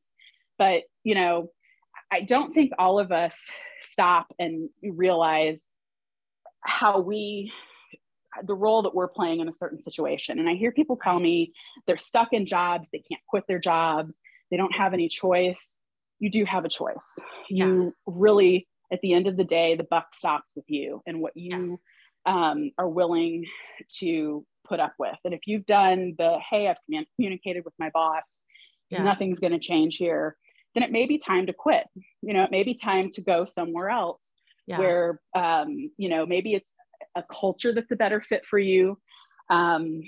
But, 0.57 0.83
you 1.03 1.15
know, 1.15 1.51
I 2.11 2.21
don't 2.21 2.53
think 2.53 2.71
all 2.79 2.99
of 2.99 3.11
us 3.11 3.35
stop 3.81 4.27
and 4.39 4.69
realize 4.81 5.65
how 6.61 6.99
we, 7.01 7.51
the 8.45 8.55
role 8.55 8.81
that 8.83 8.95
we're 8.95 9.07
playing 9.07 9.41
in 9.41 9.49
a 9.49 9.53
certain 9.53 9.81
situation. 9.81 10.39
And 10.39 10.49
I 10.49 10.53
hear 10.53 10.71
people 10.71 10.97
tell 11.01 11.19
me 11.19 11.51
they're 11.87 11.97
stuck 11.97 12.29
in 12.31 12.45
jobs, 12.45 12.87
they 12.91 12.99
can't 12.99 13.21
quit 13.27 13.43
their 13.47 13.59
jobs, 13.59 14.17
they 14.49 14.57
don't 14.57 14.75
have 14.75 14.93
any 14.93 15.09
choice. 15.09 15.77
You 16.19 16.29
do 16.29 16.45
have 16.45 16.65
a 16.65 16.69
choice. 16.69 16.95
You 17.49 17.83
yeah. 17.85 17.89
really 18.05 18.67
at 18.91 18.99
the 19.01 19.13
end 19.13 19.27
of 19.27 19.37
the 19.37 19.43
day, 19.43 19.75
the 19.75 19.87
buck 19.89 20.15
stops 20.15 20.51
with 20.55 20.65
you 20.67 21.01
and 21.05 21.21
what 21.21 21.35
you 21.35 21.79
yeah. 22.25 22.51
um, 22.51 22.71
are 22.77 22.89
willing 22.89 23.45
to 23.99 24.45
put 24.67 24.79
up 24.79 24.93
with. 24.99 25.17
And 25.25 25.33
if 25.33 25.41
you've 25.45 25.65
done 25.65 26.15
the, 26.17 26.39
hey, 26.49 26.67
I've 26.67 26.77
communicated 27.15 27.65
with 27.65 27.73
my 27.79 27.89
boss, 27.91 28.41
yeah. 28.89 29.03
nothing's 29.03 29.39
going 29.39 29.53
to 29.53 29.59
change 29.59 29.95
here, 29.97 30.35
then 30.73 30.83
it 30.83 30.91
may 30.91 31.05
be 31.05 31.17
time 31.17 31.45
to 31.47 31.53
quit. 31.53 31.85
You 32.21 32.33
know, 32.33 32.43
it 32.43 32.51
may 32.51 32.63
be 32.63 32.75
time 32.75 33.09
to 33.11 33.21
go 33.21 33.45
somewhere 33.45 33.89
else 33.89 34.33
yeah. 34.67 34.79
where, 34.79 35.21
um, 35.35 35.91
you 35.97 36.09
know, 36.09 36.25
maybe 36.25 36.53
it's 36.53 36.71
a 37.15 37.23
culture 37.31 37.73
that's 37.73 37.91
a 37.91 37.95
better 37.95 38.21
fit 38.21 38.45
for 38.49 38.59
you. 38.59 38.97
Um, 39.49 40.01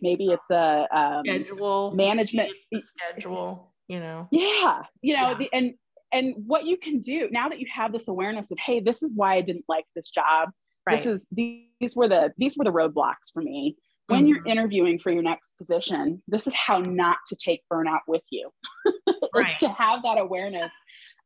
maybe 0.00 0.28
it's 0.28 0.50
a 0.50 0.86
um, 0.90 1.22
schedule 1.24 1.92
management 1.94 2.50
the 2.72 2.80
schedule, 2.80 3.74
you 3.88 4.00
know. 4.00 4.26
Yeah, 4.30 4.82
you 5.02 5.14
know, 5.14 5.34
the, 5.38 5.50
and 5.52 5.74
and 6.12 6.34
what 6.46 6.64
you 6.64 6.76
can 6.76 7.00
do 7.00 7.28
now 7.30 7.48
that 7.48 7.58
you 7.58 7.66
have 7.72 7.92
this 7.92 8.08
awareness 8.08 8.50
of 8.50 8.58
hey 8.58 8.80
this 8.80 9.02
is 9.02 9.10
why 9.14 9.36
i 9.36 9.40
didn't 9.40 9.64
like 9.68 9.84
this 9.94 10.10
job. 10.10 10.50
Right. 10.88 10.98
this 10.98 11.06
is 11.06 11.28
these 11.32 11.96
were 11.96 12.08
the 12.08 12.32
these 12.38 12.56
were 12.56 12.64
the 12.64 12.72
roadblocks 12.72 13.32
for 13.32 13.42
me. 13.42 13.76
When 14.06 14.20
mm-hmm. 14.20 14.28
you're 14.28 14.46
interviewing 14.46 15.00
for 15.00 15.10
your 15.10 15.22
next 15.22 15.52
position 15.58 16.22
this 16.28 16.46
is 16.46 16.54
how 16.54 16.78
not 16.78 17.18
to 17.28 17.36
take 17.36 17.62
burnout 17.72 18.00
with 18.06 18.22
you. 18.30 18.50
Right. 19.34 19.50
it's 19.50 19.58
to 19.58 19.68
have 19.68 20.02
that 20.02 20.16
awareness 20.16 20.72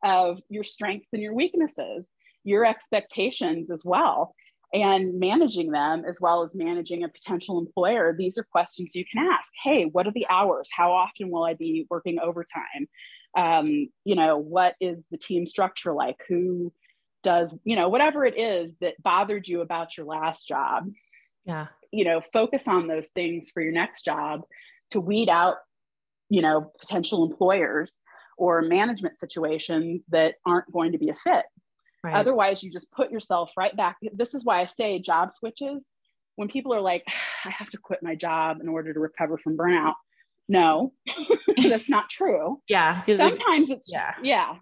of 0.03 0.41
your 0.49 0.65
strengths 0.65 1.11
and 1.13 1.23
your 1.23 1.35
weaknesses 1.35 2.09
your 2.43 2.65
expectations 2.65 3.71
as 3.71 3.85
well 3.85 4.35
and 4.73 5.21
managing 5.21 5.71
them 5.71 6.05
as 6.09 6.21
well 6.21 6.43
as 6.43 6.55
managing 6.55 7.05
a 7.05 7.09
potential 7.09 7.59
employer. 7.59 8.15
These 8.17 8.39
are 8.39 8.47
questions 8.51 8.95
you 8.95 9.05
can 9.11 9.29
ask. 9.31 9.51
Hey 9.63 9.85
what 9.85 10.07
are 10.07 10.13
the 10.13 10.27
hours? 10.29 10.69
How 10.75 10.93
often 10.93 11.31
will 11.31 11.45
i 11.45 11.55
be 11.55 11.87
working 11.91 12.19
overtime 12.19 12.89
um, 13.37 13.89
you 14.05 14.15
know 14.15 14.37
what 14.37 14.75
is 14.81 15.07
the 15.11 15.19
team 15.19 15.47
structure 15.47 15.93
like 15.93 16.17
who 16.29 16.73
does 17.23 17.55
you 17.65 17.77
know 17.77 17.89
whatever 17.89 18.25
it 18.25 18.39
is 18.39 18.75
that 18.81 19.01
bothered 19.03 19.47
you 19.47 19.61
about 19.61 19.97
your 19.97 20.07
last 20.07 20.49
job 20.49 20.91
yeah 21.45 21.67
you 21.93 22.05
know 22.05 22.21
focus 22.33 22.67
on 22.67 22.89
those 22.89 23.09
things 23.09 23.51
for 23.53 23.63
your 23.63 23.73
next 23.73 24.05
job 24.05 24.43
to 24.91 25.01
weed 25.01 25.29
out 25.29 25.57
you 26.29 26.43
know 26.43 26.73
potential 26.81 27.25
employers 27.25 27.95
or 28.39 28.63
management 28.63 29.19
situations 29.19 30.05
that 30.09 30.35
aren't 30.47 30.73
going 30.73 30.93
to 30.93 30.99
be 30.99 31.11
a 31.11 31.15
fit 31.15 31.45
Right. 32.03 32.15
Otherwise, 32.15 32.63
you 32.63 32.71
just 32.71 32.91
put 32.93 33.11
yourself 33.11 33.51
right 33.57 33.77
back. 33.77 33.97
This 34.13 34.35
is 34.35 34.45
why 34.45 34.61
I 34.61 34.67
say 34.67 34.99
job 34.99 35.31
switches. 35.31 35.85
When 36.37 36.49
people 36.49 36.75
are 36.75 36.81
like, 36.81 37.05
I 37.45 37.51
have 37.51 37.71
to 37.71 37.79
quit 37.79 38.03
my 38.03 38.15
job 38.15 38.59
in 38.61 38.69
order 38.69 38.93
to 38.93 39.01
recover 39.01 39.39
from 39.39 39.57
burnout. 39.57 39.95
No, 40.51 40.93
that's 41.63 41.89
not 41.89 42.11
true. 42.11 42.61
Yeah. 42.69 43.05
Sometimes 43.07 43.71
it's, 43.71 43.91
yeah. 43.91 44.15
Yeah. 44.21 44.55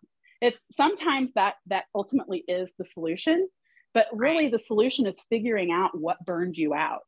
It's 0.43 0.61
sometimes 0.73 1.33
that 1.33 1.55
that 1.69 1.85
ultimately 1.95 2.45
is 2.47 2.71
the 2.79 2.85
solution, 2.85 3.49
but 3.95 4.07
really 4.13 4.45
right. 4.45 4.53
the 4.53 4.59
solution 4.59 5.07
is 5.07 5.25
figuring 5.31 5.73
out 5.73 5.99
what 5.99 6.25
burned 6.25 6.57
you 6.59 6.75
out. 6.75 7.01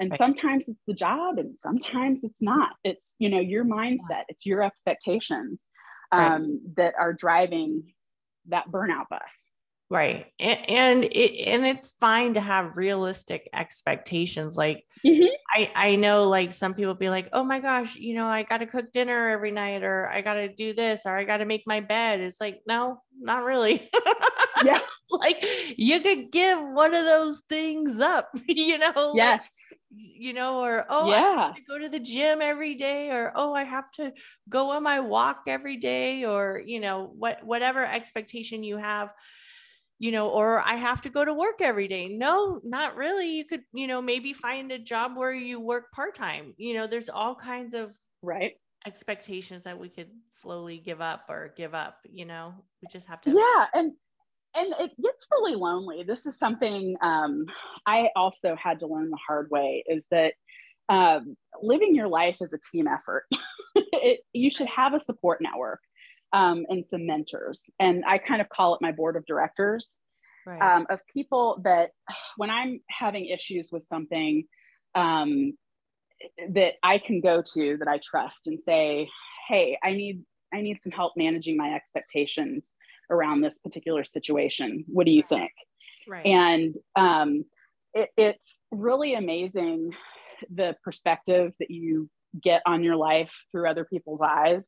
And 0.00 0.10
right. 0.10 0.18
sometimes 0.18 0.64
it's 0.66 0.82
the 0.88 0.94
job 0.94 1.38
and 1.38 1.56
sometimes 1.56 2.24
it's 2.24 2.42
not. 2.42 2.70
It's, 2.82 3.14
you 3.20 3.28
know, 3.30 3.38
your 3.38 3.64
mindset, 3.64 4.24
it's 4.28 4.44
your 4.44 4.64
expectations 4.64 5.62
um, 6.10 6.20
right. 6.20 6.76
that 6.76 6.94
are 6.98 7.12
driving 7.12 7.84
that 8.48 8.68
burnout 8.68 9.08
bus. 9.08 9.20
Right. 9.90 10.26
And, 10.40 10.70
and 10.70 11.04
it 11.04 11.46
and 11.46 11.64
it's 11.64 11.94
fine 12.00 12.34
to 12.34 12.40
have 12.40 12.76
realistic 12.76 13.48
expectations. 13.54 14.56
Like 14.56 14.84
mm-hmm. 15.06 15.22
I 15.54 15.70
I 15.74 15.96
know 15.96 16.28
like 16.28 16.52
some 16.52 16.74
people 16.74 16.94
be 16.94 17.10
like, 17.10 17.28
"Oh 17.32 17.44
my 17.44 17.60
gosh, 17.60 17.96
you 17.96 18.14
know, 18.14 18.26
I 18.26 18.42
got 18.42 18.58
to 18.58 18.66
cook 18.66 18.92
dinner 18.92 19.30
every 19.30 19.50
night 19.52 19.82
or 19.84 20.08
I 20.08 20.20
got 20.20 20.34
to 20.34 20.48
do 20.52 20.74
this 20.74 21.02
or 21.06 21.16
I 21.16 21.24
got 21.24 21.38
to 21.38 21.44
make 21.44 21.62
my 21.66 21.80
bed." 21.80 22.20
It's 22.20 22.40
like, 22.40 22.60
"No, 22.66 23.02
not 23.20 23.44
really." 23.44 23.88
yeah. 24.64 24.80
like 25.10 25.44
you 25.76 26.00
could 26.00 26.32
give 26.32 26.58
one 26.58 26.94
of 26.94 27.04
those 27.04 27.40
things 27.48 28.00
up, 28.00 28.30
you 28.48 28.78
know? 28.78 29.12
Yes. 29.14 29.48
Like, 29.70 29.80
you 29.96 30.32
know, 30.32 30.58
or 30.60 30.86
oh, 30.88 31.08
yeah. 31.08 31.36
I 31.38 31.46
have 31.46 31.54
to 31.54 31.62
go 31.68 31.78
to 31.78 31.88
the 31.88 32.00
gym 32.00 32.40
every 32.42 32.74
day, 32.74 33.10
or 33.10 33.32
oh, 33.36 33.54
I 33.54 33.62
have 33.62 33.90
to 33.92 34.12
go 34.48 34.70
on 34.70 34.82
my 34.82 35.00
walk 35.00 35.42
every 35.46 35.76
day, 35.76 36.24
or 36.24 36.60
you 36.64 36.80
know, 36.80 37.12
what 37.16 37.44
whatever 37.44 37.84
expectation 37.84 38.64
you 38.64 38.76
have 38.76 39.12
you 40.04 40.12
know, 40.12 40.28
or 40.28 40.60
I 40.60 40.74
have 40.74 41.00
to 41.00 41.08
go 41.08 41.24
to 41.24 41.32
work 41.32 41.62
every 41.62 41.88
day. 41.88 42.08
No, 42.08 42.60
not 42.62 42.94
really. 42.94 43.30
You 43.30 43.46
could, 43.46 43.62
you 43.72 43.86
know, 43.86 44.02
maybe 44.02 44.34
find 44.34 44.70
a 44.70 44.78
job 44.78 45.12
where 45.16 45.32
you 45.32 45.58
work 45.58 45.92
part 45.92 46.14
time. 46.14 46.52
You 46.58 46.74
know, 46.74 46.86
there's 46.86 47.08
all 47.08 47.34
kinds 47.34 47.72
of 47.72 47.90
right 48.20 48.52
expectations 48.86 49.64
that 49.64 49.78
we 49.80 49.88
could 49.88 50.10
slowly 50.28 50.76
give 50.76 51.00
up 51.00 51.24
or 51.30 51.54
give 51.56 51.72
up. 51.72 52.00
You 52.04 52.26
know, 52.26 52.52
we 52.82 52.88
just 52.92 53.08
have 53.08 53.22
to. 53.22 53.30
Yeah, 53.30 53.66
and 53.72 53.92
and 54.54 54.74
it 54.78 54.90
gets 55.02 55.26
really 55.32 55.54
lonely. 55.54 56.02
This 56.02 56.26
is 56.26 56.38
something 56.38 56.96
um, 57.00 57.46
I 57.86 58.10
also 58.14 58.56
had 58.56 58.80
to 58.80 58.86
learn 58.86 59.08
the 59.08 59.18
hard 59.26 59.48
way. 59.50 59.84
Is 59.86 60.04
that 60.10 60.34
um, 60.90 61.34
living 61.62 61.94
your 61.94 62.08
life 62.08 62.36
is 62.42 62.52
a 62.52 62.58
team 62.70 62.88
effort. 62.88 63.24
it, 63.74 64.20
you 64.34 64.50
should 64.50 64.68
have 64.68 64.92
a 64.92 65.00
support 65.00 65.40
network 65.40 65.80
um, 66.34 66.66
and 66.68 66.84
some 66.84 67.06
mentors. 67.06 67.62
And 67.78 68.04
I 68.06 68.18
kind 68.18 68.42
of 68.42 68.48
call 68.50 68.74
it 68.74 68.82
my 68.82 68.92
board 68.92 69.16
of 69.16 69.24
directors 69.24 69.94
right. 70.46 70.60
um, 70.60 70.86
of 70.90 70.98
people 71.10 71.60
that 71.64 71.90
when 72.36 72.50
I'm 72.50 72.80
having 72.90 73.26
issues 73.26 73.70
with 73.72 73.86
something 73.86 74.44
um, 74.94 75.54
that 76.50 76.74
I 76.82 76.98
can 76.98 77.20
go 77.20 77.42
to 77.54 77.76
that 77.78 77.88
I 77.88 78.00
trust 78.04 78.46
and 78.46 78.60
say, 78.60 79.08
hey, 79.48 79.78
I 79.82 79.92
need 79.92 80.24
I 80.52 80.60
need 80.60 80.78
some 80.82 80.92
help 80.92 81.14
managing 81.16 81.56
my 81.56 81.74
expectations 81.74 82.72
around 83.10 83.40
this 83.40 83.58
particular 83.58 84.04
situation. 84.04 84.84
What 84.86 85.06
do 85.06 85.12
you 85.12 85.24
think? 85.28 85.50
Right. 86.06 86.24
And 86.24 86.74
um, 86.96 87.44
it, 87.92 88.10
it's 88.16 88.60
really 88.70 89.14
amazing 89.14 89.90
the 90.54 90.76
perspective 90.84 91.52
that 91.58 91.70
you 91.70 92.08
get 92.40 92.62
on 92.66 92.82
your 92.84 92.96
life 92.96 93.32
through 93.50 93.68
other 93.68 93.84
people's 93.84 94.20
eyes 94.22 94.62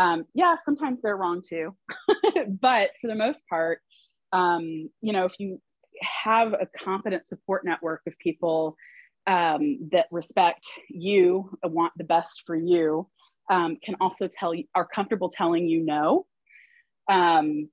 um, 0.00 0.24
yeah, 0.32 0.56
sometimes 0.64 0.98
they're 1.02 1.16
wrong 1.16 1.42
too. 1.46 1.76
but 2.60 2.90
for 3.00 3.08
the 3.08 3.14
most 3.14 3.46
part, 3.48 3.80
um, 4.32 4.88
you 5.02 5.12
know, 5.12 5.26
if 5.26 5.34
you 5.38 5.60
have 6.24 6.54
a 6.54 6.66
competent 6.82 7.26
support 7.26 7.66
network 7.66 8.00
of 8.06 8.18
people 8.18 8.76
um, 9.26 9.90
that 9.92 10.06
respect 10.10 10.64
you, 10.88 11.50
want 11.64 11.92
the 11.98 12.04
best 12.04 12.44
for 12.46 12.56
you, 12.56 13.06
um, 13.50 13.76
can 13.84 13.94
also 14.00 14.26
tell 14.26 14.54
you, 14.54 14.64
are 14.74 14.88
comfortable 14.88 15.28
telling 15.28 15.68
you 15.68 15.84
no. 15.84 16.24
Um, 17.10 17.68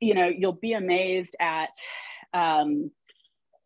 you 0.00 0.14
know, 0.14 0.26
you'll 0.26 0.58
be 0.60 0.72
amazed 0.72 1.36
at 1.38 1.70
um, 2.34 2.90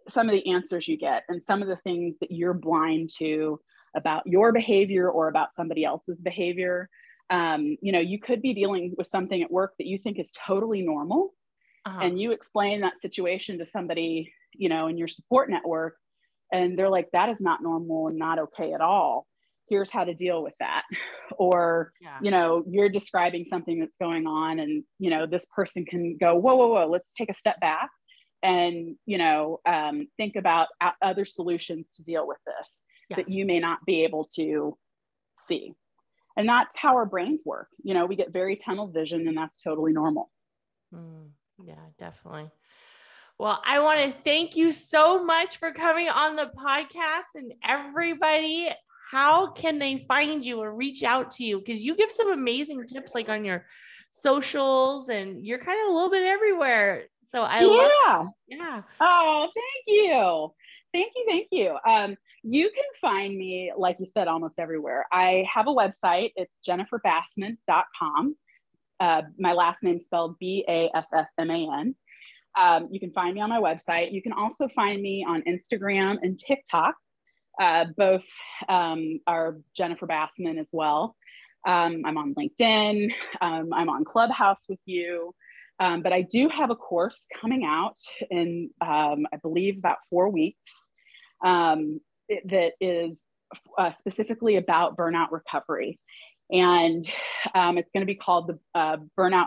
some 0.07 0.29
of 0.29 0.35
the 0.35 0.53
answers 0.53 0.87
you 0.87 0.99
get 0.99 1.23
and 1.31 1.43
some 1.43 1.63
of 1.63 1.69
the 1.69 1.77
things 1.77 2.17
that 2.21 2.31
you're 2.31 2.53
blind 2.53 3.09
to 3.19 3.59
about 3.97 4.27
your 4.27 4.53
behavior 4.53 5.09
or 5.09 5.29
about 5.29 5.55
somebody 5.55 5.83
else's 5.83 6.19
behavior 6.21 6.91
um, 7.31 7.77
you 7.81 7.93
know, 7.93 8.01
you 8.01 8.21
could 8.21 8.43
be 8.43 8.55
dealing 8.55 8.95
with 8.97 9.07
something 9.07 9.43
at 9.43 9.51
work 9.51 9.75
that 9.79 9.87
you 9.87 9.99
think 9.99 10.19
is 10.19 10.31
totally 10.47 10.83
normal. 10.83 11.35
Uh-huh. 11.85 12.01
And 12.03 12.21
you 12.21 12.33
explain 12.33 12.81
that 12.81 12.99
situation 12.99 13.59
to 13.59 13.67
somebody, 13.67 14.33
you 14.53 14.69
know, 14.69 14.89
in 14.89 14.99
your 14.99 15.09
support 15.09 15.49
network, 15.49 15.97
and 16.53 16.79
they're 16.79 16.91
like, 16.91 17.09
that 17.13 17.29
is 17.29 17.41
not 17.41 17.63
normal 17.63 18.09
and 18.09 18.19
not 18.19 18.39
okay 18.39 18.73
at 18.73 18.81
all. 18.81 19.27
Here's 19.69 19.91
how 19.91 20.05
to 20.05 20.15
deal 20.15 20.43
with 20.43 20.55
that. 20.61 20.83
Or, 21.39 21.93
yeah. 22.01 22.19
you 22.23 22.31
know, 22.31 22.63
you're 22.69 22.89
describing 22.89 23.47
something 23.47 23.81
that's 23.81 23.97
going 24.01 24.29
on, 24.29 24.61
and, 24.61 24.85
you 25.01 25.11
know, 25.11 25.27
this 25.27 25.45
person 25.47 25.85
can 25.85 26.17
go, 26.17 26.37
whoa, 26.37 26.55
whoa, 26.55 26.69
whoa, 26.69 26.87
let's 26.87 27.13
take 27.15 27.31
a 27.31 27.35
step 27.35 27.59
back 27.59 27.91
and, 28.45 28.95
you 29.07 29.19
know, 29.19 29.59
um, 29.67 30.07
think 30.17 30.37
about 30.37 30.69
other 31.03 31.25
solutions 31.25 31.91
to 31.97 32.05
deal 32.05 32.29
with 32.29 32.39
this 32.47 32.81
yeah. 33.11 33.17
that 33.17 33.29
you 33.29 33.45
may 33.45 33.59
not 33.59 33.85
be 33.85 34.05
able 34.05 34.29
to 34.37 34.77
see 35.41 35.75
and 36.37 36.49
that's 36.49 36.77
how 36.77 36.97
our 36.97 37.07
brains 37.07 37.43
work. 37.45 37.69
You 37.83 37.95
know 37.95 38.07
we 38.07 38.17
get 38.17 38.33
very 38.33 38.57
tunnel 38.57 38.89
vision 38.89 39.27
and 39.29 39.37
that's 39.37 39.61
totally 39.61 39.93
normal. 39.93 40.31
Mm, 40.95 41.31
yeah 41.65 41.75
definitely. 41.99 42.51
Well 43.39 43.61
i 43.67 43.81
want 43.81 44.01
to 44.01 44.15
thank 44.25 44.57
you 44.57 44.73
so 44.73 45.23
much 45.23 45.59
for 45.59 45.71
coming 45.73 46.09
on 46.09 46.37
the 46.37 46.51
podcast 46.57 47.35
and 47.35 47.53
everybody 47.63 48.71
how 49.11 49.53
can 49.53 49.79
they 49.79 50.05
find 50.09 50.45
you 50.45 50.61
or 50.61 50.75
reach 50.75 51.03
out 51.03 51.31
to 51.33 51.45
you? 51.45 51.59
Because 51.59 51.83
you 51.83 51.95
give 51.95 52.11
some 52.11 52.33
amazing 52.33 52.87
tips 52.87 53.15
like 53.15 53.29
on 53.29 53.45
your 53.45 53.65
socials 54.11 55.09
and 55.09 55.45
you're 55.45 55.59
kind 55.59 55.79
of 55.83 55.91
a 55.91 55.95
little 55.95 56.11
bit 56.11 56.27
everywhere. 56.27 57.05
So 57.25 57.43
i 57.43 57.61
yeah. 57.61 57.67
Love, 58.09 58.29
yeah. 58.49 58.83
Oh 59.01 59.49
thank 59.55 59.99
you. 59.99 60.53
Thank 60.93 61.13
you 61.15 61.25
thank 61.29 61.49
you. 61.53 61.77
Um 61.87 62.17
you 62.49 62.71
can 62.71 62.85
find 63.01 63.37
me, 63.37 63.73
like 63.77 63.97
you 63.99 64.07
said, 64.07 64.29
almost 64.29 64.55
everywhere. 64.59 65.05
I 65.13 65.45
have 65.53 65.67
a 65.67 65.71
website. 65.71 66.31
It's 66.37 66.53
jenniferbassman.com. 66.67 68.37
Uh, 69.01 69.23
my 69.39 69.53
last 69.53 69.83
name 69.83 69.99
spelled 69.99 70.39
B 70.39 70.65
A 70.69 70.89
S 70.95 71.07
S 71.15 71.29
M 71.39 71.51
A 71.51 71.69
N. 71.81 71.97
Um, 72.57 72.89
you 72.91 73.01
can 73.01 73.11
find 73.11 73.35
me 73.35 73.41
on 73.41 73.51
my 73.51 73.61
website. 73.61 74.13
You 74.13 74.23
can 74.23 74.33
also 74.33 74.69
find 74.75 75.03
me 75.03 75.27
on 75.29 75.43
Instagram 75.43 76.19
and 76.23 76.39
TikTok. 76.39 76.95
Uh, 77.61 77.87
both 77.97 78.25
um, 78.69 79.21
are 79.27 79.59
Jennifer 79.77 80.07
Bassman 80.07 80.59
as 80.61 80.69
well. 80.73 81.17
Um, 81.67 82.03
I'm 82.07 82.17
on 82.17 82.35
LinkedIn. 82.35 83.11
Um, 83.41 83.73
I'm 83.75 83.91
on 83.91 84.05
Clubhouse 84.05 84.67
with 84.69 84.79
you. 84.87 85.35
Um, 85.81 86.03
but 86.03 86.13
I 86.13 86.23
do 86.23 86.49
have 86.49 86.71
a 86.71 86.77
course 86.77 87.27
coming 87.41 87.65
out 87.65 87.97
in, 88.31 88.71
um, 88.81 89.27
I 89.33 89.37
believe, 89.43 89.79
about 89.79 89.99
four 90.09 90.31
weeks. 90.31 90.73
Um, 91.45 92.01
that 92.47 92.73
is 92.81 93.25
uh, 93.79 93.93
specifically 93.93 94.57
about 94.57 94.97
burnout 94.97 95.31
recovery. 95.31 95.99
And 96.51 97.09
um, 97.55 97.79
it's 97.79 97.91
going 97.93 98.03
to 98.03 98.07
be 98.07 98.15
called 98.15 98.49
the 98.49 98.79
uh, 98.79 98.99
Burnout 99.19 99.47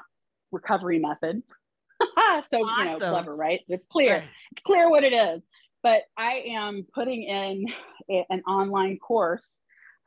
Recovery 0.52 1.00
Method. 1.00 1.42
so, 2.02 2.58
awesome. 2.58 2.60
you 2.60 2.86
know, 2.86 2.98
clever, 3.00 3.36
right? 3.36 3.62
It's 3.68 3.88
clear. 3.88 4.16
Right. 4.16 4.24
It's 4.52 4.62
clear 4.62 4.90
what 4.90 5.04
it 5.04 5.14
is. 5.14 5.42
But 5.82 6.04
I 6.18 6.44
am 6.50 6.86
putting 6.94 7.24
in 7.24 7.66
a, 8.10 8.26
an 8.30 8.42
online 8.42 8.98
course, 8.98 9.48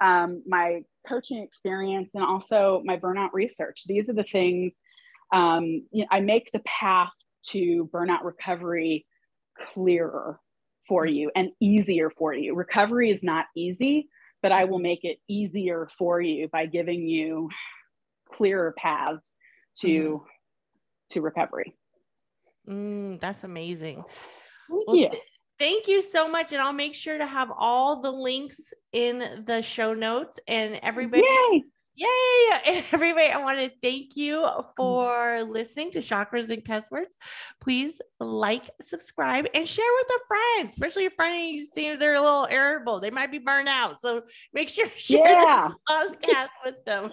um, 0.02 0.42
my 0.46 0.82
coaching 1.08 1.42
experience, 1.42 2.10
and 2.14 2.22
also 2.22 2.82
my 2.84 2.98
burnout 2.98 3.30
research. 3.32 3.82
These 3.86 4.10
are 4.10 4.14
the 4.14 4.24
things 4.24 4.74
um, 5.32 5.64
you 5.90 6.02
know, 6.02 6.06
I 6.10 6.20
make 6.20 6.50
the 6.52 6.60
path 6.60 7.10
to 7.48 7.88
burnout 7.92 8.22
recovery 8.22 9.06
clearer 9.72 10.38
for 10.92 11.06
you 11.06 11.30
and 11.34 11.48
easier 11.58 12.10
for 12.10 12.34
you. 12.34 12.54
Recovery 12.54 13.10
is 13.10 13.22
not 13.22 13.46
easy, 13.56 14.10
but 14.42 14.52
I 14.52 14.64
will 14.64 14.78
make 14.78 15.04
it 15.04 15.16
easier 15.26 15.88
for 15.96 16.20
you 16.20 16.48
by 16.48 16.66
giving 16.66 17.08
you 17.08 17.48
clearer 18.30 18.74
paths 18.76 19.26
to 19.78 19.88
mm-hmm. 19.88 20.24
to 21.12 21.20
recovery. 21.22 21.74
Mm, 22.68 23.18
that's 23.22 23.42
amazing. 23.42 24.04
Well, 24.68 24.94
yeah. 24.94 25.08
Th- 25.08 25.22
thank 25.58 25.88
you 25.88 26.02
so 26.02 26.28
much. 26.28 26.52
And 26.52 26.60
I'll 26.60 26.74
make 26.74 26.94
sure 26.94 27.16
to 27.16 27.26
have 27.26 27.50
all 27.58 28.02
the 28.02 28.12
links 28.12 28.60
in 28.92 29.44
the 29.46 29.62
show 29.62 29.94
notes 29.94 30.38
and 30.46 30.78
everybody. 30.82 31.22
Yay! 31.22 31.62
Yay! 31.94 32.08
And 32.66 32.84
everybody, 32.92 33.28
I 33.28 33.38
want 33.38 33.58
to 33.58 33.70
thank 33.82 34.16
you 34.16 34.46
for 34.76 35.42
listening 35.42 35.90
to 35.92 35.98
Chakras 35.98 36.48
and 36.50 36.64
Cuss 36.64 36.84
Words. 36.90 37.10
Please 37.60 38.00
like, 38.20 38.70
subscribe, 38.80 39.46
and 39.54 39.66
share 39.66 39.84
with 39.98 40.06
a 40.10 40.26
friend, 40.28 40.68
especially 40.68 41.06
a 41.06 41.10
friend 41.10 41.54
you 41.54 41.66
see 41.66 41.96
they're 41.96 42.14
a 42.14 42.22
little 42.22 42.46
irritable. 42.50 43.00
They 43.00 43.10
might 43.10 43.32
be 43.32 43.38
burned 43.38 43.68
out. 43.68 44.00
So 44.00 44.22
make 44.52 44.68
sure 44.68 44.86
you 44.86 44.92
share 44.96 45.26
yeah. 45.26 45.68
this 45.68 46.16
podcast 46.30 46.48
with 46.64 46.84
them. 46.84 47.10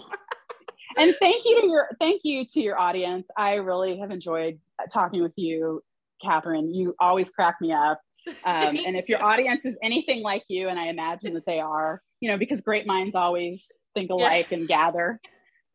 and 0.98 1.16
thank 1.22 1.46
you 1.46 1.62
to 1.62 1.68
your 1.68 1.90
thank 2.00 2.22
you 2.24 2.46
to 2.46 2.62
your 2.62 2.78
audience. 2.78 3.28
I 3.36 3.56
really 3.56 3.98
have 4.00 4.12
enjoyed 4.12 4.60
talking 4.94 5.24
with 5.24 5.34
you, 5.36 5.84
Catherine. 6.22 6.74
You 6.74 6.96
always 7.00 7.30
crack 7.30 7.56
me 7.60 7.72
up. 7.72 8.02
Um, 8.44 8.78
and 8.86 8.96
if 8.96 9.10
your 9.10 9.24
audience 9.24 9.66
is 9.66 9.78
anything 9.82 10.22
like 10.22 10.44
you, 10.48 10.70
and 10.70 10.80
I 10.80 10.88
imagine 10.88 11.34
that 11.34 11.46
they 11.46 11.60
are, 11.60 12.02
you 12.20 12.30
know, 12.30 12.38
because 12.38 12.62
great 12.62 12.86
minds 12.86 13.16
always 13.16 13.72
think 13.94 14.10
alike 14.12 14.48
yeah. 14.52 14.58
and 14.58 14.68
gather. 14.68 15.20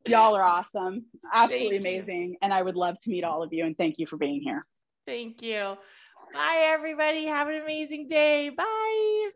Y'all 0.06 0.36
are 0.36 0.42
awesome, 0.42 1.06
absolutely 1.32 1.78
amazing, 1.78 2.36
and 2.42 2.52
I 2.52 2.62
would 2.62 2.76
love 2.76 2.98
to 3.00 3.10
meet 3.10 3.24
all 3.24 3.42
of 3.42 3.52
you. 3.52 3.64
And 3.64 3.76
thank 3.76 3.98
you 3.98 4.06
for 4.06 4.18
being 4.18 4.42
here. 4.42 4.66
Thank 5.06 5.40
you. 5.40 5.76
Bye, 6.32 6.64
everybody. 6.74 7.26
Have 7.26 7.48
an 7.48 7.62
amazing 7.62 8.08
day. 8.08 8.50
Bye. 8.50 9.30